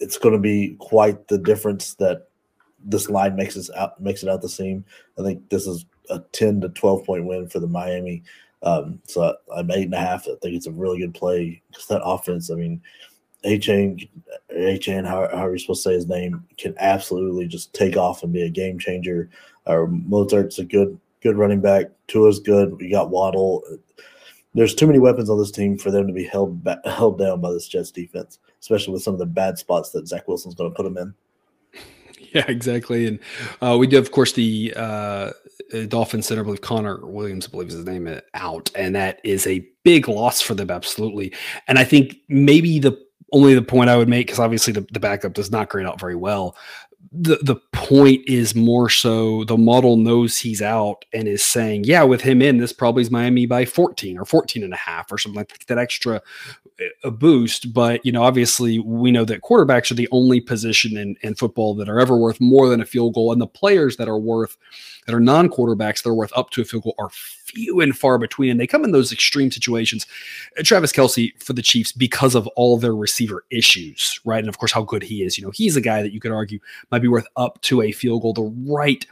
it's 0.00 0.16
going 0.16 0.34
to 0.34 0.40
be 0.40 0.76
quite 0.78 1.28
the 1.28 1.38
difference 1.38 1.94
that 1.94 2.28
this 2.84 3.10
line 3.10 3.36
makes 3.36 3.56
it 3.56 3.68
out 3.76 4.00
makes 4.00 4.22
it 4.22 4.28
out 4.28 4.40
the 4.40 4.48
seam. 4.48 4.84
I 5.18 5.22
think 5.22 5.48
this 5.50 5.66
is 5.66 5.84
a 6.10 6.20
10 6.32 6.62
to 6.62 6.68
12 6.70 7.04
point 7.04 7.26
win 7.26 7.48
for 7.48 7.60
the 7.60 7.66
Miami. 7.66 8.22
Um, 8.62 9.00
so 9.06 9.36
I'm 9.54 9.70
eight 9.70 9.84
and 9.84 9.94
a 9.94 9.98
half. 9.98 10.26
I 10.26 10.34
think 10.40 10.54
it's 10.54 10.66
a 10.66 10.72
really 10.72 11.00
good 11.00 11.14
play 11.14 11.62
because 11.68 11.86
that 11.86 12.02
offense, 12.04 12.50
I 12.50 12.54
mean, 12.54 12.80
Achane, 13.44 14.08
Achane, 14.54 15.06
how, 15.06 15.28
however 15.28 15.50
you're 15.50 15.58
supposed 15.58 15.82
to 15.82 15.90
say 15.90 15.94
his 15.94 16.08
name, 16.08 16.44
can 16.58 16.74
absolutely 16.78 17.46
just 17.46 17.74
take 17.74 17.96
off 17.96 18.22
and 18.22 18.32
be 18.32 18.42
a 18.42 18.50
game 18.50 18.78
changer. 18.78 19.28
Or 19.66 19.88
Mostert's 19.88 20.58
a 20.58 20.64
good, 20.64 20.98
good 21.22 21.36
running 21.36 21.60
back. 21.60 21.86
Tua's 22.06 22.38
good. 22.38 22.78
We 22.78 22.90
got 22.90 23.10
Waddle. 23.10 23.64
There's 24.54 24.74
too 24.74 24.86
many 24.86 24.98
weapons 24.98 25.30
on 25.30 25.38
this 25.38 25.50
team 25.50 25.78
for 25.78 25.90
them 25.90 26.06
to 26.06 26.12
be 26.12 26.24
held 26.24 26.62
back, 26.62 26.84
held 26.84 27.18
down 27.18 27.40
by 27.40 27.52
this 27.52 27.68
Jets 27.68 27.90
defense, 27.90 28.38
especially 28.60 28.92
with 28.92 29.02
some 29.02 29.14
of 29.14 29.18
the 29.18 29.26
bad 29.26 29.58
spots 29.58 29.90
that 29.90 30.06
Zach 30.06 30.28
Wilson's 30.28 30.54
going 30.54 30.70
to 30.70 30.76
put 30.76 30.84
them 30.84 30.98
in. 30.98 31.14
Yeah, 32.34 32.46
exactly. 32.48 33.06
And 33.06 33.18
uh, 33.60 33.76
we 33.78 33.86
do, 33.86 33.98
of 33.98 34.10
course, 34.10 34.32
the 34.32 34.72
uh, 34.74 35.32
Dolphin 35.88 36.22
center, 36.22 36.40
I 36.40 36.44
believe 36.44 36.62
Connor 36.62 37.04
Williams, 37.04 37.46
I 37.46 37.50
believe 37.50 37.68
is 37.68 37.74
his 37.74 37.84
name, 37.84 38.06
uh, 38.06 38.20
out. 38.32 38.70
And 38.74 38.94
that 38.94 39.20
is 39.22 39.46
a 39.46 39.68
big 39.82 40.08
loss 40.08 40.40
for 40.40 40.54
them, 40.54 40.70
absolutely. 40.70 41.34
And 41.68 41.78
I 41.78 41.84
think 41.84 42.16
maybe 42.28 42.78
the 42.78 42.98
only 43.32 43.54
the 43.54 43.60
point 43.60 43.90
I 43.90 43.98
would 43.98 44.08
make, 44.08 44.28
because 44.28 44.38
obviously 44.38 44.72
the, 44.72 44.86
the 44.92 45.00
backup 45.00 45.34
does 45.34 45.50
not 45.50 45.68
grade 45.68 45.86
out 45.86 46.00
very 46.00 46.14
well. 46.14 46.56
The, 47.10 47.38
the 47.42 47.56
point 47.72 48.22
is 48.26 48.54
more 48.54 48.88
so 48.88 49.44
the 49.44 49.58
model 49.58 49.96
knows 49.96 50.38
he's 50.38 50.62
out 50.62 51.04
and 51.12 51.26
is 51.28 51.42
saying, 51.42 51.84
yeah, 51.84 52.04
with 52.04 52.22
him 52.22 52.40
in, 52.40 52.58
this 52.58 52.72
probably 52.72 53.02
is 53.02 53.10
Miami 53.10 53.44
by 53.44 53.64
14 53.64 54.18
or 54.18 54.24
14 54.24 54.62
and 54.62 54.72
a 54.72 54.76
half 54.76 55.10
or 55.10 55.18
something 55.18 55.36
like 55.36 55.66
that 55.66 55.78
extra 55.78 56.22
eh, 56.80 56.88
a 57.04 57.10
boost, 57.10 57.74
but 57.74 58.04
you 58.06 58.12
know, 58.12 58.22
obviously 58.22 58.78
we 58.78 59.10
know 59.10 59.24
that 59.24 59.42
quarterbacks 59.42 59.90
are 59.90 59.94
the 59.94 60.08
only 60.10 60.40
position 60.40 60.96
in, 60.96 61.16
in 61.22 61.34
football 61.34 61.74
that 61.74 61.88
are 61.88 62.00
ever 62.00 62.16
worth 62.16 62.40
more 62.40 62.68
than 62.68 62.80
a 62.80 62.86
field 62.86 63.14
goal, 63.14 63.32
and 63.32 63.40
the 63.40 63.46
players 63.46 63.96
that 63.96 64.08
are 64.08 64.18
worth 64.18 64.56
that 65.06 65.14
are 65.14 65.20
non-quarterbacks 65.20 66.02
that 66.02 66.10
are 66.10 66.14
worth 66.14 66.32
up 66.36 66.50
to 66.50 66.62
a 66.62 66.64
field 66.64 66.84
goal 66.84 66.94
are 66.98 67.10
few 67.10 67.80
and 67.80 67.96
far 67.96 68.18
between, 68.18 68.50
and 68.50 68.60
they 68.60 68.66
come 68.66 68.84
in 68.84 68.92
those 68.92 69.12
extreme 69.12 69.50
situations. 69.50 70.06
Uh, 70.58 70.62
Travis 70.62 70.92
Kelce 70.92 71.32
for 71.42 71.52
the 71.52 71.62
Chiefs 71.62 71.92
because 71.92 72.34
of 72.34 72.46
all 72.48 72.76
their 72.76 72.94
receiver 72.94 73.44
issues, 73.50 74.20
right? 74.24 74.40
And 74.40 74.48
of 74.48 74.58
course, 74.58 74.72
how 74.72 74.82
good 74.82 75.02
he 75.02 75.22
is. 75.22 75.36
You 75.36 75.44
know, 75.44 75.50
he's 75.50 75.76
a 75.76 75.80
guy 75.80 76.02
that 76.02 76.12
you 76.12 76.20
could 76.20 76.32
argue 76.32 76.58
might 76.90 77.02
be 77.02 77.08
worth 77.08 77.26
up 77.36 77.60
to 77.62 77.82
a 77.82 77.92
field 77.92 78.22
goal. 78.22 78.32
The 78.32 78.72
right 78.72 79.04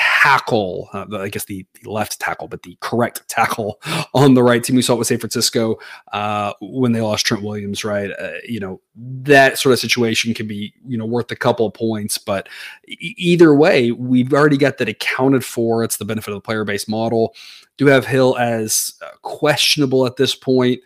tackle, 0.00 0.88
uh, 0.94 1.06
I 1.12 1.28
guess 1.28 1.44
the, 1.44 1.66
the, 1.82 1.90
left 1.90 2.20
tackle, 2.20 2.48
but 2.48 2.62
the 2.62 2.76
correct 2.80 3.28
tackle 3.28 3.80
on 4.14 4.34
the 4.34 4.42
right 4.42 4.62
team. 4.62 4.76
We 4.76 4.82
saw 4.82 4.94
it 4.94 4.98
with 4.98 5.08
San 5.08 5.18
Francisco 5.18 5.78
uh, 6.12 6.54
when 6.60 6.92
they 6.92 7.02
lost 7.02 7.26
Trent 7.26 7.42
Williams, 7.42 7.84
right? 7.84 8.10
Uh, 8.10 8.32
you 8.46 8.60
know, 8.60 8.80
that 8.94 9.58
sort 9.58 9.74
of 9.74 9.78
situation 9.78 10.32
can 10.32 10.46
be, 10.46 10.72
you 10.86 10.96
know, 10.96 11.04
worth 11.04 11.30
a 11.30 11.36
couple 11.36 11.66
of 11.66 11.74
points, 11.74 12.16
but 12.16 12.48
e- 12.88 13.14
either 13.18 13.54
way, 13.54 13.92
we've 13.92 14.32
already 14.32 14.56
got 14.56 14.78
that 14.78 14.88
accounted 14.88 15.44
for. 15.44 15.84
It's 15.84 15.98
the 15.98 16.04
benefit 16.06 16.30
of 16.30 16.36
the 16.36 16.40
player 16.40 16.64
based 16.64 16.88
model. 16.88 17.34
Do 17.76 17.86
have 17.86 18.06
Hill 18.06 18.36
as 18.38 18.94
uh, 19.02 19.10
questionable 19.22 20.06
at 20.06 20.16
this 20.16 20.34
point 20.34 20.80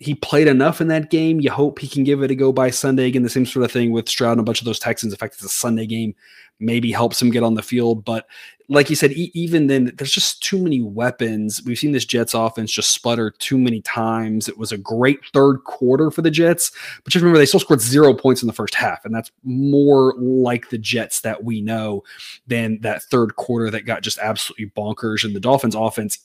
he 0.00 0.14
played 0.14 0.46
enough 0.46 0.80
in 0.80 0.86
that 0.86 1.10
game. 1.10 1.40
You 1.40 1.50
hope 1.50 1.80
he 1.80 1.88
can 1.88 2.04
give 2.04 2.22
it 2.22 2.30
a 2.30 2.34
go 2.36 2.52
by 2.52 2.70
Sunday. 2.70 3.08
Again, 3.08 3.24
the 3.24 3.28
same 3.28 3.44
sort 3.44 3.64
of 3.64 3.72
thing 3.72 3.90
with 3.90 4.08
Stroud 4.08 4.32
and 4.32 4.40
a 4.40 4.44
bunch 4.44 4.60
of 4.60 4.64
those 4.64 4.78
Texans. 4.78 5.12
In 5.12 5.18
fact, 5.18 5.34
it's 5.34 5.44
a 5.44 5.48
Sunday 5.48 5.86
game 5.86 6.14
maybe 6.60 6.92
helps 6.92 7.20
him 7.20 7.30
get 7.30 7.42
on 7.42 7.54
the 7.54 7.62
field. 7.62 8.04
But 8.04 8.26
like 8.68 8.90
you 8.90 8.96
said, 8.96 9.12
e- 9.12 9.30
even 9.34 9.66
then, 9.66 9.92
there's 9.96 10.12
just 10.12 10.42
too 10.42 10.58
many 10.58 10.82
weapons. 10.82 11.62
We've 11.64 11.78
seen 11.78 11.92
this 11.92 12.04
Jets 12.04 12.34
offense 12.34 12.70
just 12.70 12.90
sputter 12.90 13.30
too 13.30 13.58
many 13.58 13.80
times. 13.82 14.48
It 14.48 14.58
was 14.58 14.72
a 14.72 14.78
great 14.78 15.20
third 15.32 15.64
quarter 15.64 16.10
for 16.10 16.22
the 16.22 16.30
Jets, 16.30 16.70
but 17.02 17.12
just 17.12 17.22
remember 17.22 17.38
they 17.38 17.46
still 17.46 17.60
scored 17.60 17.80
zero 17.80 18.12
points 18.12 18.42
in 18.42 18.46
the 18.46 18.52
first 18.52 18.74
half, 18.74 19.04
and 19.04 19.14
that's 19.14 19.30
more 19.42 20.14
like 20.18 20.68
the 20.68 20.78
Jets 20.78 21.22
that 21.22 21.44
we 21.44 21.60
know 21.60 22.02
than 22.46 22.80
that 22.82 23.02
third 23.04 23.36
quarter 23.36 23.70
that 23.70 23.86
got 23.86 24.02
just 24.02 24.18
absolutely 24.18 24.70
bonkers. 24.76 25.24
And 25.24 25.34
the 25.34 25.40
Dolphins 25.40 25.74
offense 25.74 26.18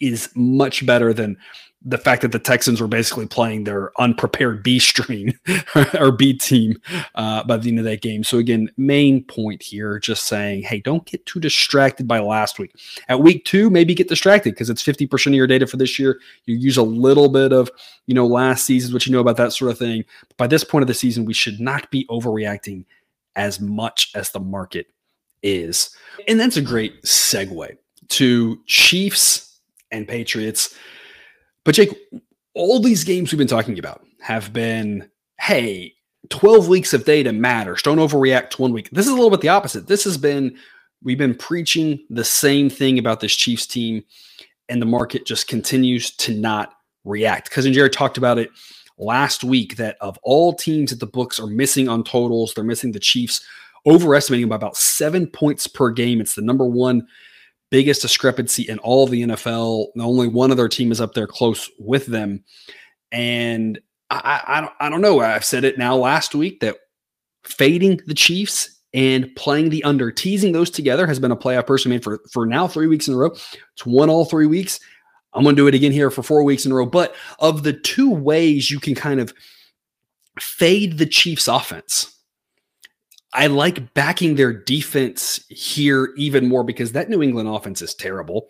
is 0.00 0.30
much 0.36 0.86
better 0.86 1.12
than 1.12 1.36
the 1.82 1.98
fact 1.98 2.22
that 2.22 2.32
the 2.32 2.40
Texans 2.40 2.80
were 2.80 2.88
basically 2.88 3.26
playing 3.26 3.64
their 3.64 3.92
unprepared 4.00 4.64
B 4.64 4.80
string 4.80 5.38
or 5.98 6.10
B 6.10 6.34
team 6.34 6.80
uh, 7.14 7.44
by 7.44 7.56
the 7.56 7.68
end 7.68 7.78
of 7.78 7.84
that 7.84 8.02
game. 8.02 8.24
So 8.24 8.38
again, 8.38 8.68
main 8.76 9.22
point 9.24 9.62
here, 9.62 9.98
just 10.00 10.24
saying, 10.24 10.62
hey, 10.62 10.80
don't 10.80 11.04
get 11.06 11.24
too 11.24 11.38
distracted 11.38 12.08
by 12.08 12.18
last 12.18 12.58
week. 12.58 12.74
At 13.08 13.20
week 13.20 13.44
two, 13.44 13.70
maybe 13.70 13.94
get 13.94 14.08
distracted 14.08 14.54
because 14.54 14.70
it's 14.70 14.82
50% 14.82 15.28
of 15.28 15.34
your 15.34 15.46
data 15.46 15.68
for 15.68 15.76
this 15.76 15.98
year. 15.98 16.20
You 16.46 16.56
use 16.56 16.76
a 16.76 16.82
little 16.82 17.28
bit 17.28 17.52
of, 17.52 17.70
you 18.06 18.14
know, 18.14 18.26
last 18.26 18.64
season, 18.64 18.92
what 18.92 19.06
you 19.06 19.12
know 19.12 19.20
about 19.20 19.36
that 19.36 19.52
sort 19.52 19.70
of 19.70 19.78
thing. 19.78 20.04
But 20.28 20.36
by 20.36 20.46
this 20.48 20.64
point 20.64 20.82
of 20.82 20.88
the 20.88 20.94
season, 20.94 21.26
we 21.26 21.34
should 21.34 21.60
not 21.60 21.90
be 21.92 22.06
overreacting 22.06 22.84
as 23.36 23.60
much 23.60 24.10
as 24.16 24.30
the 24.30 24.40
market 24.40 24.88
is. 25.44 25.90
And 26.26 26.40
that's 26.40 26.56
a 26.56 26.62
great 26.62 27.02
segue 27.02 27.76
to 28.08 28.60
Chiefs 28.66 29.60
and 29.92 30.08
Patriots. 30.08 30.74
But 31.68 31.74
Jake, 31.74 31.94
all 32.54 32.80
these 32.80 33.04
games 33.04 33.30
we've 33.30 33.36
been 33.36 33.46
talking 33.46 33.78
about 33.78 34.02
have 34.22 34.54
been, 34.54 35.06
hey, 35.38 35.92
12 36.30 36.66
weeks 36.66 36.94
of 36.94 37.04
data 37.04 37.30
matters. 37.30 37.82
Don't 37.82 37.98
overreact 37.98 38.48
to 38.52 38.62
one 38.62 38.72
week. 38.72 38.88
This 38.88 39.04
is 39.04 39.12
a 39.12 39.14
little 39.14 39.28
bit 39.28 39.42
the 39.42 39.50
opposite. 39.50 39.86
This 39.86 40.02
has 40.04 40.16
been, 40.16 40.56
we've 41.02 41.18
been 41.18 41.34
preaching 41.34 42.02
the 42.08 42.24
same 42.24 42.70
thing 42.70 42.98
about 42.98 43.20
this 43.20 43.36
Chiefs 43.36 43.66
team, 43.66 44.02
and 44.70 44.80
the 44.80 44.86
market 44.86 45.26
just 45.26 45.46
continues 45.46 46.10
to 46.12 46.32
not 46.32 46.72
react. 47.04 47.50
Cousin 47.50 47.74
Jared 47.74 47.92
talked 47.92 48.16
about 48.16 48.38
it 48.38 48.48
last 48.96 49.44
week 49.44 49.76
that 49.76 49.98
of 50.00 50.18
all 50.22 50.54
teams 50.54 50.88
that 50.88 51.00
the 51.00 51.06
books 51.06 51.38
are 51.38 51.48
missing 51.48 51.86
on 51.86 52.02
totals, 52.02 52.54
they're 52.54 52.64
missing 52.64 52.92
the 52.92 52.98
Chiefs, 52.98 53.44
overestimating 53.84 54.48
by 54.48 54.56
about 54.56 54.78
seven 54.78 55.26
points 55.26 55.66
per 55.66 55.90
game. 55.90 56.22
It's 56.22 56.34
the 56.34 56.40
number 56.40 56.64
one 56.64 57.06
biggest 57.70 58.02
discrepancy 58.02 58.62
in 58.62 58.78
all 58.78 59.04
of 59.04 59.10
the 59.10 59.22
NFL. 59.22 59.88
Only 59.98 60.28
one 60.28 60.50
other 60.50 60.68
team 60.68 60.92
is 60.92 61.00
up 61.00 61.14
there 61.14 61.26
close 61.26 61.70
with 61.78 62.06
them. 62.06 62.44
And 63.12 63.80
I, 64.10 64.42
I, 64.46 64.60
don't, 64.60 64.72
I 64.80 64.88
don't 64.88 65.00
know. 65.00 65.20
I've 65.20 65.44
said 65.44 65.64
it 65.64 65.78
now 65.78 65.96
last 65.96 66.34
week 66.34 66.60
that 66.60 66.76
fading 67.44 68.00
the 68.06 68.14
Chiefs 68.14 68.78
and 68.94 69.34
playing 69.36 69.68
the 69.68 69.84
under, 69.84 70.10
teasing 70.10 70.52
those 70.52 70.70
together 70.70 71.06
has 71.06 71.18
been 71.18 71.30
a 71.30 71.36
play 71.36 71.56
I've 71.56 71.66
personally 71.66 71.96
made 71.96 72.04
for, 72.04 72.20
for 72.32 72.46
now 72.46 72.66
three 72.66 72.86
weeks 72.86 73.08
in 73.08 73.14
a 73.14 73.16
row. 73.16 73.30
It's 73.30 73.86
won 73.86 74.08
all 74.08 74.24
three 74.24 74.46
weeks. 74.46 74.80
I'm 75.34 75.42
going 75.42 75.56
to 75.56 75.62
do 75.62 75.66
it 75.66 75.74
again 75.74 75.92
here 75.92 76.10
for 76.10 76.22
four 76.22 76.42
weeks 76.42 76.64
in 76.64 76.72
a 76.72 76.74
row. 76.74 76.86
But 76.86 77.14
of 77.38 77.62
the 77.62 77.74
two 77.74 78.10
ways 78.10 78.70
you 78.70 78.80
can 78.80 78.94
kind 78.94 79.20
of 79.20 79.34
fade 80.40 80.98
the 80.98 81.06
Chiefs 81.06 81.48
offense, 81.48 82.17
I 83.34 83.46
like 83.46 83.92
backing 83.94 84.36
their 84.36 84.52
defense 84.52 85.44
here 85.48 86.12
even 86.16 86.48
more 86.48 86.64
because 86.64 86.92
that 86.92 87.10
New 87.10 87.22
England 87.22 87.48
offense 87.48 87.82
is 87.82 87.94
terrible. 87.94 88.48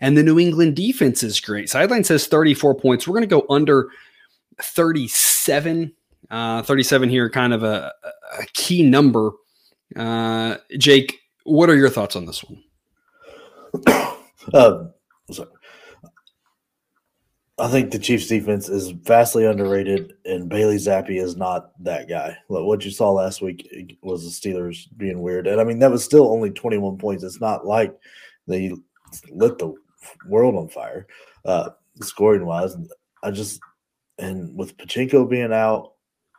And 0.00 0.16
the 0.16 0.22
New 0.22 0.38
England 0.38 0.74
defense 0.76 1.22
is 1.22 1.40
great. 1.40 1.70
Sideline 1.70 2.04
says 2.04 2.26
34 2.26 2.74
points. 2.74 3.06
We're 3.06 3.12
going 3.12 3.28
to 3.28 3.40
go 3.40 3.46
under 3.48 3.88
37. 4.60 5.92
Uh, 6.28 6.62
37 6.62 7.08
here, 7.08 7.30
kind 7.30 7.54
of 7.54 7.62
a, 7.62 7.92
a 8.40 8.46
key 8.52 8.82
number. 8.82 9.30
Uh, 9.94 10.56
Jake, 10.76 11.20
what 11.44 11.70
are 11.70 11.76
your 11.76 11.90
thoughts 11.90 12.16
on 12.16 12.26
this 12.26 12.42
one? 12.44 12.62
Uh, 14.54 14.84
sorry. 15.32 15.48
I 17.58 17.68
think 17.68 17.90
the 17.90 17.98
Chiefs 17.98 18.26
defense 18.26 18.68
is 18.68 18.90
vastly 18.90 19.46
underrated, 19.46 20.12
and 20.26 20.48
Bailey 20.48 20.76
Zappe 20.76 21.18
is 21.18 21.36
not 21.36 21.70
that 21.82 22.06
guy. 22.06 22.36
What 22.48 22.84
you 22.84 22.90
saw 22.90 23.10
last 23.12 23.40
week 23.40 23.98
was 24.02 24.24
the 24.24 24.50
Steelers 24.50 24.86
being 24.98 25.22
weird, 25.22 25.46
and 25.46 25.58
I 25.58 25.64
mean 25.64 25.78
that 25.78 25.90
was 25.90 26.04
still 26.04 26.30
only 26.30 26.50
21 26.50 26.98
points. 26.98 27.24
It's 27.24 27.40
not 27.40 27.64
like 27.64 27.96
they 28.46 28.72
lit 29.30 29.56
the 29.58 29.74
world 30.28 30.54
on 30.54 30.68
fire, 30.68 31.06
uh, 31.46 31.70
scoring 32.02 32.44
wise. 32.44 32.76
I 33.22 33.30
just 33.30 33.58
and 34.18 34.54
with 34.54 34.76
Pacheco 34.76 35.24
being 35.24 35.52
out, 35.52 35.92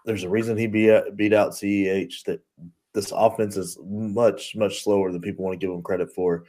there's 0.06 0.24
a 0.24 0.30
reason 0.30 0.56
he 0.56 0.68
beat 0.68 1.02
beat 1.16 1.34
out 1.34 1.54
Ceh. 1.54 2.24
That 2.26 2.42
this 2.94 3.12
offense 3.12 3.58
is 3.58 3.76
much 3.84 4.56
much 4.56 4.84
slower 4.84 5.12
than 5.12 5.22
people 5.22 5.46
want 5.46 5.60
to 5.60 5.66
give 5.66 5.74
him 5.74 5.82
credit 5.82 6.14
for. 6.14 6.44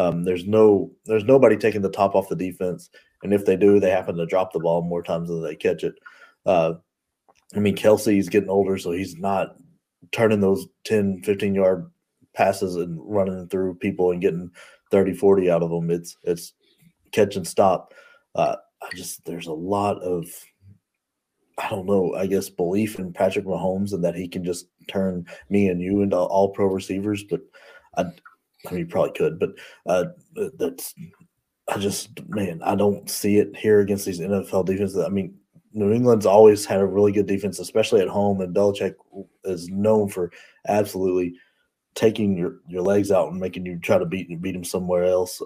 Um, 0.00 0.24
there's 0.24 0.46
no 0.46 0.90
there's 1.04 1.24
nobody 1.24 1.56
taking 1.56 1.82
the 1.82 1.90
top 1.90 2.14
off 2.14 2.28
the 2.28 2.36
defense 2.36 2.90
and 3.22 3.34
if 3.34 3.44
they 3.44 3.56
do, 3.56 3.78
they 3.78 3.90
happen 3.90 4.16
to 4.16 4.26
drop 4.26 4.52
the 4.52 4.60
ball 4.60 4.82
more 4.82 5.02
times 5.02 5.28
than 5.28 5.42
they 5.42 5.56
catch 5.56 5.84
it. 5.84 5.94
Uh, 6.46 6.74
I 7.54 7.58
mean, 7.58 7.76
Kelce's 7.76 8.28
getting 8.28 8.48
older, 8.48 8.78
so 8.78 8.92
he's 8.92 9.16
not 9.16 9.56
turning 10.12 10.40
those 10.40 10.66
10, 10.84 11.22
15 11.22 11.54
yard 11.54 11.90
passes 12.34 12.76
and 12.76 12.98
running 13.02 13.48
through 13.48 13.74
people 13.74 14.10
and 14.10 14.22
getting 14.22 14.50
30, 14.90 15.14
40 15.14 15.50
out 15.50 15.62
of 15.62 15.70
them. 15.70 15.90
It's, 15.90 16.16
it's 16.22 16.52
catch 17.12 17.36
and 17.36 17.46
stop. 17.46 17.92
Uh, 18.34 18.56
I 18.82 18.88
just, 18.94 19.24
there's 19.24 19.48
a 19.48 19.52
lot 19.52 20.00
of, 20.00 20.26
I 21.58 21.68
don't 21.68 21.86
know, 21.86 22.14
I 22.14 22.26
guess 22.26 22.48
belief 22.48 22.98
in 22.98 23.12
Patrick 23.12 23.44
Mahomes 23.44 23.92
and 23.92 24.02
that 24.04 24.14
he 24.14 24.28
can 24.28 24.44
just 24.44 24.66
turn 24.88 25.26
me 25.50 25.68
and 25.68 25.82
you 25.82 26.00
into 26.00 26.16
all 26.16 26.50
pro 26.50 26.66
receivers. 26.66 27.24
But 27.24 27.42
I, 27.98 28.04
I 28.66 28.70
mean, 28.70 28.80
he 28.80 28.84
probably 28.84 29.12
could, 29.12 29.38
but 29.38 29.50
uh, 29.86 30.04
that's 30.58 30.94
I 31.68 31.78
just 31.78 32.10
man, 32.28 32.60
I 32.64 32.74
don't 32.74 33.08
see 33.08 33.38
it 33.38 33.56
here 33.56 33.80
against 33.80 34.04
these 34.04 34.20
NFL 34.20 34.66
defenses. 34.66 34.98
I 34.98 35.08
mean, 35.08 35.34
New 35.72 35.92
England's 35.92 36.26
always 36.26 36.66
had 36.66 36.80
a 36.80 36.86
really 36.86 37.12
good 37.12 37.26
defense, 37.26 37.58
especially 37.58 38.00
at 38.00 38.08
home, 38.08 38.40
and 38.40 38.54
Belichick 38.54 38.94
is 39.44 39.68
known 39.68 40.08
for 40.08 40.32
absolutely 40.66 41.34
taking 41.94 42.36
your, 42.36 42.56
your 42.68 42.82
legs 42.82 43.10
out 43.10 43.30
and 43.30 43.40
making 43.40 43.66
you 43.66 43.78
try 43.78 43.98
to 43.98 44.06
beat 44.06 44.40
beat 44.40 44.54
him 44.54 44.64
somewhere 44.64 45.04
else. 45.04 45.40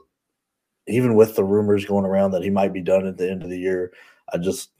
Even 0.86 1.14
with 1.14 1.36
the 1.36 1.44
rumors 1.44 1.84
going 1.84 2.04
around 2.04 2.32
that 2.32 2.42
he 2.42 2.50
might 2.50 2.72
be 2.72 2.82
done 2.82 3.06
at 3.06 3.16
the 3.16 3.30
end 3.30 3.42
of 3.42 3.50
the 3.50 3.58
year, 3.58 3.92
I 4.32 4.38
just 4.38 4.70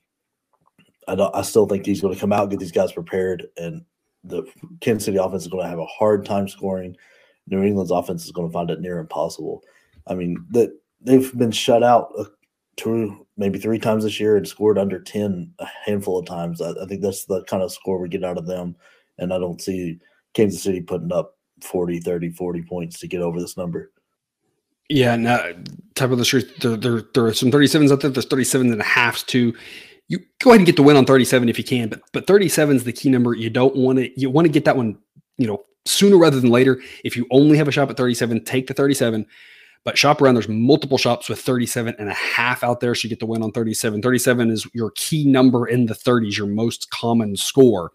I 1.07 1.15
don't 1.15 1.35
I 1.35 1.43
still 1.43 1.67
think 1.67 1.85
he's 1.85 2.01
going 2.01 2.15
to 2.15 2.21
come 2.21 2.33
out, 2.33 2.51
get 2.51 2.59
these 2.59 2.73
guys 2.73 2.93
prepared, 2.93 3.47
and 3.57 3.85
the 4.23 4.45
Kansas 4.81 5.05
City 5.05 5.19
offense 5.19 5.43
is 5.43 5.49
going 5.49 5.65
to 5.65 5.69
have 5.69 5.79
a 5.79 5.87
hard 5.87 6.25
time 6.25 6.49
scoring. 6.49 6.97
New 7.47 7.63
England's 7.63 7.91
offense 7.91 8.25
is 8.25 8.33
going 8.33 8.49
to 8.49 8.53
find 8.53 8.71
it 8.71 8.81
near 8.81 8.99
impossible. 8.99 9.63
I 10.07 10.15
mean, 10.15 10.45
that 10.51 10.77
they've 11.01 11.37
been 11.37 11.51
shut 11.51 11.83
out 11.83 12.13
uh, 12.19 12.25
two, 12.77 13.27
maybe 13.37 13.59
three 13.59 13.79
times 13.79 14.05
this 14.05 14.19
year 14.19 14.37
and 14.37 14.47
scored 14.47 14.79
under 14.79 15.01
10 15.01 15.53
a 15.59 15.67
handful 15.85 16.19
of 16.19 16.27
times. 16.27 16.61
I, 16.61 16.71
I, 16.71 16.87
think 16.87 17.03
that's 17.03 17.25
the 17.27 17.45
kind 17.45 17.63
of 17.63 17.73
score 17.73 17.99
we 17.99 18.09
get 18.09 18.25
out 18.25 18.39
of 18.39 18.47
them. 18.47 18.77
And 19.19 19.33
I 19.33 19.39
don't 19.39 19.61
see 19.61 19.99
Kansas 20.33 20.63
City 20.63 20.81
putting 20.81 21.13
up 21.13 21.37
40, 21.63 22.01
30, 22.01 22.31
40 22.31 22.63
points 22.63 22.99
to 23.01 23.09
get 23.09 23.21
over 23.21 23.41
this 23.41 23.57
number. 23.57 23.91
Yeah, 24.91 25.17
now 25.17 25.37
uh, 25.37 25.53
top 25.95 26.11
of 26.11 26.19
the 26.19 26.25
street, 26.25 26.61
there, 26.61 26.77
there, 26.77 27.03
there, 27.15 27.27
are 27.27 27.35
some 27.35 27.51
37s 27.51 27.91
out 27.91 28.01
there. 28.01 28.11
There's 28.11 28.27
37 28.27 28.71
and 28.71 28.81
a 28.81 28.85
half 28.85 29.25
too. 29.27 29.55
You 30.09 30.19
go 30.41 30.51
ahead 30.51 30.61
and 30.61 30.67
get 30.67 30.77
the 30.77 30.83
win 30.83 30.97
on 30.97 31.07
37 31.07 31.49
if 31.49 31.57
you 31.57 31.65
can, 31.65 31.89
but 31.89 32.03
but 32.13 32.27
37 32.27 32.77
is 32.77 32.85
the 32.85 32.93
key 32.93 33.09
number. 33.09 33.35
You 33.35 33.49
don't 33.49 33.75
want 33.75 33.99
to 33.99 34.21
you 34.21 34.29
want 34.29 34.45
to 34.45 34.53
get 34.53 34.67
that 34.67 34.77
one, 34.77 34.99
you 35.39 35.47
know, 35.47 35.65
sooner 35.87 36.17
rather 36.17 36.41
than 36.41 36.51
later. 36.51 36.81
If 37.05 37.17
you 37.17 37.27
only 37.31 37.57
have 37.59 37.69
a 37.69 37.73
shop 37.73 37.91
at 37.91 37.97
37, 37.97 38.45
take 38.45 38.67
the 38.67 38.75
37 38.75 39.27
but 39.85 39.99
shop 39.99 40.21
around. 40.21 40.35
There's 40.35 40.49
multiple 40.49 40.99
shops 40.99 41.29
with 41.29 41.41
37 41.41 41.95
and 41.99 42.09
a 42.09 42.15
half 42.15 42.65
out 42.65 42.81
there. 42.81 42.95
So 42.95 43.05
you 43.05 43.11
get 43.11 43.21
the 43.21 43.27
win 43.27 43.43
on 43.43 43.53
37. 43.53 44.01
37 44.01 44.51
is 44.51 44.67
your 44.73 44.91
key 44.93 45.27
number 45.27 45.67
in 45.67 45.87
the 45.87 45.95
30s, 45.95 46.39
your 46.39 46.47
most 46.47 46.91
common 46.91 47.37
score 47.37 47.93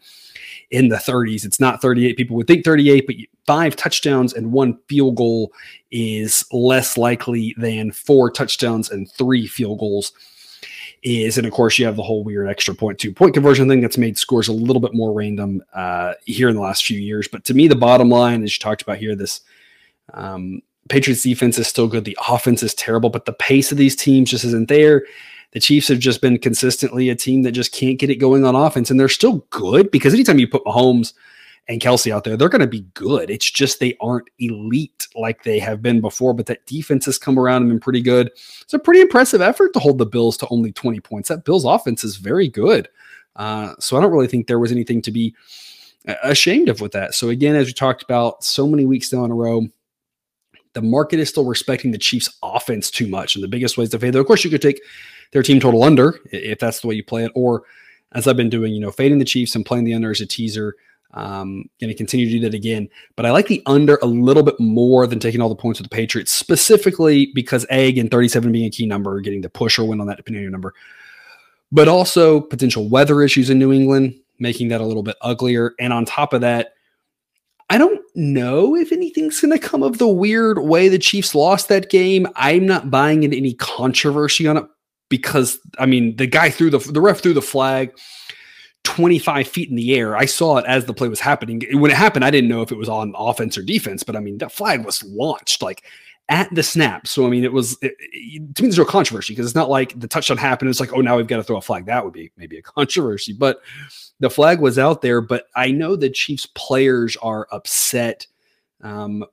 in 0.70 0.90
the 0.90 0.98
30s. 0.98 1.46
It's 1.46 1.60
not 1.60 1.82
38. 1.82 2.16
People 2.16 2.36
would 2.38 2.48
think 2.48 2.64
38, 2.64 3.08
but 3.08 3.16
five 3.48 3.76
touchdowns 3.76 4.34
and 4.34 4.52
one 4.52 4.78
field 4.88 5.16
goal 5.16 5.52
is 5.92 6.46
less 6.52 6.96
likely 6.96 7.56
than 7.58 7.92
four 7.92 8.30
touchdowns 8.30 8.92
and 8.92 9.12
three 9.12 9.48
field 9.48 9.80
goals 9.80 10.14
is 11.04 11.38
and 11.38 11.48
of 11.48 11.54
course 11.54 11.78
you 11.78 11.86
have 11.86 11.96
the 11.96 12.04
whole 12.04 12.24
weird 12.24 12.48
extra 12.48 12.74
point 12.76 13.00
two 13.00 13.14
point 13.14 13.34
conversion 13.34 13.68
thing 13.68 13.82
that's 13.82 13.98
made 13.98 14.18
scores 14.18 14.48
a 14.48 14.54
little 14.54 14.82
bit 14.82 14.94
more 14.94 15.14
random 15.14 15.64
uh, 15.74 16.14
here 16.26 16.50
in 16.50 16.56
the 16.56 16.62
last 16.62 16.86
few 16.86 17.00
years 17.00 17.28
but 17.28 17.44
to 17.46 17.54
me 17.54 17.68
the 17.68 17.76
bottom 17.76 18.10
line 18.10 18.44
as 18.44 18.54
you 18.54 18.60
talked 18.60 18.82
about 18.82 18.98
here 18.98 19.16
this 19.16 19.42
um, 20.14 20.62
Patriots 20.90 21.24
defense 21.24 21.58
is 21.58 21.68
still 21.68 21.88
good. 21.88 22.04
The 22.04 22.18
offense 22.28 22.64
is 22.64 22.74
terrible, 22.74 23.10
but 23.10 23.26
the 23.26 23.34
pace 23.34 23.72
of 23.72 23.78
these 23.78 23.96
teams 23.96 24.32
just 24.32 24.44
isn't 24.44 24.68
there. 24.68 25.06
The 25.52 25.60
Chiefs 25.60 25.88
have 25.88 26.00
just 26.00 26.22
been 26.22 26.38
consistently 26.38 27.10
a 27.10 27.16
team 27.16 27.44
that 27.44 27.54
just 27.54 27.72
can't 27.72 27.98
get 27.98 28.10
it 28.10 28.18
going 28.18 28.44
on 28.44 28.56
offense, 28.56 28.92
and 28.92 29.00
they're 29.00 29.08
still 29.08 29.46
good 29.52 29.90
because 29.92 30.14
anytime 30.14 30.40
you 30.40 30.48
put 30.48 30.66
Mahomes 30.66 31.14
and 31.70 31.80
Kelce 31.80 32.12
out 32.12 32.24
there, 32.24 32.36
they're 32.36 32.50
going 32.50 32.62
to 32.62 32.68
be 32.68 32.82
good. 32.96 33.30
It's 33.30 33.50
just 33.50 33.80
they 33.80 33.96
aren't 34.02 34.28
elite 34.40 35.08
like 35.16 35.44
they 35.44 35.60
have 35.60 35.84
been 35.84 36.02
before, 36.02 36.34
but 36.34 36.48
that 36.48 36.66
defense 36.66 37.06
has 37.06 37.20
come 37.20 37.38
around 37.38 37.62
and 37.62 37.70
been 37.70 37.80
pretty 37.80 38.02
good. 38.02 38.32
It's 38.62 38.74
a 38.74 38.80
pretty 38.80 39.02
impressive 39.02 39.40
effort 39.40 39.74
to 39.74 39.80
hold 39.80 40.00
the 40.00 40.06
Bills 40.08 40.36
to 40.38 40.48
only 40.50 40.72
20 40.72 41.00
points. 41.00 41.30
That 41.30 41.46
Bills 41.46 41.66
offense 41.66 42.04
is 42.04 42.18
very 42.18 42.50
good. 42.50 42.90
Uh, 43.36 43.76
so 43.80 43.96
I 43.96 44.02
don't 44.02 44.12
really 44.12 44.28
think 44.28 44.48
there 44.48 44.58
was 44.58 44.72
anything 44.72 45.00
to 45.04 45.12
be 45.12 45.36
uh, 46.08 46.16
ashamed 46.24 46.70
of 46.70 46.82
with 46.82 46.92
that. 46.94 47.14
So 47.14 47.30
again, 47.30 47.56
as 47.56 47.68
we 47.68 47.74
talked 47.74 48.02
about 48.02 48.44
so 48.44 48.68
many 48.68 48.88
weeks 48.88 49.14
now 49.14 49.24
in 49.24 49.32
a 49.32 49.36
row, 49.36 49.68
the 50.74 50.82
market 50.82 51.20
is 51.20 51.30
still 51.30 51.46
respecting 51.46 51.92
the 51.92 52.00
Chiefs' 52.00 52.36
offense 52.42 52.90
too 52.90 53.08
much. 53.08 53.36
And 53.36 53.44
the 53.44 53.48
biggest 53.48 53.78
ways 53.78 53.90
to 53.90 54.00
fade 54.00 54.14
them, 54.14 54.22
of 54.22 54.28
course, 54.28 54.44
you 54.44 54.50
could 54.50 54.62
take 54.62 54.82
their 55.34 55.44
team 55.44 55.60
total 55.60 55.84
under 55.84 56.20
if 56.32 56.58
that's 56.58 56.80
the 56.80 56.88
way 56.88 56.96
you 56.96 57.04
play 57.04 57.26
it, 57.26 57.32
or 57.36 57.64
as 58.14 58.28
I've 58.28 58.38
been 58.38 58.50
doing, 58.50 58.74
you 58.74 58.80
know, 58.80 58.92
fading 58.92 59.20
the 59.20 59.26
Chiefs 59.26 59.56
and 59.56 59.64
playing 59.64 59.84
the 59.84 59.94
under 59.94 60.10
as 60.10 60.22
a 60.22 60.26
teaser. 60.26 60.76
Um, 61.12 61.68
going 61.82 61.90
to 61.90 61.96
continue 61.96 62.28
to 62.28 62.32
do 62.32 62.40
that 62.42 62.54
again, 62.54 62.88
but 63.16 63.26
I 63.26 63.32
like 63.32 63.48
the 63.48 63.64
under 63.66 63.98
a 64.04 64.06
little 64.06 64.44
bit 64.44 64.60
more 64.60 65.08
than 65.08 65.20
taking 65.20 65.42
all 65.42 65.50
the 65.50 65.56
points 65.56 65.80
with 65.80 65.90
the 65.90 65.96
Patriots, 65.96 66.32
specifically 66.32 67.32
because 67.34 67.66
egg 67.72 67.98
and 67.98 68.12
37 68.12 68.52
being 68.52 68.66
a 68.66 68.70
key 68.70 68.86
number, 68.86 69.20
getting 69.20 69.42
the 69.42 69.50
push 69.50 69.80
or 69.80 69.86
win 69.86 70.02
on 70.02 70.08
that 70.08 70.18
depending 70.18 70.42
on 70.42 70.44
your 70.44 70.52
number, 70.52 70.76
but 71.72 71.88
also 71.88 72.40
potential 72.40 72.88
weather 72.90 73.24
issues 73.24 73.50
in 73.50 73.58
New 73.58 73.74
England, 73.74 74.14
making 74.38 74.68
that 74.68 74.82
a 74.82 74.86
little 74.86 75.02
bit 75.02 75.16
uglier. 75.22 75.74
And 75.80 75.92
on 75.92 76.06
top 76.06 76.32
of 76.32 76.42
that, 76.42 76.74
I 77.72 77.78
don't 77.78 78.02
know 78.16 78.76
if 78.76 78.92
anything's 78.92 79.40
going 79.40 79.58
to 79.58 79.68
come 79.68 79.84
of 79.84 79.98
the 79.98 80.08
weird 80.08 80.60
way 80.60 80.90
the 80.90 81.00
Chiefs 81.00 81.34
lost 81.34 81.70
that 81.70 81.90
game. 81.90 82.28
I'm 82.36 82.66
not 82.66 82.92
buying 82.92 83.24
into 83.24 83.38
any 83.38 83.54
controversy 83.56 84.48
on 84.48 84.58
it 84.58 84.66
because 85.10 85.60
I 85.78 85.86
mean 85.86 86.16
the 86.16 86.28
guy 86.28 86.50
threw 86.50 86.70
the 86.70 86.80
the 86.80 87.02
ref 87.02 87.20
threw 87.20 87.34
the 87.34 87.42
flag 87.42 87.98
25 89.00 89.48
feet 89.48 89.70
in 89.70 89.78
the 89.78 89.96
air. 89.96 90.18
I 90.18 90.26
saw 90.26 90.58
it 90.58 90.66
as 90.66 90.84
the 90.84 90.94
play 90.94 91.08
was 91.08 91.22
happening. 91.22 91.62
When 91.72 91.90
it 91.90 91.96
happened, 91.96 92.26
I 92.26 92.32
didn't 92.32 92.50
know 92.50 92.62
if 92.62 92.70
it 92.70 92.78
was 92.78 92.90
on 92.90 93.14
offense 93.16 93.58
or 93.58 93.62
defense, 93.62 94.04
but 94.04 94.18
I 94.18 94.20
mean, 94.20 94.40
the 94.40 94.50
flag 94.50 94.84
was 94.84 95.02
launched 95.06 95.62
like 95.62 95.86
at 96.28 96.54
the 96.54 96.62
snap. 96.62 97.08
So, 97.08 97.26
I 97.26 97.30
mean, 97.30 97.46
it 97.46 97.54
was, 97.54 97.78
it, 97.82 97.96
it, 98.00 98.56
to 98.56 98.62
me, 98.62 98.68
there's 98.68 98.78
no 98.78 98.84
controversy 98.84 99.32
because 99.32 99.46
it's 99.46 99.56
not 99.56 99.70
like 99.70 99.98
the 99.98 100.08
touchdown 100.10 100.36
happened. 100.36 100.70
It's 100.70 100.82
like, 100.82 100.92
oh, 100.92 101.00
now 101.00 101.16
we've 101.16 101.28
got 101.28 101.38
to 101.38 101.44
throw 101.44 101.56
a 101.56 101.62
flag. 101.62 101.86
That 101.86 102.04
would 102.04 102.14
be 102.14 102.30
maybe 102.36 102.58
a 102.58 102.62
controversy, 102.62 103.32
but 103.32 103.62
the 104.20 104.30
flag 104.30 104.60
was 104.60 104.78
out 104.78 105.02
there. 105.02 105.22
But 105.22 105.46
I 105.56 105.72
know 105.72 105.96
the 105.96 106.10
Chiefs 106.10 106.46
players 106.48 107.16
are 107.22 107.48
upset 107.54 108.28
um, 108.82 109.24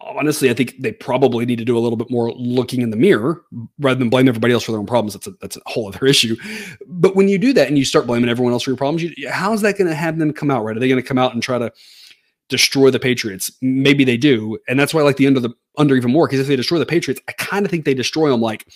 honestly, 0.00 0.50
I 0.50 0.54
think 0.54 0.80
they 0.80 0.92
probably 0.92 1.44
need 1.46 1.58
to 1.58 1.64
do 1.64 1.76
a 1.76 1.80
little 1.80 1.96
bit 1.96 2.10
more 2.10 2.32
looking 2.32 2.82
in 2.82 2.90
the 2.90 2.96
mirror 2.96 3.42
rather 3.78 3.98
than 3.98 4.10
blame 4.10 4.28
everybody 4.28 4.52
else 4.52 4.64
for 4.64 4.72
their 4.72 4.80
own 4.80 4.86
problems. 4.86 5.14
That's 5.14 5.26
a, 5.26 5.32
that's 5.40 5.56
a 5.56 5.60
whole 5.66 5.88
other 5.88 6.06
issue. 6.06 6.36
But 6.86 7.16
when 7.16 7.28
you 7.28 7.38
do 7.38 7.52
that 7.52 7.68
and 7.68 7.78
you 7.78 7.84
start 7.84 8.06
blaming 8.06 8.30
everyone 8.30 8.52
else 8.52 8.62
for 8.62 8.70
your 8.70 8.76
problems, 8.76 9.02
you, 9.02 9.28
how's 9.28 9.62
that 9.62 9.76
going 9.78 9.88
to 9.88 9.94
have 9.94 10.18
them 10.18 10.32
come 10.32 10.50
out 10.50 10.64
right? 10.64 10.76
Are 10.76 10.80
they 10.80 10.88
going 10.88 11.02
to 11.02 11.06
come 11.06 11.18
out 11.18 11.34
and 11.34 11.42
try 11.42 11.58
to 11.58 11.72
destroy 12.48 12.90
the 12.90 12.98
Patriots? 12.98 13.50
Maybe 13.60 14.04
they 14.04 14.16
do, 14.16 14.58
and 14.68 14.78
that's 14.78 14.94
why 14.94 15.00
I 15.00 15.04
like 15.04 15.16
the 15.16 15.26
under 15.26 15.40
the 15.40 15.50
under 15.76 15.96
even 15.96 16.10
more 16.10 16.26
because 16.26 16.40
if 16.40 16.46
they 16.46 16.56
destroy 16.56 16.78
the 16.78 16.86
Patriots, 16.86 17.20
I 17.28 17.32
kind 17.32 17.64
of 17.64 17.70
think 17.70 17.84
they 17.84 17.94
destroy 17.94 18.30
them 18.30 18.40
like 18.40 18.66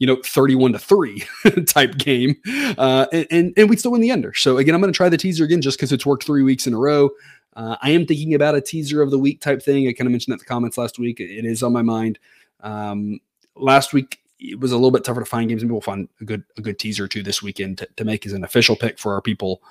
you 0.00 0.06
know 0.06 0.16
31 0.24 0.72
to 0.72 0.78
3 0.78 1.22
type 1.66 1.96
game 1.98 2.34
uh, 2.78 3.06
and, 3.12 3.26
and, 3.30 3.54
and 3.56 3.70
we 3.70 3.76
still 3.76 3.92
win 3.92 4.00
the 4.00 4.10
under 4.10 4.34
so 4.34 4.56
again 4.56 4.74
i'm 4.74 4.80
going 4.80 4.92
to 4.92 4.96
try 4.96 5.08
the 5.08 5.16
teaser 5.18 5.44
again 5.44 5.60
just 5.60 5.76
because 5.76 5.92
it's 5.92 6.06
worked 6.06 6.24
three 6.24 6.42
weeks 6.42 6.66
in 6.66 6.74
a 6.74 6.78
row 6.78 7.10
uh, 7.54 7.76
I 7.82 7.90
am 7.90 8.06
thinking 8.06 8.34
about 8.34 8.54
a 8.54 8.60
teaser 8.60 9.02
of 9.02 9.10
the 9.10 9.18
week 9.18 9.40
type 9.40 9.62
thing. 9.62 9.88
I 9.88 9.92
kind 9.92 10.06
of 10.06 10.12
mentioned 10.12 10.32
that 10.32 10.36
in 10.36 10.38
the 10.40 10.44
comments 10.44 10.78
last 10.78 10.98
week. 10.98 11.20
It 11.20 11.44
is 11.44 11.62
on 11.62 11.72
my 11.72 11.82
mind. 11.82 12.18
Um, 12.60 13.20
last 13.56 13.92
week 13.92 14.20
it 14.38 14.58
was 14.58 14.72
a 14.72 14.76
little 14.76 14.90
bit 14.90 15.04
tougher 15.04 15.20
to 15.20 15.26
find 15.26 15.48
games. 15.48 15.62
Maybe 15.62 15.72
we'll 15.72 15.80
find 15.80 16.08
a 16.20 16.24
good 16.24 16.44
a 16.56 16.62
good 16.62 16.78
teaser 16.78 17.08
too 17.08 17.22
this 17.22 17.42
weekend 17.42 17.78
to, 17.78 17.88
to 17.96 18.04
make 18.04 18.24
as 18.26 18.32
an 18.32 18.44
official 18.44 18.76
pick 18.76 18.98
for 18.98 19.14
our 19.14 19.20
people 19.20 19.62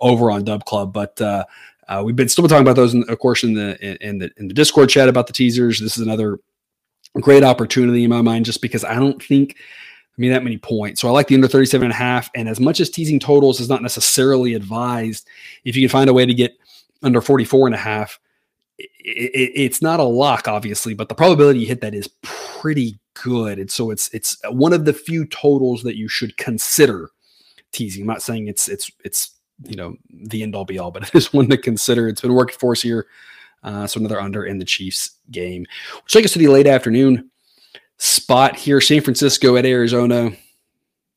over 0.00 0.30
on 0.30 0.44
Dub 0.44 0.64
Club. 0.64 0.92
But 0.92 1.20
uh, 1.20 1.44
uh, 1.88 2.02
we've 2.04 2.16
been 2.16 2.28
still 2.28 2.46
talking 2.46 2.62
about 2.62 2.76
those, 2.76 2.94
in, 2.94 3.08
of 3.08 3.18
course, 3.18 3.42
in 3.42 3.54
the 3.54 3.78
in 4.06 4.18
the 4.18 4.30
in 4.36 4.48
the 4.48 4.54
Discord 4.54 4.88
chat 4.88 5.08
about 5.08 5.26
the 5.26 5.32
teasers. 5.32 5.80
This 5.80 5.96
is 5.96 6.04
another 6.04 6.38
great 7.14 7.42
opportunity 7.42 8.04
in 8.04 8.10
my 8.10 8.22
mind, 8.22 8.44
just 8.44 8.62
because 8.62 8.84
I 8.84 8.94
don't 8.94 9.22
think. 9.22 9.56
I 9.56 10.20
mean, 10.20 10.32
that 10.32 10.44
many 10.44 10.58
points. 10.58 11.00
So 11.00 11.08
I 11.08 11.12
like 11.12 11.28
the 11.28 11.34
under 11.34 11.48
37 11.48 11.82
and 11.82 11.92
a 11.92 11.96
half. 11.96 12.30
And 12.34 12.46
as 12.46 12.60
much 12.60 12.78
as 12.80 12.90
teasing 12.90 13.18
totals 13.18 13.58
is 13.58 13.70
not 13.70 13.80
necessarily 13.80 14.52
advised, 14.52 15.26
if 15.64 15.76
you 15.76 15.82
can 15.82 15.90
find 15.90 16.10
a 16.10 16.12
way 16.12 16.26
to 16.26 16.34
get 16.34 16.58
under 17.02 17.20
44 17.20 17.68
and 17.68 17.74
a 17.74 17.78
half, 17.78 18.18
it, 18.78 18.88
it, 18.98 19.52
it's 19.54 19.82
not 19.82 20.00
a 20.00 20.04
lock, 20.04 20.48
obviously, 20.48 20.94
but 20.94 21.08
the 21.08 21.14
probability 21.14 21.60
you 21.60 21.66
hit 21.66 21.80
that 21.80 21.94
is 21.94 22.08
pretty 22.22 22.98
good. 23.14 23.58
And 23.58 23.70
so 23.70 23.90
it's 23.90 24.12
it's 24.14 24.36
one 24.50 24.72
of 24.72 24.84
the 24.84 24.92
few 24.92 25.26
totals 25.26 25.82
that 25.82 25.96
you 25.96 26.08
should 26.08 26.36
consider 26.36 27.10
teasing. 27.72 28.02
I'm 28.02 28.08
not 28.08 28.22
saying 28.22 28.48
it's 28.48 28.68
it's 28.68 28.90
it's 29.04 29.30
you 29.64 29.76
know 29.76 29.96
the 30.10 30.42
end 30.42 30.54
all 30.54 30.64
be 30.64 30.78
all, 30.78 30.90
but 30.90 31.02
it 31.08 31.14
is 31.14 31.32
one 31.32 31.48
to 31.50 31.56
consider. 31.56 32.08
It's 32.08 32.20
been 32.20 32.34
working 32.34 32.58
for 32.58 32.72
us 32.72 32.82
here. 32.82 33.06
Uh, 33.62 33.86
so 33.86 34.00
another 34.00 34.20
under 34.20 34.44
in 34.44 34.58
the 34.58 34.64
Chiefs 34.64 35.16
game. 35.30 35.66
Which 36.02 36.12
take 36.12 36.24
us 36.24 36.32
to 36.32 36.38
the 36.38 36.48
late 36.48 36.66
afternoon 36.66 37.30
spot 37.98 38.56
here. 38.56 38.80
San 38.80 39.02
Francisco 39.02 39.56
at 39.56 39.66
Arizona. 39.66 40.30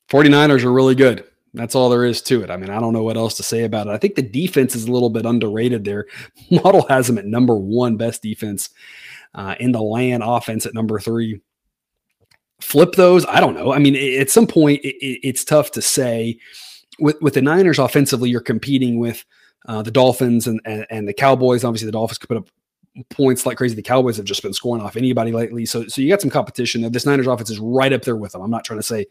49ers 0.09 0.63
are 0.63 0.71
really 0.71 0.95
good. 0.95 1.23
That's 1.53 1.75
all 1.75 1.89
there 1.89 2.03
is 2.03 2.21
to 2.23 2.41
it. 2.43 2.49
I 2.49 2.57
mean, 2.57 2.71
I 2.71 2.79
don't 2.79 2.93
know 2.93 3.03
what 3.03 3.17
else 3.17 3.35
to 3.35 3.43
say 3.43 3.63
about 3.63 3.87
it. 3.87 3.91
I 3.91 3.97
think 3.97 4.15
the 4.15 4.23
defense 4.23 4.75
is 4.75 4.85
a 4.85 4.91
little 4.91 5.11
bit 5.11 5.25
underrated 5.25 5.83
there. 5.83 6.07
Model 6.51 6.85
has 6.87 7.07
them 7.07 7.17
at 7.17 7.25
number 7.25 7.55
one 7.55 7.95
best 7.95 8.23
defense 8.23 8.69
uh, 9.35 9.55
in 9.59 9.71
the 9.71 9.81
land, 9.81 10.23
offense 10.25 10.65
at 10.65 10.73
number 10.73 10.99
three. 10.99 11.41
Flip 12.59 12.93
those. 12.93 13.25
I 13.27 13.39
don't 13.39 13.55
know. 13.55 13.71
I 13.71 13.79
mean, 13.79 13.95
at 14.19 14.29
some 14.29 14.47
point, 14.47 14.81
it, 14.83 14.95
it's 15.27 15.43
tough 15.43 15.71
to 15.71 15.81
say. 15.81 16.39
With 16.99 17.19
with 17.21 17.33
the 17.33 17.41
Niners 17.41 17.79
offensively, 17.79 18.29
you're 18.29 18.39
competing 18.39 18.99
with 18.99 19.25
uh, 19.67 19.81
the 19.81 19.91
Dolphins 19.91 20.47
and, 20.47 20.61
and, 20.65 20.85
and 20.89 21.07
the 21.07 21.13
Cowboys. 21.13 21.63
Obviously, 21.63 21.87
the 21.87 21.91
Dolphins 21.91 22.19
could 22.19 22.29
put 22.29 22.37
up 22.37 22.49
points 23.09 23.45
like 23.45 23.57
crazy. 23.57 23.75
The 23.75 23.81
Cowboys 23.81 24.17
have 24.17 24.25
just 24.25 24.43
been 24.43 24.53
scoring 24.53 24.81
off 24.81 24.95
anybody 24.95 25.31
lately. 25.31 25.65
So 25.65 25.87
so 25.87 26.01
you 26.01 26.09
got 26.09 26.21
some 26.21 26.29
competition. 26.29 26.89
This 26.91 27.05
Niners 27.05 27.27
offense 27.27 27.49
is 27.49 27.59
right 27.59 27.91
up 27.91 28.03
there 28.03 28.15
with 28.15 28.31
them. 28.31 28.41
I'm 28.41 28.51
not 28.51 28.63
trying 28.63 28.79
to 28.79 28.83
say 28.83 29.07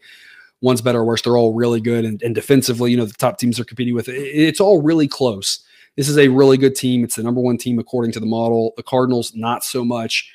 one's 0.63 0.81
better 0.81 0.99
or 0.99 1.05
worse. 1.05 1.21
They're 1.21 1.37
all 1.37 1.53
really 1.53 1.81
good. 1.81 2.05
And, 2.05 2.23
and 2.23 2.33
defensively, 2.33 2.89
you 2.89 2.97
know, 2.97 3.05
the 3.05 3.13
top 3.13 3.37
teams 3.37 3.59
are 3.59 3.65
competing 3.65 3.93
with. 3.93 4.07
It. 4.07 4.15
It's 4.15 4.61
all 4.61 4.81
really 4.81 5.09
close. 5.09 5.59
This 5.97 6.07
is 6.07 6.17
a 6.17 6.29
really 6.29 6.57
good 6.57 6.73
team. 6.73 7.03
It's 7.03 7.17
the 7.17 7.23
number 7.23 7.41
one 7.41 7.57
team 7.57 7.79
according 7.79 8.13
to 8.13 8.19
the 8.21 8.25
model. 8.25 8.73
The 8.77 8.83
Cardinals, 8.83 9.35
not 9.35 9.65
so 9.65 9.83
much. 9.83 10.31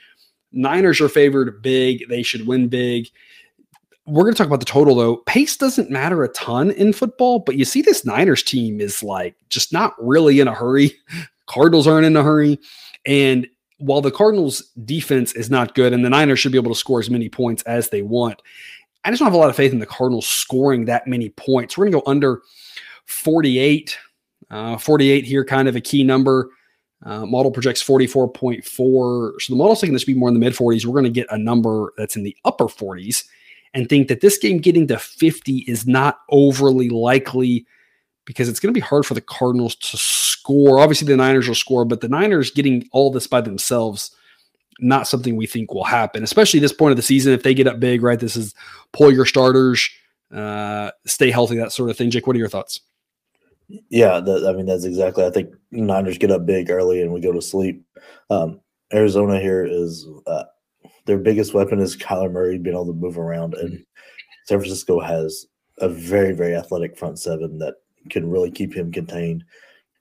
Niners 0.52 1.00
are 1.00 1.08
favored 1.08 1.62
big. 1.62 2.08
They 2.10 2.22
should 2.22 2.46
win 2.46 2.68
big. 2.68 3.08
We're 4.06 4.22
going 4.22 4.34
to 4.34 4.38
talk 4.38 4.46
about 4.46 4.60
the 4.60 4.66
total 4.66 4.94
though. 4.94 5.16
Pace 5.16 5.56
doesn't 5.56 5.90
matter 5.90 6.22
a 6.22 6.28
ton 6.28 6.70
in 6.72 6.92
football, 6.92 7.38
but 7.40 7.56
you 7.56 7.64
see 7.64 7.80
this 7.80 8.04
Niners 8.04 8.42
team 8.42 8.80
is 8.82 9.02
like 9.02 9.34
just 9.48 9.72
not 9.72 9.94
really 9.98 10.40
in 10.40 10.48
a 10.48 10.54
hurry. 10.54 10.92
Cardinals 11.46 11.86
aren't 11.86 12.06
in 12.06 12.16
a 12.16 12.22
hurry. 12.22 12.60
And 13.06 13.48
while 13.78 14.02
the 14.02 14.10
Cardinals 14.10 14.60
defense 14.84 15.32
is 15.32 15.50
not 15.50 15.74
good 15.74 15.94
and 15.94 16.04
the 16.04 16.10
Niners 16.10 16.38
should 16.38 16.52
be 16.52 16.58
able 16.58 16.72
to 16.72 16.78
score 16.78 17.00
as 17.00 17.08
many 17.08 17.30
points 17.30 17.62
as 17.62 17.88
they 17.88 18.02
want, 18.02 18.42
I 19.04 19.10
just 19.10 19.20
don't 19.20 19.26
have 19.26 19.34
a 19.34 19.38
lot 19.38 19.50
of 19.50 19.56
faith 19.56 19.72
in 19.72 19.78
the 19.78 19.86
Cardinals 19.86 20.26
scoring 20.26 20.86
that 20.86 21.06
many 21.06 21.30
points. 21.30 21.76
We're 21.76 21.84
going 21.84 21.92
to 21.92 22.04
go 22.04 22.10
under 22.10 22.42
48. 23.06 23.98
Uh, 24.50 24.78
48 24.78 25.24
here, 25.24 25.44
kind 25.44 25.68
of 25.68 25.76
a 25.76 25.80
key 25.80 26.04
number. 26.04 26.50
Uh, 27.04 27.24
model 27.26 27.52
projects 27.52 27.82
44.4. 27.82 28.62
So 29.40 29.52
the 29.52 29.56
model's 29.56 29.80
thinking 29.80 29.92
this 29.92 30.02
should 30.02 30.14
be 30.14 30.18
more 30.18 30.28
in 30.28 30.34
the 30.34 30.40
mid 30.40 30.54
40s. 30.54 30.84
We're 30.84 30.92
going 30.92 31.04
to 31.04 31.10
get 31.10 31.28
a 31.30 31.38
number 31.38 31.92
that's 31.96 32.16
in 32.16 32.24
the 32.24 32.36
upper 32.44 32.64
40s 32.64 33.24
and 33.74 33.88
think 33.88 34.08
that 34.08 34.20
this 34.20 34.38
game 34.38 34.58
getting 34.58 34.86
to 34.88 34.98
50 34.98 35.58
is 35.68 35.86
not 35.86 36.20
overly 36.30 36.88
likely 36.88 37.66
because 38.24 38.48
it's 38.48 38.60
going 38.60 38.72
to 38.72 38.78
be 38.78 38.84
hard 38.84 39.06
for 39.06 39.14
the 39.14 39.20
Cardinals 39.20 39.74
to 39.76 39.96
score. 39.96 40.80
Obviously, 40.80 41.06
the 41.06 41.16
Niners 41.16 41.46
will 41.46 41.54
score, 41.54 41.84
but 41.84 42.00
the 42.00 42.08
Niners 42.08 42.50
getting 42.50 42.88
all 42.92 43.10
this 43.10 43.26
by 43.26 43.40
themselves 43.40 44.14
not 44.78 45.08
something 45.08 45.36
we 45.36 45.46
think 45.46 45.72
will 45.72 45.84
happen, 45.84 46.22
especially 46.22 46.60
this 46.60 46.72
point 46.72 46.92
of 46.92 46.96
the 46.96 47.02
season. 47.02 47.32
If 47.32 47.42
they 47.42 47.54
get 47.54 47.66
up 47.66 47.80
big, 47.80 48.02
right? 48.02 48.18
This 48.18 48.36
is 48.36 48.54
pull 48.92 49.12
your 49.12 49.26
starters, 49.26 49.88
uh, 50.34 50.90
stay 51.06 51.30
healthy, 51.30 51.56
that 51.56 51.72
sort 51.72 51.90
of 51.90 51.96
thing. 51.96 52.10
Jake, 52.10 52.26
what 52.26 52.36
are 52.36 52.38
your 52.38 52.48
thoughts? 52.48 52.80
Yeah, 53.90 54.16
I 54.16 54.52
mean 54.52 54.66
that's 54.66 54.84
exactly. 54.84 55.24
I 55.24 55.30
think 55.30 55.54
Niners 55.70 56.18
get 56.18 56.30
up 56.30 56.46
big 56.46 56.70
early 56.70 57.02
and 57.02 57.12
we 57.12 57.20
go 57.20 57.32
to 57.32 57.42
sleep. 57.42 57.84
Um, 58.30 58.60
Arizona 58.92 59.38
here 59.38 59.66
is 59.66 60.06
uh, 60.26 60.44
their 61.04 61.18
biggest 61.18 61.52
weapon 61.52 61.78
is 61.78 61.96
Kyler 61.96 62.32
Murray 62.32 62.58
being 62.58 62.74
able 62.74 62.86
to 62.86 62.92
move 62.92 63.18
around, 63.18 63.54
and. 63.54 63.84
San 64.48 64.60
Francisco 64.60 64.98
has 64.98 65.44
a 65.76 65.90
very 65.90 66.32
very 66.32 66.56
athletic 66.56 66.96
front 66.96 67.18
seven 67.18 67.58
that 67.58 67.74
can 68.08 68.30
really 68.30 68.50
keep 68.50 68.74
him 68.74 68.90
contained. 68.90 69.44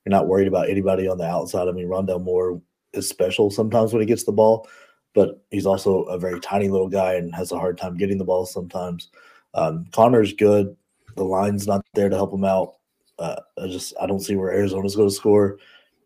You're 0.05 0.11
not 0.11 0.27
worried 0.27 0.47
about 0.47 0.69
anybody 0.69 1.05
on 1.05 1.17
the 1.17 1.25
outside. 1.25 1.67
I 1.67 1.73
mean, 1.73 1.89
Rondale 1.89 2.23
Moore 2.23 2.61
is 2.97 3.07
special 3.07 3.49
sometimes 3.49 3.93
when 3.93 4.01
he 4.01 4.05
gets 4.05 4.23
the 4.23 4.31
ball, 4.31 4.67
but 5.13 5.41
he's 5.51 5.65
also 5.65 6.03
a 6.03 6.19
very 6.19 6.39
tiny 6.39 6.69
little 6.69 6.89
guy 6.89 7.13
and 7.13 7.33
has 7.33 7.51
a 7.51 7.59
hard 7.59 7.77
time 7.77 7.97
getting 7.97 8.17
the 8.17 8.25
ball 8.25 8.45
sometimes. 8.45 9.09
Um, 9.53 9.85
Conner's 9.91 10.33
good. 10.33 10.75
The 11.15 11.23
line's 11.23 11.67
not 11.67 11.85
there 11.93 12.09
to 12.09 12.15
help 12.15 12.33
him 12.33 12.43
out. 12.43 12.75
Uh, 13.17 13.37
I 13.61 13.67
just 13.67 13.93
I 13.99 14.05
don't 14.05 14.19
see 14.19 14.35
where 14.35 14.51
Arizona's 14.51 14.95
going 14.95 15.09
to 15.09 15.15
score, 15.15 15.57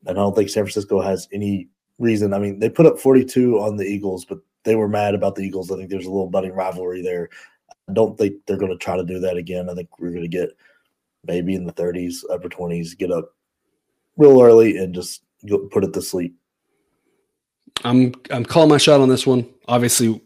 and 0.06 0.18
I 0.18 0.22
don't 0.22 0.36
think 0.36 0.50
San 0.50 0.64
Francisco 0.64 1.02
has 1.02 1.28
any 1.34 1.68
reason. 2.00 2.34
I 2.34 2.40
mean, 2.40 2.60
they 2.60 2.70
put 2.70 2.86
up 2.86 3.00
42 3.00 3.60
on 3.60 3.76
the 3.76 3.86
Eagles, 3.86 4.24
but 4.24 4.40
they 4.64 4.76
were 4.76 4.88
mad 4.88 5.16
about 5.16 5.36
the 5.36 5.44
Eagles. 5.44 5.72
I 5.72 5.76
think 5.76 5.90
there's 5.90 6.06
a 6.06 6.12
little 6.12 6.30
budding 6.30 6.54
rivalry 6.54 7.02
there. 7.02 7.30
I 7.90 7.94
don't 7.94 8.18
think 8.18 8.36
they're 8.46 8.58
going 8.58 8.72
to 8.72 8.78
try 8.78 8.96
to 8.96 9.04
do 9.04 9.20
that 9.20 9.38
again. 9.38 9.70
I 9.70 9.74
think 9.74 10.00
we're 10.00 10.12
going 10.12 10.22
to 10.22 10.28
get 10.28 10.52
maybe 11.26 11.56
in 11.56 11.66
the 11.66 11.74
30s, 11.74 12.20
upper 12.32 12.50
20s, 12.50 12.98
get 12.98 13.12
up 13.12 13.36
real 14.18 14.42
early 14.42 14.78
and 14.78 14.94
just 14.94 15.24
put 15.72 15.84
it 15.84 15.94
to 15.94 16.02
sleep. 16.02 16.36
I'm 17.84 18.14
I'm 18.30 18.46
calling 18.46 18.70
my 18.70 18.78
shot 18.78 19.02
on 19.02 19.10
this 19.10 19.26
one. 19.26 19.48
Obviously, 19.68 20.22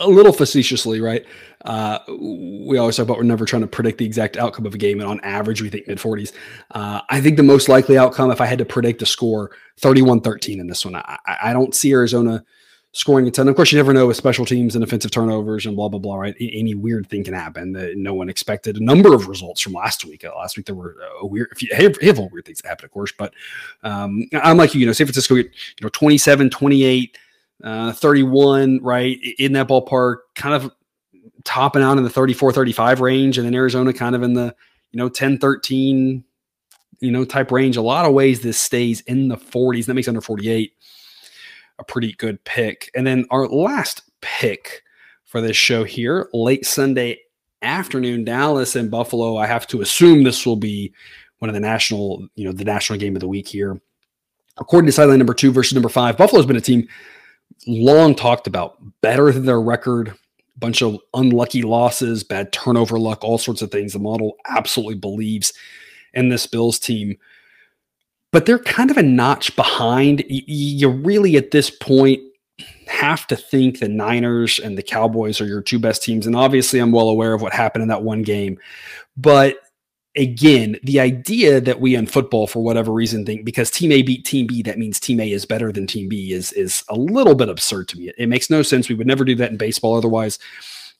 a 0.00 0.08
little 0.08 0.32
facetiously, 0.32 1.00
right? 1.00 1.24
Uh, 1.64 1.98
we 2.08 2.78
always 2.78 2.96
talk 2.96 3.04
about 3.04 3.18
we're 3.18 3.22
never 3.22 3.44
trying 3.44 3.62
to 3.62 3.68
predict 3.68 3.98
the 3.98 4.06
exact 4.06 4.36
outcome 4.38 4.66
of 4.66 4.74
a 4.74 4.78
game, 4.78 4.98
and 4.98 5.08
on 5.08 5.20
average, 5.20 5.62
we 5.62 5.68
think 5.68 5.86
mid 5.86 5.98
40s. 5.98 6.32
Uh, 6.70 7.02
I 7.08 7.20
think 7.20 7.36
the 7.36 7.42
most 7.42 7.68
likely 7.68 7.98
outcome, 7.98 8.30
if 8.30 8.40
I 8.40 8.46
had 8.46 8.58
to 8.58 8.64
predict 8.64 9.02
a 9.02 9.06
score, 9.06 9.50
31 9.78 10.22
13 10.22 10.58
in 10.58 10.66
this 10.66 10.84
one. 10.84 10.96
I, 10.96 11.18
I 11.26 11.52
don't 11.52 11.74
see 11.74 11.92
Arizona 11.92 12.44
scoring 12.92 13.26
a 13.28 13.30
ton. 13.30 13.48
Of 13.48 13.56
course, 13.56 13.72
you 13.72 13.78
never 13.78 13.92
know 13.92 14.06
with 14.06 14.16
special 14.16 14.44
teams 14.44 14.74
and 14.74 14.82
offensive 14.82 15.10
turnovers 15.10 15.66
and 15.66 15.76
blah 15.76 15.88
blah 15.88 16.00
blah. 16.00 16.16
Right, 16.16 16.34
any 16.40 16.74
weird 16.74 17.08
thing 17.08 17.24
can 17.24 17.34
happen 17.34 17.72
that 17.72 17.96
no 17.96 18.14
one 18.14 18.28
expected. 18.28 18.76
A 18.76 18.84
number 18.84 19.14
of 19.14 19.28
results 19.28 19.60
from 19.60 19.72
last 19.72 20.04
week. 20.04 20.24
Uh, 20.24 20.32
last 20.36 20.56
week 20.56 20.66
there 20.66 20.74
were 20.74 20.96
uh, 21.02 21.26
weird, 21.26 21.48
if 21.58 22.02
have 22.02 22.18
all 22.18 22.28
weird 22.30 22.46
things 22.46 22.60
that 22.60 22.68
happen, 22.68 22.84
of 22.84 22.90
course. 22.90 23.12
But 23.16 23.32
um, 23.82 24.26
I'm 24.32 24.56
like 24.56 24.74
you, 24.74 24.80
you 24.80 24.86
know, 24.86 24.92
San 24.92 25.06
Francisco, 25.06 25.36
you 25.36 25.50
know, 25.82 25.88
27, 25.90 26.50
28, 26.50 27.18
uh, 27.62 27.92
31, 27.92 28.80
right 28.82 29.18
in 29.38 29.52
that 29.52 29.68
ballpark, 29.68 30.18
kind 30.34 30.54
of 30.54 30.72
topping 31.44 31.82
out 31.82 31.98
in 31.98 32.04
the 32.04 32.10
34, 32.10 32.52
35 32.52 33.00
range, 33.00 33.38
and 33.38 33.46
then 33.46 33.54
Arizona 33.54 33.92
kind 33.92 34.14
of 34.14 34.22
in 34.22 34.34
the 34.34 34.54
you 34.92 34.98
know 34.98 35.08
10, 35.08 35.38
13, 35.38 36.24
you 37.00 37.10
know 37.10 37.24
type 37.24 37.50
range. 37.50 37.76
A 37.76 37.82
lot 37.82 38.04
of 38.04 38.12
ways 38.12 38.40
this 38.40 38.58
stays 38.58 39.00
in 39.02 39.28
the 39.28 39.36
40s. 39.36 39.86
That 39.86 39.94
makes 39.94 40.08
under 40.08 40.20
48 40.20 40.72
a 41.80 41.84
pretty 41.84 42.12
good 42.12 42.42
pick. 42.44 42.90
And 42.94 43.06
then 43.06 43.24
our 43.30 43.48
last 43.48 44.02
pick 44.20 44.82
for 45.24 45.40
this 45.40 45.56
show 45.56 45.82
here, 45.82 46.28
late 46.32 46.66
Sunday 46.66 47.18
afternoon, 47.62 48.24
Dallas 48.24 48.76
and 48.76 48.90
Buffalo. 48.90 49.36
I 49.36 49.46
have 49.46 49.66
to 49.68 49.80
assume 49.80 50.22
this 50.22 50.46
will 50.46 50.56
be 50.56 50.92
one 51.38 51.48
of 51.48 51.54
the 51.54 51.60
national, 51.60 52.28
you 52.36 52.44
know, 52.44 52.52
the 52.52 52.64
national 52.64 52.98
game 52.98 53.16
of 53.16 53.20
the 53.20 53.28
week 53.28 53.48
here. 53.48 53.80
According 54.58 54.86
to 54.86 54.92
sideline 54.92 55.18
number 55.18 55.34
two 55.34 55.52
versus 55.52 55.72
number 55.72 55.88
five, 55.88 56.16
Buffalo's 56.16 56.46
been 56.46 56.56
a 56.56 56.60
team 56.60 56.86
long 57.66 58.14
talked 58.14 58.46
about, 58.46 58.78
better 59.00 59.32
than 59.32 59.46
their 59.46 59.60
record, 59.60 60.14
bunch 60.58 60.82
of 60.82 60.98
unlucky 61.14 61.62
losses, 61.62 62.22
bad 62.22 62.52
turnover 62.52 62.98
luck, 62.98 63.24
all 63.24 63.38
sorts 63.38 63.62
of 63.62 63.70
things. 63.70 63.94
The 63.94 63.98
model 63.98 64.36
absolutely 64.46 64.96
believes 64.96 65.52
in 66.12 66.28
this 66.28 66.46
Bills 66.46 66.78
team 66.78 67.16
but 68.32 68.46
they're 68.46 68.58
kind 68.58 68.90
of 68.90 68.96
a 68.96 69.02
notch 69.02 69.54
behind. 69.56 70.24
You 70.28 70.88
really, 70.88 71.36
at 71.36 71.50
this 71.50 71.70
point, 71.70 72.20
have 72.86 73.26
to 73.28 73.36
think 73.36 73.78
the 73.78 73.88
Niners 73.88 74.58
and 74.58 74.76
the 74.76 74.82
Cowboys 74.82 75.40
are 75.40 75.46
your 75.46 75.62
two 75.62 75.78
best 75.78 76.02
teams. 76.02 76.26
And 76.26 76.36
obviously, 76.36 76.80
I'm 76.80 76.92
well 76.92 77.08
aware 77.08 77.32
of 77.34 77.42
what 77.42 77.52
happened 77.52 77.82
in 77.82 77.88
that 77.88 78.02
one 78.02 78.22
game. 78.22 78.58
But 79.16 79.58
again, 80.16 80.76
the 80.82 81.00
idea 81.00 81.60
that 81.60 81.80
we 81.80 81.94
in 81.94 82.06
football, 82.06 82.46
for 82.46 82.62
whatever 82.62 82.92
reason, 82.92 83.24
think 83.24 83.44
because 83.44 83.70
team 83.70 83.92
A 83.92 84.02
beat 84.02 84.24
team 84.24 84.46
B, 84.46 84.62
that 84.62 84.78
means 84.78 84.98
team 84.98 85.20
A 85.20 85.30
is 85.30 85.46
better 85.46 85.72
than 85.72 85.86
team 85.86 86.08
B 86.08 86.32
is 86.32 86.52
is 86.52 86.84
a 86.88 86.94
little 86.94 87.34
bit 87.34 87.48
absurd 87.48 87.88
to 87.88 87.98
me. 87.98 88.10
It, 88.18 88.28
makes 88.28 88.50
no 88.50 88.62
sense. 88.62 88.88
We 88.88 88.94
would 88.94 89.06
never 89.06 89.24
do 89.24 89.34
that 89.36 89.50
in 89.50 89.56
baseball. 89.56 89.96
Otherwise, 89.96 90.38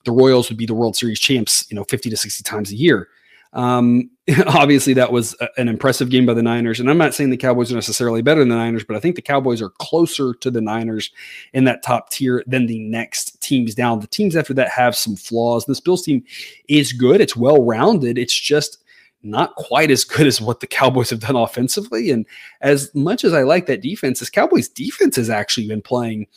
the 0.05 0.11
Royals 0.11 0.49
would 0.49 0.57
be 0.57 0.65
the 0.65 0.73
World 0.73 0.95
Series 0.95 1.19
champs, 1.19 1.65
you 1.69 1.75
know, 1.75 1.83
50 1.83 2.09
to 2.09 2.17
60 2.17 2.43
times 2.43 2.71
a 2.71 2.75
year. 2.75 3.09
Um, 3.53 4.09
obviously, 4.47 4.93
that 4.93 5.11
was 5.11 5.35
a, 5.39 5.49
an 5.57 5.67
impressive 5.67 6.09
game 6.09 6.25
by 6.25 6.33
the 6.33 6.43
Niners. 6.43 6.79
And 6.79 6.89
I'm 6.89 6.97
not 6.97 7.13
saying 7.13 7.29
the 7.29 7.37
Cowboys 7.37 7.71
are 7.71 7.75
necessarily 7.75 8.21
better 8.21 8.41
than 8.41 8.49
the 8.49 8.55
Niners, 8.55 8.83
but 8.83 8.95
I 8.95 8.99
think 8.99 9.15
the 9.15 9.21
Cowboys 9.21 9.61
are 9.61 9.69
closer 9.69 10.33
to 10.33 10.51
the 10.51 10.61
Niners 10.61 11.11
in 11.53 11.63
that 11.65 11.83
top 11.83 12.09
tier 12.09 12.43
than 12.47 12.67
the 12.67 12.79
next 12.79 13.41
teams 13.41 13.75
down. 13.75 13.99
The 13.99 14.07
teams 14.07 14.35
after 14.35 14.53
that 14.55 14.69
have 14.69 14.95
some 14.95 15.15
flaws. 15.15 15.65
This 15.65 15.79
Bills 15.79 16.03
team 16.03 16.23
is 16.67 16.93
good, 16.93 17.21
it's 17.21 17.35
well 17.35 17.63
rounded. 17.63 18.17
It's 18.17 18.37
just 18.37 18.83
not 19.23 19.55
quite 19.55 19.91
as 19.91 20.03
good 20.03 20.27
as 20.27 20.41
what 20.41 20.59
the 20.59 20.67
Cowboys 20.67 21.09
have 21.09 21.19
done 21.19 21.35
offensively. 21.35 22.09
And 22.11 22.25
as 22.61 22.93
much 22.95 23.23
as 23.23 23.33
I 23.33 23.43
like 23.43 23.67
that 23.67 23.81
defense, 23.81 24.19
this 24.19 24.29
Cowboys 24.29 24.67
defense 24.67 25.15
has 25.15 25.29
actually 25.29 25.67
been 25.67 25.81
playing 25.81 26.27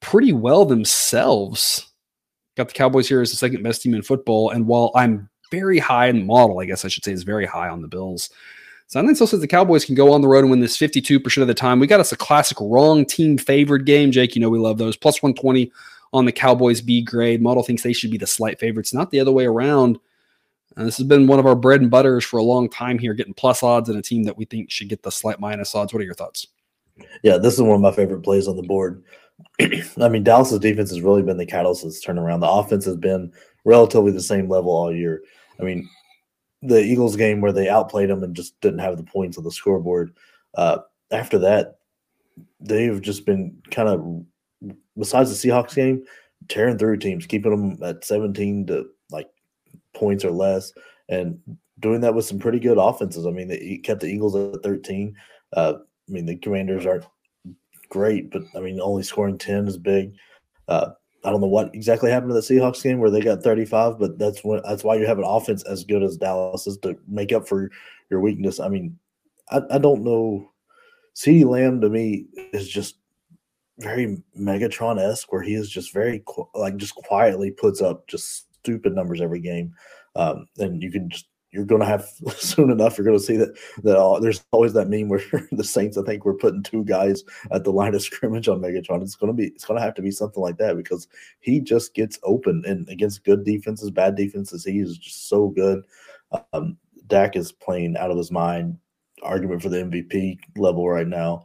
pretty 0.00 0.32
well 0.32 0.64
themselves. 0.64 1.88
Got 2.56 2.68
the 2.68 2.74
Cowboys 2.74 3.08
here 3.08 3.20
as 3.20 3.30
the 3.30 3.36
second 3.36 3.62
best 3.62 3.82
team 3.82 3.94
in 3.94 4.02
football. 4.02 4.50
And 4.50 4.66
while 4.66 4.90
I'm 4.94 5.28
very 5.50 5.78
high 5.78 6.06
in 6.06 6.18
the 6.18 6.24
model, 6.24 6.60
I 6.60 6.64
guess 6.64 6.84
I 6.84 6.88
should 6.88 7.04
say, 7.04 7.12
is 7.12 7.22
very 7.22 7.46
high 7.46 7.68
on 7.68 7.82
the 7.82 7.88
Bills. 7.88 8.30
So 8.88 9.00
I 9.00 9.02
think 9.02 9.16
still 9.16 9.26
says 9.26 9.40
the 9.40 9.48
Cowboys 9.48 9.84
can 9.84 9.96
go 9.96 10.12
on 10.12 10.20
the 10.20 10.28
road 10.28 10.40
and 10.40 10.50
win 10.50 10.60
this 10.60 10.78
52% 10.78 11.42
of 11.42 11.48
the 11.48 11.54
time. 11.54 11.80
We 11.80 11.88
got 11.88 12.00
us 12.00 12.12
a 12.12 12.16
classic 12.16 12.58
wrong 12.60 13.04
team 13.04 13.36
favored 13.36 13.84
game. 13.84 14.12
Jake, 14.12 14.36
you 14.36 14.40
know 14.40 14.48
we 14.48 14.58
love 14.58 14.78
those. 14.78 14.96
Plus 14.96 15.22
120 15.22 15.72
on 16.12 16.24
the 16.24 16.32
Cowboys 16.32 16.80
B 16.80 17.02
grade. 17.02 17.42
Model 17.42 17.64
thinks 17.64 17.82
they 17.82 17.92
should 17.92 18.12
be 18.12 18.18
the 18.18 18.26
slight 18.26 18.60
favorites, 18.60 18.94
not 18.94 19.10
the 19.10 19.18
other 19.18 19.32
way 19.32 19.46
around. 19.46 19.98
Uh, 20.76 20.84
this 20.84 20.98
has 20.98 21.06
been 21.06 21.26
one 21.26 21.38
of 21.38 21.46
our 21.46 21.56
bread 21.56 21.80
and 21.80 21.90
butters 21.90 22.24
for 22.24 22.38
a 22.38 22.42
long 22.42 22.68
time 22.68 22.98
here, 22.98 23.14
getting 23.14 23.34
plus 23.34 23.62
odds 23.62 23.88
and 23.88 23.98
a 23.98 24.02
team 24.02 24.22
that 24.24 24.36
we 24.36 24.44
think 24.44 24.70
should 24.70 24.88
get 24.88 25.02
the 25.02 25.10
slight 25.10 25.40
minus 25.40 25.74
odds. 25.74 25.92
What 25.92 26.00
are 26.00 26.06
your 26.06 26.14
thoughts? 26.14 26.46
Yeah, 27.22 27.38
this 27.38 27.54
is 27.54 27.62
one 27.62 27.74
of 27.74 27.80
my 27.80 27.92
favorite 27.92 28.22
plays 28.22 28.46
on 28.46 28.56
the 28.56 28.62
board. 28.62 29.02
I 29.60 30.08
mean, 30.08 30.22
Dallas's 30.22 30.60
defense 30.60 30.90
has 30.90 31.00
really 31.00 31.22
been 31.22 31.36
the 31.38 31.46
catalyst 31.46 31.82
that's 31.82 32.00
turned 32.00 32.18
around. 32.18 32.40
The 32.40 32.48
offense 32.48 32.84
has 32.84 32.96
been 32.96 33.32
relatively 33.66 34.12
the 34.12 34.22
same 34.22 34.48
level 34.48 34.70
all 34.70 34.94
year. 34.94 35.22
I 35.60 35.64
mean, 35.64 35.88
the 36.62 36.80
Eagles 36.80 37.16
game 37.16 37.40
where 37.40 37.52
they 37.52 37.68
outplayed 37.68 38.08
them 38.08 38.22
and 38.22 38.34
just 38.34 38.58
didn't 38.60 38.78
have 38.78 38.96
the 38.96 39.02
points 39.02 39.36
on 39.36 39.44
the 39.44 39.50
scoreboard. 39.50 40.16
Uh, 40.54 40.78
after 41.10 41.38
that, 41.40 41.80
they've 42.60 43.02
just 43.02 43.26
been 43.26 43.60
kind 43.70 43.88
of, 43.88 44.76
besides 44.96 45.30
the 45.30 45.48
Seahawks 45.48 45.74
game, 45.74 46.04
tearing 46.48 46.78
through 46.78 46.98
teams, 46.98 47.26
keeping 47.26 47.50
them 47.50 47.82
at 47.82 48.04
17 48.04 48.66
to 48.68 48.86
like 49.10 49.28
points 49.94 50.24
or 50.24 50.30
less, 50.30 50.72
and 51.08 51.38
doing 51.80 52.00
that 52.00 52.14
with 52.14 52.24
some 52.24 52.38
pretty 52.38 52.60
good 52.60 52.78
offenses. 52.78 53.26
I 53.26 53.30
mean, 53.30 53.48
they 53.48 53.80
kept 53.82 54.00
the 54.00 54.06
Eagles 54.06 54.36
at 54.36 54.62
13. 54.62 55.14
Uh, 55.54 55.74
I 56.08 56.12
mean, 56.12 56.24
the 56.24 56.36
Commanders 56.36 56.86
aren't 56.86 57.04
great, 57.88 58.30
but 58.30 58.42
I 58.54 58.60
mean, 58.60 58.80
only 58.80 59.02
scoring 59.02 59.38
10 59.38 59.66
is 59.66 59.76
big. 59.76 60.14
Uh, 60.68 60.90
I 61.26 61.30
don't 61.30 61.40
know 61.40 61.48
what 61.48 61.74
exactly 61.74 62.08
happened 62.08 62.30
to 62.30 62.34
the 62.34 62.40
Seahawks 62.40 62.80
game 62.84 63.00
where 63.00 63.10
they 63.10 63.20
got 63.20 63.42
35, 63.42 63.98
but 63.98 64.16
that's 64.16 64.44
what 64.44 64.62
that's 64.62 64.84
why 64.84 64.94
you 64.94 65.06
have 65.06 65.18
an 65.18 65.24
offense 65.24 65.64
as 65.64 65.82
good 65.82 66.04
as 66.04 66.16
Dallas 66.16 66.68
is 66.68 66.78
to 66.78 66.96
make 67.08 67.32
up 67.32 67.48
for 67.48 67.68
your 68.10 68.20
weakness. 68.20 68.60
I 68.60 68.68
mean, 68.68 68.96
I, 69.50 69.60
I 69.72 69.78
don't 69.78 70.04
know. 70.04 70.52
CeeDee 71.16 71.44
Lamb 71.44 71.80
to 71.80 71.88
me 71.88 72.26
is 72.52 72.68
just 72.68 72.98
very 73.80 74.22
Megatron 74.38 75.00
esque, 75.00 75.32
where 75.32 75.42
he 75.42 75.54
is 75.54 75.68
just 75.68 75.92
very 75.92 76.22
like 76.54 76.76
just 76.76 76.94
quietly 76.94 77.50
puts 77.50 77.82
up 77.82 78.06
just 78.06 78.46
stupid 78.60 78.94
numbers 78.94 79.20
every 79.20 79.40
game, 79.40 79.74
um, 80.14 80.46
and 80.58 80.80
you 80.80 80.92
can 80.92 81.10
just 81.10 81.26
you're 81.52 81.64
going 81.64 81.80
to 81.80 81.86
have 81.86 82.06
soon 82.36 82.70
enough. 82.70 82.96
You're 82.96 83.06
going 83.06 83.18
to 83.18 83.24
see 83.24 83.36
that 83.36 83.56
that 83.82 84.18
there's 84.22 84.44
always 84.52 84.72
that 84.74 84.88
meme 84.88 85.08
where 85.08 85.22
the 85.52 85.64
Saints, 85.64 85.96
I 85.96 86.02
think, 86.02 86.24
we're 86.24 86.34
putting 86.34 86.62
two 86.62 86.84
guys 86.84 87.24
at 87.50 87.64
the 87.64 87.72
line 87.72 87.94
of 87.94 88.02
scrimmage 88.02 88.48
on 88.48 88.60
Megatron. 88.60 89.02
It's 89.02 89.16
going 89.16 89.32
to 89.32 89.36
be 89.36 89.48
it's 89.48 89.64
going 89.64 89.78
to 89.78 89.84
have 89.84 89.94
to 89.94 90.02
be 90.02 90.10
something 90.10 90.42
like 90.42 90.58
that 90.58 90.76
because 90.76 91.08
he 91.40 91.60
just 91.60 91.94
gets 91.94 92.18
open 92.22 92.62
and 92.66 92.88
against 92.88 93.24
good 93.24 93.44
defenses, 93.44 93.90
bad 93.90 94.16
defenses, 94.16 94.64
he 94.64 94.78
is 94.78 94.98
just 94.98 95.28
so 95.28 95.48
good. 95.48 95.82
Um, 96.52 96.76
Dak 97.06 97.36
is 97.36 97.52
playing 97.52 97.96
out 97.96 98.10
of 98.10 98.18
his 98.18 98.30
mind. 98.30 98.78
Argument 99.22 99.62
for 99.62 99.70
the 99.70 99.78
MVP 99.78 100.38
level 100.56 100.86
right 100.88 101.06
now. 101.06 101.44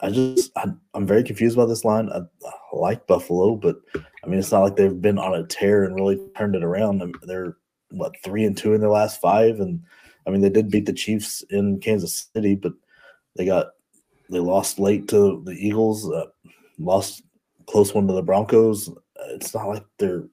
I 0.00 0.10
just 0.10 0.50
I, 0.56 0.64
am 0.94 1.06
very 1.06 1.22
confused 1.22 1.56
about 1.56 1.66
this 1.66 1.84
line. 1.84 2.08
I, 2.10 2.18
I, 2.18 2.52
like 2.72 3.06
Buffalo, 3.06 3.54
but 3.54 3.76
I 3.94 4.26
mean 4.26 4.40
it's 4.40 4.50
not 4.50 4.62
like 4.62 4.74
they've 4.76 5.00
been 5.00 5.18
on 5.18 5.34
a 5.34 5.46
tear 5.46 5.84
and 5.84 5.94
really 5.94 6.20
turned 6.36 6.56
it 6.56 6.64
around. 6.64 7.02
They're 7.22 7.56
what 7.90 8.14
three 8.24 8.44
and 8.44 8.56
two 8.56 8.74
in 8.74 8.80
their 8.80 8.90
last 8.90 9.20
five, 9.20 9.60
and 9.60 9.82
I 10.26 10.30
mean 10.30 10.40
they 10.40 10.50
did 10.50 10.70
beat 10.70 10.86
the 10.86 10.92
Chiefs 10.92 11.42
in 11.50 11.80
Kansas 11.80 12.28
City, 12.34 12.54
but 12.54 12.72
they 13.36 13.46
got 13.46 13.68
they 14.30 14.40
lost 14.40 14.78
late 14.78 15.08
to 15.08 15.42
the 15.44 15.52
Eagles, 15.52 16.10
uh, 16.10 16.26
lost 16.78 17.22
close 17.66 17.94
one 17.94 18.06
to 18.06 18.14
the 18.14 18.22
Broncos. 18.22 18.90
It's 19.30 19.54
not 19.54 19.68
like 19.68 19.84
they're 19.98 20.24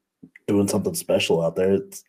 doing 0.47 0.67
something 0.67 0.95
special 0.95 1.43
out 1.43 1.55
there. 1.55 1.73
It's 1.73 2.03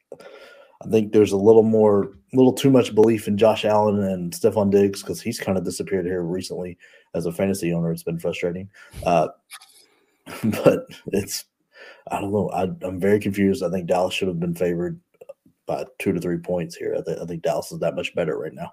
I 0.82 0.88
think 0.90 1.12
there's 1.12 1.32
a 1.32 1.38
little 1.38 1.62
more, 1.62 2.12
little 2.34 2.52
too 2.52 2.70
much 2.70 2.94
belief 2.94 3.28
in 3.28 3.38
Josh 3.38 3.64
Allen 3.64 4.02
and 4.02 4.32
Stefon 4.32 4.70
Diggs 4.70 5.02
because 5.02 5.20
he's 5.20 5.40
kind 5.40 5.56
of 5.56 5.64
disappeared 5.64 6.04
here 6.04 6.22
recently 6.22 6.76
as 7.14 7.26
a 7.26 7.32
fantasy 7.32 7.72
owner. 7.72 7.92
It's 7.92 8.02
been 8.02 8.18
frustrating, 8.18 8.68
uh, 9.04 9.28
but 10.44 10.86
it's 11.08 11.44
I 12.10 12.20
don't 12.20 12.32
know. 12.32 12.50
I, 12.50 12.64
I'm 12.86 13.00
very 13.00 13.18
confused. 13.18 13.62
I 13.62 13.70
think 13.70 13.86
Dallas 13.86 14.14
should 14.14 14.28
have 14.28 14.40
been 14.40 14.54
favored 14.54 15.00
by 15.66 15.84
two 15.98 16.12
to 16.12 16.20
three 16.20 16.38
points 16.38 16.76
here. 16.76 16.96
I, 16.98 17.02
th- 17.02 17.18
I 17.20 17.26
think 17.26 17.42
Dallas 17.42 17.72
is 17.72 17.80
that 17.80 17.96
much 17.96 18.14
better 18.14 18.38
right 18.38 18.54
now. 18.54 18.72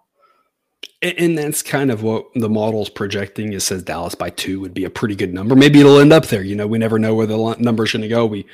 And 1.01 1.37
that's 1.37 1.61
kind 1.61 1.91
of 1.91 2.01
what 2.01 2.25
the 2.35 2.49
model's 2.49 2.89
projecting. 2.89 3.51
It 3.51 3.61
says 3.61 3.83
Dallas 3.83 4.15
by 4.15 4.29
two 4.29 4.61
would 4.61 4.73
be 4.73 4.85
a 4.85 4.89
pretty 4.89 5.15
good 5.15 5.33
number. 5.33 5.55
Maybe 5.55 5.81
it'll 5.81 5.99
end 5.99 6.13
up 6.13 6.27
there. 6.27 6.43
You 6.43 6.55
know, 6.55 6.67
we 6.67 6.77
never 6.77 6.97
know 6.97 7.13
where 7.13 7.27
the 7.27 7.55
number's 7.59 7.91
going 7.91 8.03
to 8.03 8.07
go. 8.07 8.25
We 8.25 8.45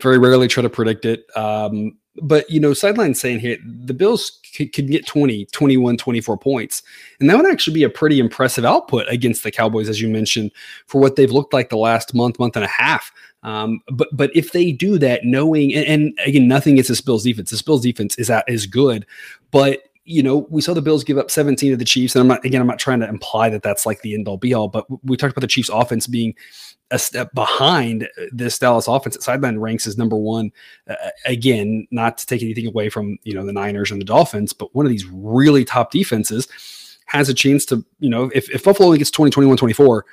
very 0.00 0.18
rarely 0.18 0.48
try 0.48 0.62
to 0.62 0.70
predict 0.70 1.04
it. 1.04 1.24
Um, 1.36 1.96
but, 2.20 2.48
you 2.50 2.58
know, 2.58 2.74
sideline 2.74 3.14
saying 3.14 3.38
here, 3.38 3.56
the 3.64 3.94
Bills 3.94 4.40
could, 4.56 4.72
could, 4.72 4.88
get 4.88 5.06
20, 5.06 5.46
21, 5.46 5.96
24 5.96 6.36
points. 6.36 6.82
And 7.20 7.30
that 7.30 7.36
would 7.36 7.50
actually 7.50 7.74
be 7.74 7.84
a 7.84 7.88
pretty 7.88 8.18
impressive 8.18 8.64
output 8.64 9.06
against 9.08 9.44
the 9.44 9.52
Cowboys, 9.52 9.88
as 9.88 10.00
you 10.00 10.08
mentioned, 10.08 10.50
for 10.86 11.00
what 11.00 11.16
they've 11.16 11.30
looked 11.30 11.54
like 11.54 11.70
the 11.70 11.76
last 11.76 12.14
month, 12.14 12.38
month 12.38 12.56
and 12.56 12.64
a 12.64 12.68
half. 12.68 13.12
Um, 13.42 13.80
but 13.90 14.08
but 14.12 14.34
if 14.36 14.52
they 14.52 14.72
do 14.72 14.98
that, 14.98 15.24
knowing 15.24 15.74
and, 15.74 15.86
and 15.86 16.18
again, 16.24 16.46
nothing 16.46 16.74
against 16.74 16.88
this 16.88 17.00
Bills 17.00 17.24
defense. 17.24 17.50
This 17.50 17.62
Bills 17.62 17.82
defense 17.82 18.16
is 18.18 18.30
at, 18.30 18.44
is 18.48 18.66
good, 18.66 19.06
but 19.50 19.82
you 20.04 20.22
know, 20.22 20.46
we 20.50 20.60
saw 20.60 20.74
the 20.74 20.82
Bills 20.82 21.04
give 21.04 21.16
up 21.16 21.30
17 21.30 21.70
to 21.70 21.76
the 21.76 21.84
Chiefs, 21.84 22.14
and 22.14 22.20
I'm 22.20 22.28
not 22.28 22.44
again, 22.44 22.60
I'm 22.60 22.66
not 22.66 22.78
trying 22.78 23.00
to 23.00 23.08
imply 23.08 23.48
that 23.50 23.62
that's 23.62 23.86
like 23.86 24.02
the 24.02 24.14
end 24.14 24.28
all 24.28 24.36
be 24.36 24.54
all, 24.54 24.68
but 24.68 24.86
we 25.04 25.16
talked 25.16 25.32
about 25.32 25.42
the 25.42 25.46
Chiefs 25.46 25.68
offense 25.68 26.06
being 26.06 26.34
a 26.90 26.98
step 26.98 27.32
behind 27.34 28.08
this 28.32 28.58
Dallas 28.58 28.86
offense 28.86 29.16
sideline 29.24 29.58
ranks 29.58 29.86
as 29.86 29.96
number 29.96 30.16
one. 30.16 30.52
Uh, 30.88 30.94
again, 31.24 31.86
not 31.90 32.18
to 32.18 32.26
take 32.26 32.42
anything 32.42 32.66
away 32.66 32.88
from 32.88 33.18
you 33.22 33.34
know 33.34 33.46
the 33.46 33.52
Niners 33.52 33.90
and 33.90 34.00
the 34.00 34.04
Dolphins, 34.04 34.52
but 34.52 34.74
one 34.74 34.86
of 34.86 34.90
these 34.90 35.06
really 35.06 35.64
top 35.64 35.90
defenses 35.90 36.48
has 37.06 37.28
a 37.28 37.34
chance 37.34 37.64
to 37.66 37.84
you 38.00 38.10
know 38.10 38.30
if, 38.34 38.50
if 38.50 38.64
Buffalo 38.64 38.86
only 38.86 38.98
gets 38.98 39.10
20, 39.10 39.30
21, 39.30 39.56
24, 39.56 40.04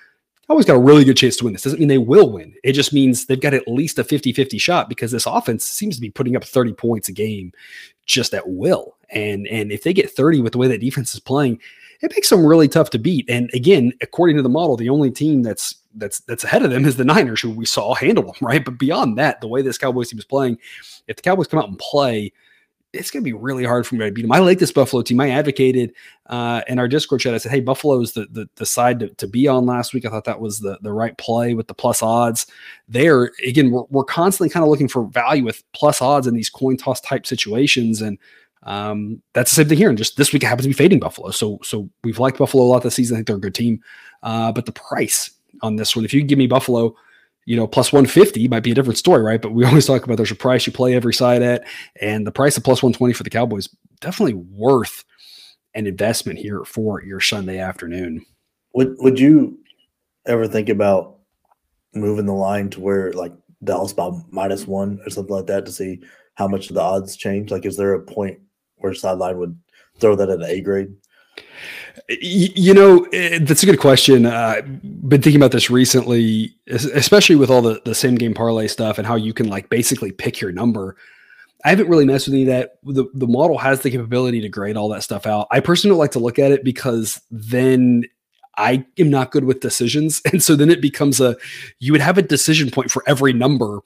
Cowboys 0.50 0.66
got 0.66 0.78
a 0.78 0.80
really 0.80 1.06
good 1.06 1.18
chance 1.18 1.38
to 1.38 1.44
win 1.44 1.54
this. 1.54 1.62
Doesn't 1.62 1.80
mean 1.80 1.90
they 1.90 2.00
will 2.00 2.32
win. 2.32 2.56
It 2.64 2.74
just 2.74 2.92
means 2.92 3.28
they've 3.28 3.40
got 3.40 3.54
at 3.54 3.68
least 3.68 4.00
a 4.00 4.04
50 4.04 4.34
50 4.34 4.58
shot 4.58 4.90
because 4.90 5.12
this 5.12 5.28
offense 5.28 5.64
seems 5.64 5.96
to 5.96 6.02
be 6.02 6.10
putting 6.10 6.36
up 6.36 6.44
30 6.44 6.74
points 6.74 7.08
a 7.08 7.12
game 7.12 7.54
just 8.08 8.34
at 8.34 8.50
will. 8.50 8.98
And, 9.12 9.48
and 9.48 9.72
if 9.72 9.84
they 9.84 9.94
get 9.94 10.10
30 10.10 10.42
with 10.42 10.54
the 10.54 10.58
way 10.58 10.68
that 10.68 10.82
defense 10.82 11.14
is 11.14 11.20
playing, 11.20 11.60
it 12.02 12.12
makes 12.16 12.30
them 12.30 12.44
really 12.44 12.68
tough 12.68 12.90
to 12.92 12.98
beat. 12.98 13.30
And 13.30 13.52
again, 13.54 13.94
according 14.02 14.38
to 14.38 14.42
the 14.42 14.50
model, 14.50 14.76
the 14.76 14.90
only 14.90 15.12
team 15.12 15.44
that's 15.44 15.76
that's 15.96 16.22
that's 16.22 16.44
ahead 16.44 16.64
of 16.64 16.72
them 16.72 16.86
is 16.86 16.96
the 16.96 17.06
Niners, 17.06 17.42
who 17.42 17.52
we 17.52 17.66
saw 17.66 17.94
handle 17.94 18.24
them, 18.24 18.36
right? 18.42 18.66
But 18.66 18.80
beyond 18.80 19.20
that, 19.20 19.42
the 19.42 19.48
way 19.48 19.62
this 19.62 19.78
Cowboys 19.78 20.10
team 20.10 20.18
is 20.18 20.26
playing, 20.26 20.58
if 21.08 21.16
the 21.16 21.22
Cowboys 21.22 21.48
come 21.48 21.60
out 21.60 21.70
and 21.70 21.78
play, 21.78 22.32
it's 22.92 23.12
going 23.12 23.24
to 23.24 23.26
be 23.26 23.34
really 23.34 23.64
hard 23.64 23.86
for 23.86 23.96
me 23.96 24.06
to 24.06 24.12
beat 24.12 24.24
them. 24.24 24.32
I 24.32 24.40
like 24.40 24.58
this 24.58 24.72
Buffalo 24.72 25.04
team. 25.04 25.20
I 25.20 25.30
advocated 25.30 25.94
uh, 26.26 26.62
in 26.68 26.80
our 26.80 26.88
Discord 26.88 27.22
chat. 27.22 27.34
I 27.34 27.38
said, 27.38 27.52
"Hey, 27.52 27.60
Buffalo 27.60 28.02
is 28.02 28.14
the, 28.14 28.26
the, 28.32 28.50
the 28.56 28.66
side 28.66 29.00
to, 29.00 29.10
to, 29.10 29.28
be 29.28 29.48
on 29.48 29.66
last 29.66 29.94
week." 29.94 30.06
I 30.06 30.10
thought 30.10 30.26
that 30.26 30.40
was 30.40 30.60
the 30.60 30.80
the 30.82 30.92
right 30.92 31.16
play 31.18 31.54
with 31.54 31.68
the 31.68 31.74
plus 31.74 32.02
odds. 32.02 32.48
There 32.88 33.32
again, 33.46 33.70
we're, 33.70 33.84
we're 33.90 34.04
constantly 34.04 34.50
kind 34.50 34.64
of 34.64 34.70
looking 34.70 34.88
for 34.88 35.06
value 35.06 35.44
with 35.44 35.64
plus 35.74 36.02
odds 36.02 36.26
in 36.26 36.34
these 36.34 36.50
coin 36.50 36.78
toss 36.78 37.00
type 37.02 37.28
situations, 37.28 38.02
and 38.02 38.18
um, 38.64 39.22
that's 39.34 39.52
the 39.52 39.56
same 39.56 39.70
thing 39.70 39.78
here. 39.78 39.90
And 39.90 39.98
just 39.98 40.18
this 40.18 40.34
week, 40.34 40.44
it 40.44 40.48
happens 40.48 40.66
to 40.66 40.70
be 40.70 40.74
fading 40.74 41.00
Buffalo. 41.00 41.30
So 41.30 41.60
so 41.64 41.90
we've 42.04 42.20
liked 42.20 42.40
Buffalo 42.40 42.64
a 42.64 42.66
lot 42.66 42.82
this 42.82 42.96
season. 42.96 43.16
I 43.16 43.18
think 43.20 43.28
they're 43.28 43.36
a 43.36 43.42
good 43.42 43.56
team, 43.56 43.84
uh, 44.24 44.52
but 44.52 44.66
the 44.66 44.72
price 44.72 45.32
on 45.62 45.76
this 45.76 45.96
one, 45.96 46.06
if 46.06 46.14
you 46.14 46.24
give 46.24 46.40
me 46.40 46.48
Buffalo 46.48 46.96
you 47.46 47.56
know, 47.56 47.68
plus 47.68 47.92
150 47.92 48.48
might 48.48 48.64
be 48.64 48.72
a 48.72 48.76
different 48.76 48.98
story, 48.98 49.24
right? 49.24 49.42
But 49.42 49.54
we 49.54 49.66
always 49.66 49.86
talk 49.86 50.04
about 50.04 50.18
there's 50.18 50.32
a 50.32 50.36
price 50.36 50.66
you 50.66 50.74
play 50.74 50.94
every 50.94 51.14
side 51.14 51.42
at, 51.42 51.66
and 52.02 52.26
the 52.26 52.32
price 52.32 52.58
of 52.58 52.64
plus 52.64 52.84
120 52.84 53.14
for 53.14 53.24
the 53.24 53.30
Cowboys 53.30 53.70
definitely 54.02 54.36
worth 54.36 55.04
an 55.76 55.88
investment 55.88 56.40
here 56.40 56.64
for 56.64 57.04
your 57.04 57.20
Sunday 57.20 57.60
afternoon. 57.60 58.26
Would 58.74 58.96
Would 59.00 59.20
you 59.20 59.60
ever 60.26 60.48
think 60.48 60.70
about 60.70 61.18
moving 61.94 62.26
the 62.26 62.34
line 62.34 62.70
to 62.70 62.80
where 62.80 63.12
like 63.14 63.34
Dallas 63.64 63.94
by 63.94 64.12
minus 64.30 64.68
one 64.68 65.00
or 65.06 65.10
something 65.10 65.36
like 65.36 65.48
that 65.48 65.66
to 65.66 65.72
see 65.72 66.02
how 66.36 66.48
much 66.48 66.70
the 66.70 66.82
odds 66.82 67.16
change? 67.16 67.52
Like, 67.52 67.66
is 67.66 67.78
there 67.78 67.94
a 67.94 68.02
point 68.02 68.40
where 68.78 68.94
sideline 68.94 69.38
would 69.38 69.60
throw 70.00 70.16
that 70.16 70.30
at 70.30 70.44
A 70.44 70.62
grade? 70.62 70.94
You 72.08 72.74
know, 72.74 73.04
eh, 73.14 73.40
that's 73.42 73.64
a 73.64 73.66
good 73.66 73.80
question. 73.80 74.26
Uh, 74.26 74.62
been 74.62 75.22
thinking 75.22 75.36
about 75.36 75.52
this 75.52 75.70
recently, 75.70 76.56
especially 76.68 77.36
with 77.36 77.50
all 77.50 77.62
the, 77.62 77.82
the 77.86 77.96
same 77.96 78.16
game 78.16 78.34
parlay 78.34 78.68
stuff 78.68 78.98
and 78.98 79.06
how 79.06 79.16
you 79.16 79.34
can 79.34 79.48
like 79.48 79.70
basically 79.70 80.12
pick 80.12 80.42
your 80.42 80.52
number. 80.52 80.96
I 81.66 81.70
haven't 81.70 81.90
really 81.90 82.06
messed 82.06 82.28
with 82.28 82.36
any 82.36 82.44
of 82.44 82.48
that. 82.48 82.78
The, 82.84 83.06
the 83.14 83.28
model 83.28 83.58
has 83.58 83.82
the 83.82 83.92
capability 83.92 84.42
to 84.42 84.50
grade 84.50 84.78
all 84.78 84.90
that 84.90 85.04
stuff 85.04 85.28
out. 85.28 85.48
I 85.52 85.60
personally 85.60 85.92
don't 85.92 86.00
like 86.00 86.12
to 86.12 86.20
look 86.20 86.40
at 86.40 86.52
it 86.52 86.64
because 86.64 87.22
then 87.30 88.06
I 88.60 88.86
am 88.98 89.10
not 89.10 89.32
good 89.32 89.46
with 89.46 89.62
decisions. 89.62 90.22
And 90.32 90.44
so 90.44 90.56
then 90.56 90.70
it 90.70 90.82
becomes 90.82 91.20
a 91.20 91.36
you 91.80 91.92
would 91.92 92.02
have 92.02 92.18
a 92.18 92.22
decision 92.22 92.70
point 92.70 92.92
for 92.92 93.04
every 93.08 93.34
number. 93.34 93.80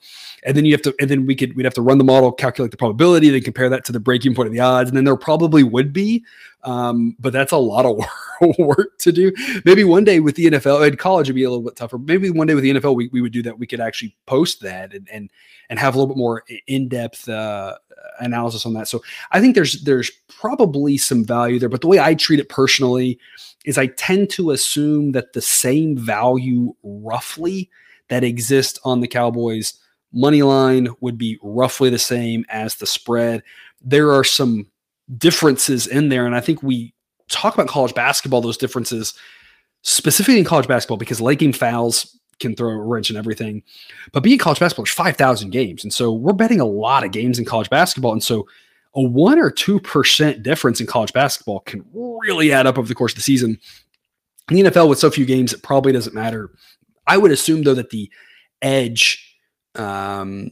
And 0.44 0.54
then 0.54 0.66
you 0.66 0.72
have 0.72 0.82
to, 0.82 0.94
and 1.00 1.08
then 1.08 1.24
we 1.24 1.34
could 1.34 1.56
we'd 1.56 1.64
have 1.64 1.74
to 1.74 1.82
run 1.82 1.96
the 1.96 2.04
model, 2.04 2.32
calculate 2.32 2.70
the 2.70 2.76
probability, 2.76 3.30
then 3.30 3.40
compare 3.40 3.70
that 3.70 3.84
to 3.86 3.92
the 3.92 4.00
breaking 4.00 4.34
point 4.34 4.48
of 4.48 4.52
the 4.52 4.60
odds. 4.60 4.90
And 4.90 4.96
then 4.96 5.04
there 5.04 5.16
probably 5.16 5.62
would 5.62 5.92
be. 5.92 6.24
Um, 6.64 7.16
but 7.18 7.32
that's 7.32 7.52
a 7.52 7.56
lot 7.56 7.86
of 7.86 8.04
work 8.58 8.98
to 8.98 9.12
do. 9.12 9.32
Maybe 9.64 9.84
one 9.84 10.04
day 10.04 10.20
with 10.20 10.34
the 10.36 10.46
NFL 10.46 10.86
and 10.86 10.98
college 10.98 11.28
it 11.28 11.32
would 11.32 11.36
be 11.36 11.44
a 11.44 11.50
little 11.50 11.64
bit 11.64 11.76
tougher. 11.76 11.98
Maybe 11.98 12.30
one 12.30 12.46
day 12.46 12.54
with 12.54 12.64
the 12.64 12.74
NFL 12.74 12.96
we, 12.96 13.08
we 13.08 13.20
would 13.20 13.32
do 13.32 13.42
that. 13.42 13.58
We 13.58 13.66
could 13.66 13.80
actually 13.80 14.16
post 14.26 14.60
that 14.62 14.92
and 14.92 15.08
and 15.10 15.30
and 15.70 15.78
have 15.78 15.94
a 15.94 15.98
little 15.98 16.14
bit 16.14 16.18
more 16.18 16.44
in-depth 16.66 17.28
uh, 17.28 17.76
analysis 18.20 18.66
on 18.66 18.74
that. 18.74 18.88
So 18.88 19.02
I 19.32 19.40
think 19.40 19.54
there's 19.54 19.82
there's 19.82 20.10
probably 20.28 20.98
some 20.98 21.24
value 21.24 21.58
there. 21.58 21.68
But 21.68 21.80
the 21.80 21.86
way 21.86 21.98
I 21.98 22.14
treat 22.14 22.40
it 22.40 22.48
personally 22.48 23.18
is 23.64 23.78
I 23.78 23.88
tend 23.88 24.30
to 24.30 24.50
assume 24.50 25.12
that 25.12 25.32
the 25.32 25.40
same 25.40 25.96
value 25.96 26.74
roughly 26.82 27.70
that 28.08 28.24
exists 28.24 28.78
on 28.84 29.00
the 29.00 29.08
Cowboys 29.08 29.74
money 30.12 30.42
line 30.42 30.88
would 31.00 31.18
be 31.18 31.38
roughly 31.42 31.90
the 31.90 31.98
same 31.98 32.44
as 32.48 32.76
the 32.76 32.86
spread. 32.86 33.42
There 33.80 34.12
are 34.12 34.24
some 34.24 34.66
differences 35.18 35.86
in 35.86 36.08
there, 36.08 36.26
and 36.26 36.36
I 36.36 36.40
think 36.40 36.62
we 36.62 36.94
talk 37.28 37.54
about 37.54 37.68
college 37.68 37.94
basketball, 37.94 38.40
those 38.40 38.56
differences 38.56 39.14
specifically 39.82 40.38
in 40.38 40.44
college 40.44 40.68
basketball 40.68 40.96
because 40.96 41.20
late 41.20 41.38
game 41.38 41.52
fouls 41.52 42.18
can 42.44 42.56
throw 42.56 42.70
a 42.70 42.76
wrench 42.76 43.10
in 43.10 43.16
everything. 43.16 43.62
But 44.12 44.22
being 44.22 44.38
college 44.38 44.60
basketball, 44.60 44.84
there's 44.84 44.94
5,000 44.94 45.50
games. 45.50 45.82
And 45.82 45.92
so 45.92 46.12
we're 46.12 46.32
betting 46.32 46.60
a 46.60 46.64
lot 46.64 47.04
of 47.04 47.10
games 47.10 47.38
in 47.38 47.44
college 47.44 47.70
basketball. 47.70 48.12
And 48.12 48.22
so 48.22 48.46
a 48.94 49.02
one 49.02 49.38
or 49.38 49.50
2% 49.50 50.42
difference 50.42 50.80
in 50.80 50.86
college 50.86 51.12
basketball 51.12 51.60
can 51.60 51.84
really 51.92 52.52
add 52.52 52.66
up 52.66 52.78
over 52.78 52.86
the 52.86 52.94
course 52.94 53.12
of 53.12 53.16
the 53.16 53.22
season. 53.22 53.58
In 54.50 54.56
the 54.56 54.62
NFL, 54.70 54.88
with 54.88 54.98
so 54.98 55.10
few 55.10 55.24
games, 55.24 55.52
it 55.52 55.62
probably 55.62 55.92
doesn't 55.92 56.14
matter. 56.14 56.50
I 57.06 57.16
would 57.16 57.30
assume, 57.30 57.62
though, 57.62 57.74
that 57.74 57.90
the 57.90 58.10
edge 58.62 59.36
um, 59.74 60.50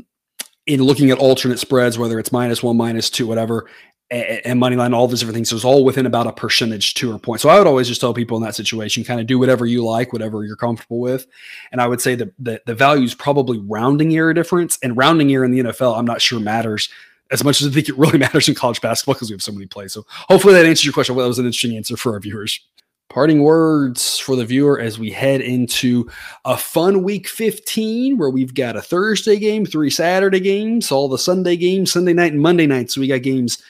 in 0.67 0.83
looking 0.83 1.11
at 1.11 1.19
alternate 1.19 1.59
spreads, 1.59 1.99
whether 1.99 2.19
it's 2.19 2.33
minus 2.33 2.63
one, 2.63 2.77
minus 2.77 3.11
two, 3.11 3.27
whatever, 3.27 3.69
and, 4.13 4.61
money 4.61 4.77
line, 4.77 4.93
all 4.93 5.09
those 5.09 5.21
different 5.21 5.37
things. 5.37 5.49
So 5.49 5.57
it's 5.57 5.65
all 5.65 5.85
within 5.85 6.05
about 6.05 6.27
a 6.27 6.33
percentage 6.33 6.95
to 6.95 7.13
or 7.13 7.19
point. 7.19 7.41
So 7.41 7.49
I 7.49 7.59
would 7.59 7.67
always 7.67 7.89
just 7.89 8.01
tell 8.01 8.13
people 8.13 8.37
in 8.37 8.43
that 8.43 8.55
situation, 8.55 9.05
kind 9.05 9.21
of 9.21 9.27
do 9.27 9.39
whatever 9.39 9.65
you 9.65 9.85
like, 9.85 10.13
whatever 10.13 10.45
you're 10.45 10.57
comfortable 10.57 11.01
with. 11.01 11.27
And 11.71 11.81
I 11.81 11.87
would 11.87 12.01
say 12.01 12.15
that 12.17 12.33
the, 12.39 12.61
the 12.67 12.75
value 12.75 13.05
is 13.05 13.15
probably 13.15 13.59
rounding 13.59 14.15
error 14.15 14.35
difference. 14.35 14.79
And 14.83 14.97
rounding 14.97 15.33
error 15.33 15.45
in 15.45 15.51
the 15.51 15.61
NFL, 15.61 15.97
I'm 15.97 16.05
not 16.05 16.21
sure 16.21 16.41
matters 16.41 16.91
as 17.31 17.43
much 17.43 17.63
as 17.63 17.69
I 17.69 17.71
think 17.71 17.89
it 17.89 17.97
really 17.97 18.19
matters 18.19 18.49
in 18.49 18.55
college 18.55 18.81
basketball 18.81 19.15
because 19.15 19.31
we 19.31 19.35
have 19.35 19.43
so 19.43 19.53
many 19.53 19.67
plays. 19.67 19.93
So 19.93 20.05
hopefully 20.09 20.55
that 20.55 20.67
answers 20.67 20.85
your 20.85 20.95
question. 20.95 21.15
Well, 21.15 21.25
that 21.25 21.29
was 21.29 21.39
an 21.39 21.47
interesting 21.47 21.77
answer 21.77 21.97
for 21.97 22.13
our 22.13 22.21
viewers. 22.21 22.61
Parting 23.09 23.43
words 23.43 24.19
for 24.19 24.37
the 24.37 24.45
viewer 24.45 24.81
as 24.81 24.99
we 24.99 25.11
head 25.11 25.43
into 25.43 26.09
a 26.47 26.57
fun 26.57 27.03
week 27.03 27.29
15 27.29 28.17
where 28.17 28.31
we've 28.31 28.55
got 28.55 28.77
a 28.77 28.81
Thursday 28.81 29.39
game, 29.39 29.67
three 29.67 29.91
Saturday 29.91 30.41
games, 30.41 30.91
all 30.91 31.09
the 31.09 31.19
Sunday 31.19 31.57
games, 31.57 31.93
Sunday 31.93 32.15
night 32.15 32.33
and 32.33 32.41
Monday 32.41 32.67
night. 32.67 32.91
So 32.91 33.03
we 33.03 33.09
got 33.09 33.21
games 33.23 33.63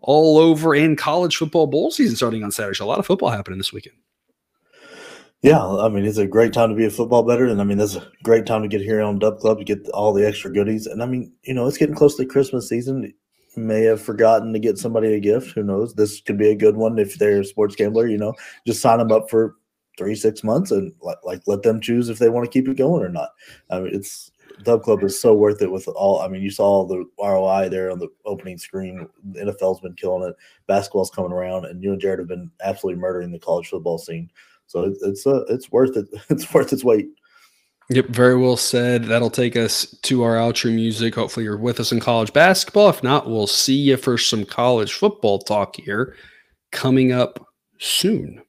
all 0.00 0.38
over 0.38 0.74
in 0.74 0.96
college 0.96 1.36
football 1.36 1.66
bowl 1.66 1.90
season 1.90 2.16
starting 2.16 2.44
on 2.44 2.50
Saturday. 2.50 2.76
So 2.76 2.84
a 2.84 2.86
lot 2.86 2.98
of 2.98 3.06
football 3.06 3.30
happening 3.30 3.58
this 3.58 3.72
weekend. 3.72 3.96
Yeah, 5.42 5.64
I 5.64 5.88
mean 5.88 6.04
it's 6.04 6.18
a 6.18 6.26
great 6.26 6.52
time 6.52 6.70
to 6.70 6.74
be 6.74 6.84
a 6.84 6.90
football 6.90 7.22
better, 7.22 7.46
and 7.46 7.60
I 7.60 7.64
mean 7.64 7.78
that's 7.78 7.94
a 7.94 8.10
great 8.24 8.44
time 8.44 8.62
to 8.62 8.68
get 8.68 8.80
here 8.80 9.00
on 9.00 9.20
Dub 9.20 9.38
Club 9.38 9.58
to 9.58 9.64
get 9.64 9.88
all 9.90 10.12
the 10.12 10.26
extra 10.26 10.52
goodies. 10.52 10.86
And 10.86 11.00
I 11.02 11.06
mean, 11.06 11.32
you 11.42 11.54
know, 11.54 11.66
it's 11.66 11.78
getting 11.78 11.94
close 11.94 12.16
to 12.16 12.26
Christmas 12.26 12.68
season. 12.68 13.14
You 13.56 13.62
may 13.62 13.82
have 13.82 14.02
forgotten 14.02 14.52
to 14.52 14.58
get 14.58 14.78
somebody 14.78 15.14
a 15.14 15.20
gift. 15.20 15.52
Who 15.54 15.62
knows? 15.62 15.94
This 15.94 16.20
could 16.20 16.38
be 16.38 16.50
a 16.50 16.56
good 16.56 16.76
one 16.76 16.98
if 16.98 17.18
they're 17.18 17.40
a 17.40 17.44
sports 17.44 17.76
gambler. 17.76 18.08
You 18.08 18.18
know, 18.18 18.34
just 18.66 18.82
sign 18.82 18.98
them 18.98 19.12
up 19.12 19.30
for 19.30 19.54
three, 19.96 20.16
six 20.16 20.42
months, 20.42 20.72
and 20.72 20.92
like, 21.02 21.18
like 21.22 21.42
let 21.46 21.62
them 21.62 21.80
choose 21.80 22.08
if 22.08 22.18
they 22.18 22.30
want 22.30 22.44
to 22.44 22.50
keep 22.50 22.68
it 22.68 22.76
going 22.76 23.04
or 23.04 23.08
not. 23.08 23.30
I 23.70 23.78
mean, 23.78 23.94
it's 23.94 24.32
Dub 24.62 24.82
Club 24.82 25.02
is 25.02 25.20
so 25.20 25.34
worth 25.34 25.62
it 25.62 25.70
with 25.70 25.88
all. 25.88 26.20
I 26.20 26.28
mean, 26.28 26.42
you 26.42 26.50
saw 26.50 26.86
the 26.86 27.04
ROI 27.18 27.68
there 27.68 27.90
on 27.90 27.98
the 27.98 28.08
opening 28.24 28.58
screen. 28.58 29.08
The 29.32 29.40
NFL's 29.40 29.80
been 29.80 29.94
killing 29.94 30.28
it. 30.28 30.36
Basketball's 30.66 31.10
coming 31.10 31.32
around, 31.32 31.66
and 31.66 31.82
you 31.82 31.92
and 31.92 32.00
Jared 32.00 32.18
have 32.18 32.28
been 32.28 32.50
absolutely 32.62 33.00
murdering 33.00 33.30
the 33.30 33.38
college 33.38 33.68
football 33.68 33.98
scene. 33.98 34.30
So 34.66 34.84
it's 34.84 35.02
it's 35.02 35.26
uh, 35.26 35.44
it's 35.48 35.70
worth 35.72 35.96
it. 35.96 36.06
It's 36.30 36.52
worth 36.52 36.72
its 36.72 36.84
weight. 36.84 37.08
Yep, 37.90 38.08
very 38.08 38.36
well 38.36 38.58
said. 38.58 39.04
That'll 39.04 39.30
take 39.30 39.56
us 39.56 39.96
to 40.02 40.22
our 40.22 40.36
outro 40.36 40.74
music. 40.74 41.14
Hopefully, 41.14 41.44
you're 41.44 41.56
with 41.56 41.80
us 41.80 41.90
in 41.90 42.00
college 42.00 42.32
basketball. 42.34 42.90
If 42.90 43.02
not, 43.02 43.28
we'll 43.28 43.46
see 43.46 43.76
you 43.76 43.96
for 43.96 44.18
some 44.18 44.44
college 44.44 44.92
football 44.92 45.38
talk 45.38 45.76
here 45.76 46.14
coming 46.70 47.12
up 47.12 47.46
soon. 47.78 48.42